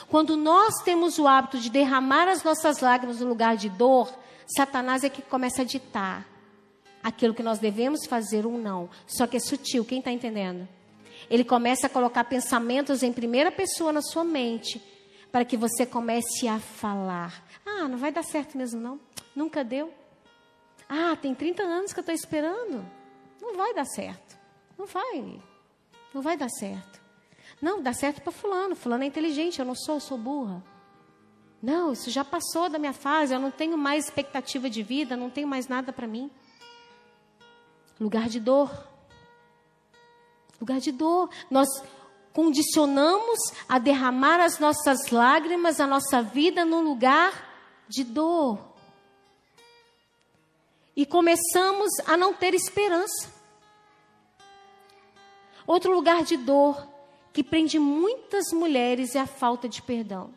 Quando 0.09 0.37
nós 0.37 0.83
temos 0.83 1.19
o 1.19 1.27
hábito 1.27 1.59
de 1.59 1.71
derramar 1.71 2.29
as 2.29 2.43
nossas 2.43 2.81
lágrimas 2.81 3.21
no 3.21 3.29
lugar 3.29 3.57
de 3.57 3.69
dor, 3.69 4.13
Satanás 4.57 5.05
é 5.05 5.09
que 5.09 5.23
começa 5.23 5.63
a 5.63 5.65
ditar 5.65 6.27
aquilo 7.03 7.35
que 7.35 7.43
nós 7.43 7.59
devemos 7.59 8.07
fazer 8.07 8.47
ou 8.47 8.57
não. 8.59 8.89
Só 9.07 9.27
que 9.27 9.37
é 9.37 9.41
sutil, 9.41 9.85
quem 9.85 9.99
está 9.99 10.11
entendendo? 10.11 10.69
Ele 11.29 11.45
começa 11.45 11.87
a 11.87 11.91
colocar 11.91 12.25
pensamentos 12.25 13.03
em 13.03 13.13
primeira 13.13 13.51
pessoa 13.53 13.93
na 13.93 14.01
sua 14.01 14.25
mente, 14.25 14.83
para 15.31 15.45
que 15.45 15.57
você 15.57 15.85
comece 15.85 16.49
a 16.49 16.59
falar. 16.59 17.45
Ah, 17.67 17.87
não 17.87 17.99
vai 17.99 18.11
dar 18.11 18.23
certo 18.23 18.57
mesmo, 18.57 18.81
não. 18.81 18.99
Nunca 19.37 19.63
deu. 19.63 19.93
Ah, 20.89 21.17
tem 21.21 21.35
30 21.35 21.63
anos 21.63 21.93
que 21.93 21.99
eu 21.99 22.03
estou 22.03 22.15
esperando. 22.15 22.85
Não 23.41 23.55
vai 23.55 23.75
dar 23.75 23.85
certo. 23.85 24.39
Não 24.79 24.87
vai. 24.87 25.39
Não 26.15 26.23
vai 26.23 26.37
dar 26.37 26.49
certo. 26.49 26.98
Não, 27.61 27.83
dá 27.83 27.93
certo 27.93 28.23
para 28.23 28.33
fulano. 28.33 28.77
Fulano 28.77 29.05
é 29.05 29.07
inteligente, 29.07 29.59
eu 29.59 29.65
não 29.65 29.75
sou, 29.75 29.97
eu 29.97 30.01
sou 30.01 30.19
burra. 30.19 30.63
Não, 31.61 31.93
isso 31.93 32.09
já 32.11 32.25
passou 32.25 32.69
da 32.69 32.79
minha 32.79 32.93
fase, 32.93 33.35
eu 33.35 33.41
não 33.41 33.51
tenho 33.51 33.77
mais 33.77 34.05
expectativa 34.05 34.71
de 34.71 34.83
vida, 34.83 35.17
não 35.17 35.29
tenho 35.29 35.49
mais 35.49 35.67
nada 35.67 35.93
para 35.93 36.07
mim. 36.07 36.31
Lugar 38.01 38.29
de 38.29 38.39
dor. 38.39 38.71
Lugar 40.61 40.79
de 40.79 40.93
dor. 40.93 41.31
Nós 41.51 41.69
condicionamos 42.33 43.39
a 43.69 43.81
derramar 43.81 44.41
as 44.41 44.61
nossas 44.61 45.09
lágrimas, 45.11 45.81
a 45.81 45.87
nossa 45.87 46.23
vida 46.23 46.65
num 46.65 46.83
lugar 46.83 47.49
de 47.89 48.05
dor. 48.05 48.61
E 50.95 51.05
começamos 51.05 51.91
a 52.07 52.17
não 52.17 52.33
ter 52.33 52.55
esperança. 52.55 53.33
Outro 55.67 55.93
lugar 55.93 56.23
de 56.23 56.37
dor 56.37 56.98
que 57.33 57.45
prende 57.45 57.79
muitas 57.79 58.53
mulheres 58.53 59.15
é 59.15 59.21
a 59.21 59.27
falta 59.27 59.69
de 59.69 59.83
perdão. 59.83 60.33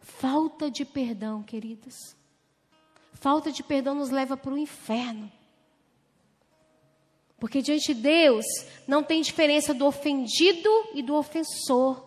Falta 0.00 0.70
de 0.70 0.84
perdão, 0.84 1.42
queridas. 1.42 2.16
Falta 3.12 3.52
de 3.52 3.62
perdão 3.62 3.94
nos 3.94 4.10
leva 4.10 4.36
para 4.36 4.52
o 4.52 4.58
inferno. 4.58 5.30
Porque 7.38 7.62
diante 7.62 7.94
de 7.94 8.00
Deus 8.00 8.44
não 8.86 9.02
tem 9.02 9.20
diferença 9.20 9.72
do 9.72 9.86
ofendido 9.86 10.70
e 10.94 11.02
do 11.02 11.14
ofensor. 11.14 12.04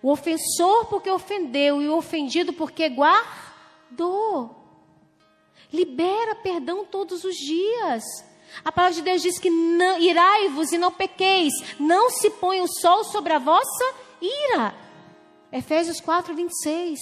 O 0.00 0.10
ofensor 0.10 0.86
porque 0.86 1.10
ofendeu 1.10 1.82
e 1.82 1.88
o 1.88 1.96
ofendido 1.96 2.52
porque 2.52 2.88
guardou. 2.88 4.56
Libera 5.72 6.36
perdão 6.36 6.84
todos 6.84 7.24
os 7.24 7.34
dias. 7.34 8.04
A 8.64 8.72
palavra 8.72 8.96
de 8.96 9.02
Deus 9.02 9.22
diz 9.22 9.38
que 9.38 9.48
irai-vos 9.48 10.72
e 10.72 10.78
não 10.78 10.90
pequeis, 10.90 11.52
não 11.78 12.10
se 12.10 12.30
põe 12.30 12.60
o 12.60 12.68
sol 12.68 13.04
sobre 13.04 13.32
a 13.32 13.38
vossa 13.38 13.94
ira. 14.20 14.74
Efésios 15.52 16.00
4, 16.00 16.34
26. 16.34 16.98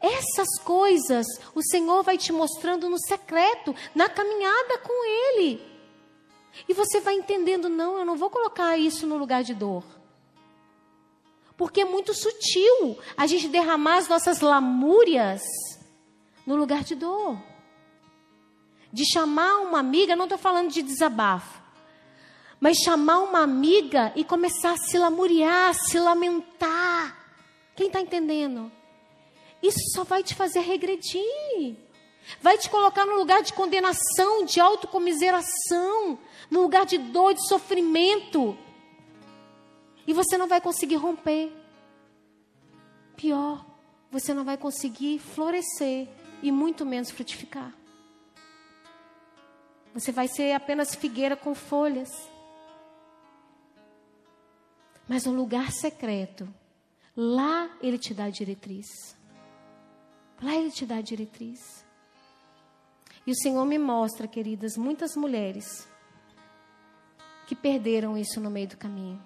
Essas 0.00 0.58
coisas 0.62 1.26
o 1.54 1.62
Senhor 1.62 2.02
vai 2.02 2.16
te 2.16 2.32
mostrando 2.32 2.88
no 2.88 2.98
secreto, 2.98 3.74
na 3.94 4.08
caminhada 4.08 4.78
com 4.78 5.04
Ele. 5.04 5.60
E 6.68 6.74
você 6.74 7.00
vai 7.00 7.14
entendendo: 7.14 7.68
não, 7.68 7.98
eu 7.98 8.04
não 8.04 8.16
vou 8.16 8.30
colocar 8.30 8.76
isso 8.76 9.06
no 9.06 9.16
lugar 9.16 9.42
de 9.42 9.54
dor. 9.54 9.84
Porque 11.56 11.80
é 11.80 11.84
muito 11.84 12.14
sutil 12.14 12.98
a 13.16 13.26
gente 13.26 13.48
derramar 13.48 13.96
as 13.96 14.08
nossas 14.08 14.40
lamúrias 14.40 15.42
no 16.46 16.54
lugar 16.54 16.84
de 16.84 16.94
dor. 16.94 17.36
De 18.92 19.04
chamar 19.12 19.58
uma 19.58 19.78
amiga, 19.78 20.16
não 20.16 20.24
estou 20.24 20.38
falando 20.38 20.70
de 20.70 20.82
desabafo, 20.82 21.60
mas 22.60 22.78
chamar 22.78 23.20
uma 23.20 23.40
amiga 23.40 24.12
e 24.16 24.24
começar 24.24 24.72
a 24.72 24.76
se 24.76 24.98
lamuriar, 24.98 25.70
a 25.70 25.74
se 25.74 25.98
lamentar. 25.98 27.16
Quem 27.76 27.88
está 27.88 28.00
entendendo? 28.00 28.72
Isso 29.62 29.78
só 29.94 30.04
vai 30.04 30.22
te 30.22 30.34
fazer 30.34 30.60
regredir. 30.60 31.76
Vai 32.40 32.58
te 32.58 32.68
colocar 32.68 33.06
no 33.06 33.16
lugar 33.16 33.42
de 33.42 33.52
condenação, 33.52 34.44
de 34.44 34.60
autocomiseração, 34.60 36.18
no 36.50 36.62
lugar 36.62 36.84
de 36.84 36.98
dor, 36.98 37.34
de 37.34 37.46
sofrimento. 37.46 38.56
E 40.06 40.12
você 40.12 40.36
não 40.36 40.46
vai 40.46 40.60
conseguir 40.60 40.96
romper. 40.96 41.52
Pior, 43.16 43.64
você 44.10 44.34
não 44.34 44.44
vai 44.44 44.56
conseguir 44.56 45.18
florescer 45.18 46.08
e 46.42 46.52
muito 46.52 46.84
menos 46.84 47.10
frutificar. 47.10 47.77
Você 49.94 50.12
vai 50.12 50.28
ser 50.28 50.52
apenas 50.52 50.94
figueira 50.94 51.36
com 51.36 51.54
folhas. 51.54 52.10
Mas 55.08 55.26
um 55.26 55.34
lugar 55.34 55.72
secreto, 55.72 56.48
lá 57.16 57.70
ele 57.80 57.98
te 57.98 58.12
dá 58.12 58.28
diretriz. 58.28 59.18
Lá 60.40 60.54
Ele 60.54 60.70
te 60.70 60.86
dá 60.86 60.96
a 60.96 61.02
diretriz. 61.02 61.84
E 63.26 63.32
o 63.32 63.34
Senhor 63.34 63.64
me 63.66 63.78
mostra, 63.78 64.28
queridas, 64.28 64.76
muitas 64.76 65.16
mulheres 65.16 65.88
que 67.46 67.56
perderam 67.56 68.16
isso 68.16 68.40
no 68.40 68.50
meio 68.50 68.68
do 68.68 68.76
caminho. 68.76 69.20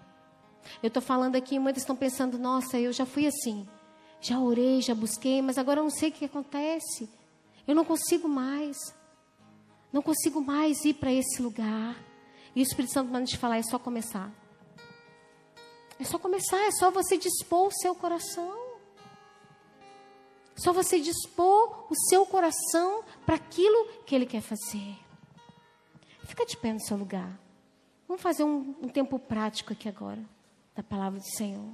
Eu 0.83 0.89
estou 0.89 1.03
falando 1.03 1.37
aqui, 1.37 1.59
muitas 1.59 1.83
estão 1.83 1.95
pensando: 1.95 2.39
nossa, 2.39 2.79
eu 2.79 2.93
já 2.93 3.05
fui 3.05 3.27
assim. 3.27 3.69
Já 4.21 4.39
orei, 4.39 4.81
já 4.81 4.95
busquei, 4.95 5.43
mas 5.43 5.59
agora 5.59 5.81
eu 5.81 5.85
não 5.85 5.91
sei 5.91 6.09
o 6.09 6.13
que 6.13 6.25
acontece. 6.25 7.11
Eu 7.67 7.75
não 7.75 7.85
consigo 7.85 8.29
mais. 8.29 8.77
Não 9.93 10.01
consigo 10.01 10.41
mais 10.41 10.85
ir 10.85 10.95
para 10.95 11.13
esse 11.13 11.43
lugar. 11.43 11.97
E 12.55 12.61
o 12.61 12.63
Espírito 12.63 12.93
Santo 12.93 13.13
manda 13.13 13.27
te 13.27 13.37
falar: 13.37 13.59
é 13.59 13.63
só 13.63 13.79
começar. 13.79 14.33
É 15.99 16.05
só 16.05 16.19
começar, 16.19 16.59
é 16.67 16.71
só 16.73 16.91
você 16.91 17.17
dispor 17.17 17.69
o 17.69 17.73
seu 17.73 17.95
coração. 17.95 18.61
Só 20.57 20.73
você 20.73 20.99
dispor 21.01 21.87
o 21.91 21.95
seu 22.09 22.27
coração 22.27 23.05
para 23.25 23.37
aquilo 23.37 23.89
que 24.05 24.15
Ele 24.15 24.27
quer 24.27 24.41
fazer. 24.41 24.97
Fica 26.25 26.47
de 26.47 26.57
pé 26.57 26.73
no 26.73 26.81
seu 26.81 26.97
lugar. 26.97 27.39
Vamos 28.07 28.23
fazer 28.23 28.45
um, 28.45 28.75
um 28.83 28.89
tempo 28.89 29.19
prático 29.19 29.73
aqui 29.73 29.89
agora, 29.89 30.23
da 30.75 30.83
palavra 30.83 31.19
do 31.19 31.37
Senhor. 31.37 31.73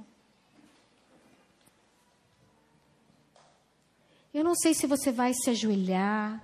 Eu 4.33 4.43
não 4.43 4.55
sei 4.55 4.73
se 4.73 4.85
você 4.85 5.11
vai 5.11 5.33
se 5.33 5.49
ajoelhar, 5.49 6.41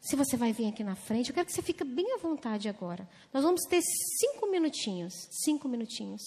se 0.00 0.16
você 0.16 0.36
vai 0.36 0.52
vir 0.52 0.68
aqui 0.68 0.84
na 0.84 0.94
frente. 0.94 1.30
Eu 1.30 1.34
quero 1.34 1.46
que 1.46 1.52
você 1.52 1.62
fique 1.62 1.84
bem 1.84 2.14
à 2.14 2.18
vontade 2.18 2.68
agora. 2.68 3.08
Nós 3.32 3.42
vamos 3.42 3.62
ter 3.68 3.80
cinco 3.82 4.46
minutinhos, 4.50 5.12
cinco 5.44 5.68
minutinhos. 5.68 6.22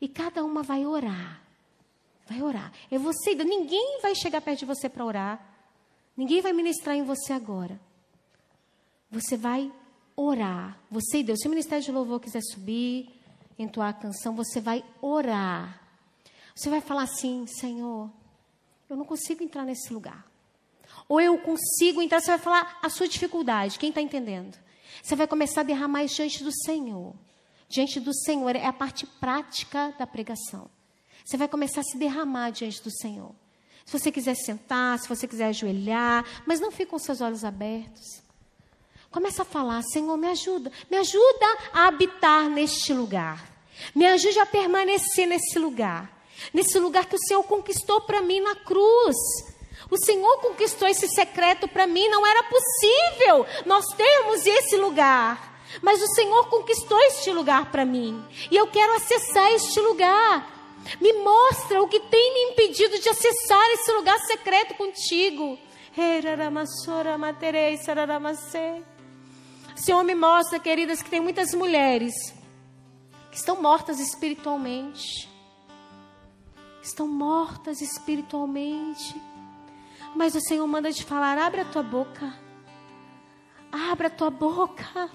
E 0.00 0.08
cada 0.08 0.44
uma 0.44 0.62
vai 0.62 0.86
orar. 0.86 1.42
Vai 2.26 2.42
orar. 2.42 2.72
É 2.90 2.98
você, 2.98 3.34
ninguém 3.34 4.00
vai 4.00 4.14
chegar 4.14 4.40
perto 4.40 4.60
de 4.60 4.64
você 4.64 4.88
para 4.88 5.04
orar. 5.04 5.46
Ninguém 6.16 6.40
vai 6.40 6.52
ministrar 6.52 6.96
em 6.96 7.02
você 7.02 7.32
agora. 7.32 7.80
Você 9.10 9.36
vai 9.36 9.70
orar. 10.16 10.78
Você 10.90 11.18
e 11.18 11.24
Deus. 11.24 11.40
Se 11.40 11.48
o 11.48 11.50
ministério 11.50 11.84
de 11.84 11.90
louvor 11.90 12.20
quiser 12.20 12.42
subir, 12.42 13.10
entoar 13.58 13.88
a 13.88 13.92
canção, 13.92 14.34
você 14.34 14.60
vai 14.60 14.84
orar. 15.02 15.82
Você 16.54 16.70
vai 16.70 16.80
falar 16.80 17.02
assim: 17.02 17.46
Senhor, 17.46 18.10
eu 18.88 18.96
não 18.96 19.04
consigo 19.04 19.42
entrar 19.42 19.64
nesse 19.64 19.92
lugar. 19.92 20.29
Ou 21.10 21.20
eu 21.20 21.36
consigo 21.38 22.00
entrar. 22.00 22.20
Você 22.20 22.30
vai 22.30 22.38
falar 22.38 22.78
a 22.80 22.88
sua 22.88 23.08
dificuldade. 23.08 23.80
Quem 23.80 23.88
está 23.88 24.00
entendendo? 24.00 24.56
Você 25.02 25.16
vai 25.16 25.26
começar 25.26 25.62
a 25.62 25.64
derramar 25.64 26.04
diante 26.04 26.44
do 26.44 26.52
Senhor. 26.52 27.12
Diante 27.68 27.98
do 27.98 28.14
Senhor 28.14 28.54
é 28.54 28.64
a 28.64 28.72
parte 28.72 29.08
prática 29.08 29.92
da 29.98 30.06
pregação. 30.06 30.70
Você 31.24 31.36
vai 31.36 31.48
começar 31.48 31.80
a 31.80 31.84
se 31.84 31.98
derramar 31.98 32.50
diante 32.50 32.80
do 32.80 32.92
Senhor. 32.92 33.34
Se 33.84 33.98
você 33.98 34.12
quiser 34.12 34.36
sentar, 34.36 35.00
se 35.00 35.08
você 35.08 35.26
quiser 35.26 35.46
ajoelhar, 35.46 36.24
mas 36.46 36.60
não 36.60 36.70
fique 36.70 36.92
com 36.92 36.98
seus 36.98 37.20
olhos 37.20 37.44
abertos. 37.44 38.22
Começa 39.10 39.42
a 39.42 39.44
falar, 39.44 39.82
Senhor, 39.82 40.16
me 40.16 40.28
ajuda, 40.28 40.70
me 40.88 40.96
ajuda 40.96 41.46
a 41.72 41.88
habitar 41.88 42.48
neste 42.48 42.92
lugar. 42.92 43.50
Me 43.96 44.06
ajude 44.06 44.38
a 44.38 44.46
permanecer 44.46 45.26
nesse 45.26 45.58
lugar. 45.58 46.24
Nesse 46.54 46.78
lugar 46.78 47.06
que 47.06 47.16
o 47.16 47.26
Senhor 47.26 47.42
conquistou 47.42 48.00
para 48.02 48.22
mim 48.22 48.38
na 48.38 48.54
cruz. 48.54 49.16
O 49.88 49.96
Senhor 49.96 50.38
conquistou 50.40 50.88
esse 50.88 51.08
secreto 51.08 51.68
para 51.68 51.86
mim, 51.86 52.08
não 52.08 52.26
era 52.26 52.42
possível 52.44 53.46
nós 53.64 53.86
termos 53.96 54.44
esse 54.46 54.76
lugar. 54.76 55.50
Mas 55.80 56.02
o 56.02 56.06
Senhor 56.08 56.48
conquistou 56.48 56.98
este 57.02 57.30
lugar 57.30 57.70
para 57.70 57.84
mim. 57.84 58.24
E 58.50 58.56
eu 58.56 58.66
quero 58.66 58.94
acessar 58.94 59.52
este 59.52 59.80
lugar. 59.80 60.58
Me 61.00 61.12
mostra 61.12 61.82
o 61.82 61.88
que 61.88 62.00
tem 62.00 62.34
me 62.34 62.52
impedido 62.52 62.98
de 62.98 63.08
acessar 63.08 63.70
esse 63.72 63.92
lugar 63.92 64.18
secreto 64.20 64.74
contigo. 64.74 65.58
Senhor, 69.76 70.04
me 70.04 70.14
mostra, 70.14 70.58
queridas, 70.58 71.02
que 71.02 71.10
tem 71.10 71.20
muitas 71.20 71.54
mulheres 71.54 72.14
que 73.30 73.36
estão 73.36 73.62
mortas 73.62 74.00
espiritualmente. 74.00 75.28
Estão 76.82 77.06
mortas 77.06 77.80
espiritualmente. 77.80 79.14
Mas 80.14 80.34
o 80.34 80.40
Senhor 80.40 80.66
manda 80.66 80.92
te 80.92 81.04
falar: 81.04 81.38
abre 81.38 81.60
a 81.60 81.64
tua 81.64 81.82
boca. 81.82 82.34
Abra 83.72 84.08
a 84.08 84.10
tua 84.10 84.30
boca. 84.30 85.10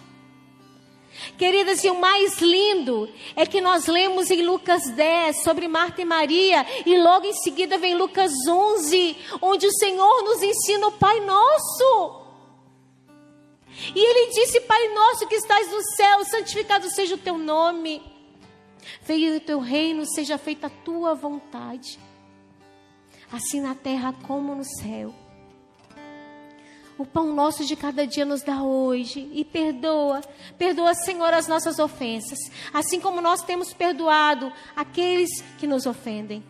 Queridas, 1.38 1.84
e 1.84 1.90
o 1.90 2.00
mais 2.00 2.40
lindo 2.42 3.10
é 3.36 3.46
que 3.46 3.62
nós 3.62 3.88
lemos 3.88 4.30
em 4.30 4.42
Lucas 4.42 4.90
10 4.90 5.44
sobre 5.44 5.68
Marta 5.68 6.02
e 6.02 6.06
Maria, 6.06 6.66
e 6.86 6.98
logo 6.98 7.26
em 7.26 7.34
seguida 7.34 7.78
vem 7.78 7.96
Lucas 7.96 8.32
11, 8.48 9.18
onde 9.42 9.66
o 9.66 9.72
Senhor 9.72 10.24
nos 10.24 10.42
ensina 10.42 10.88
o 10.88 10.92
Pai 10.92 11.22
Nosso. 11.22 12.26
E 13.94 14.00
ele 14.00 14.32
disse: 14.32 14.62
Pai 14.62 14.88
nosso 14.90 15.28
que 15.28 15.36
estás 15.36 15.70
no 15.70 15.82
céu, 15.96 16.26
santificado 16.26 16.90
seja 16.90 17.16
o 17.16 17.18
teu 17.18 17.38
nome. 17.38 18.02
Venha 19.02 19.36
o 19.36 19.40
teu 19.40 19.60
reino, 19.60 20.06
seja 20.06 20.38
feita 20.38 20.68
a 20.68 20.70
tua 20.70 21.14
vontade, 21.14 22.00
assim 23.32 23.62
na 23.62 23.76
terra 23.76 24.14
como 24.26 24.56
no 24.56 24.64
céu. 24.64 25.14
O 26.98 27.06
pão 27.06 27.34
nosso 27.34 27.66
de 27.66 27.76
cada 27.76 28.08
dia 28.08 28.24
nos 28.24 28.42
dá 28.42 28.64
hoje. 28.64 29.30
E 29.34 29.44
perdoa. 29.44 30.22
Perdoa, 30.58 30.94
Senhor, 30.94 31.34
as 31.34 31.48
nossas 31.48 31.78
ofensas. 31.78 32.40
Assim 32.74 33.02
como 33.02 33.20
nós 33.20 33.44
temos 33.44 33.74
perdoado 33.74 34.52
aqueles 34.76 35.30
que 35.58 35.68
nos 35.68 35.86
ofendem. 35.86 36.44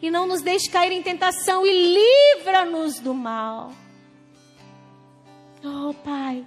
E 0.00 0.10
não 0.10 0.26
nos 0.26 0.42
deixe 0.42 0.70
cair 0.70 0.92
em 0.92 1.02
tentação 1.02 1.66
e 1.66 1.98
livra-nos 2.36 3.00
do 3.00 3.12
mal. 3.12 3.72
Oh, 5.64 5.92
Pai. 5.92 6.46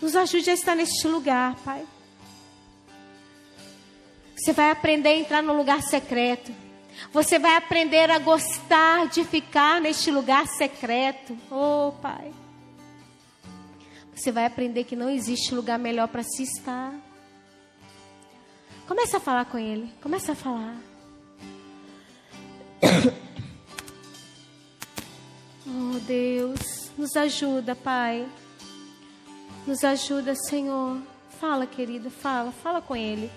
Nos 0.00 0.16
ajude 0.16 0.50
a 0.50 0.54
estar 0.54 0.74
neste 0.74 1.06
lugar, 1.06 1.54
Pai. 1.56 1.84
Você 4.36 4.52
vai 4.52 4.70
aprender 4.70 5.10
a 5.10 5.16
entrar 5.16 5.42
no 5.42 5.54
lugar 5.54 5.82
secreto. 5.82 6.50
Você 7.12 7.38
vai 7.38 7.56
aprender 7.56 8.10
a 8.10 8.18
gostar 8.18 9.08
de 9.08 9.24
ficar 9.24 9.80
neste 9.80 10.10
lugar 10.10 10.46
secreto. 10.46 11.36
Oh, 11.50 11.92
Pai. 12.02 12.32
Você 14.14 14.32
vai 14.32 14.46
aprender 14.46 14.84
que 14.84 14.96
não 14.96 15.08
existe 15.08 15.54
lugar 15.54 15.78
melhor 15.78 16.08
para 16.08 16.22
se 16.22 16.42
estar. 16.42 16.92
Começa 18.86 19.18
a 19.18 19.20
falar 19.20 19.44
com 19.44 19.58
Ele. 19.58 19.92
Começa 20.02 20.32
a 20.32 20.34
falar. 20.34 20.76
Oh, 25.70 25.98
Deus. 26.00 26.90
Nos 26.96 27.14
ajuda, 27.14 27.76
Pai. 27.76 28.26
Nos 29.66 29.84
ajuda, 29.84 30.34
Senhor. 30.34 30.98
Fala, 31.38 31.66
querido. 31.66 32.10
Fala. 32.10 32.50
Fala 32.50 32.80
com 32.80 32.96
Ele. 32.96 33.30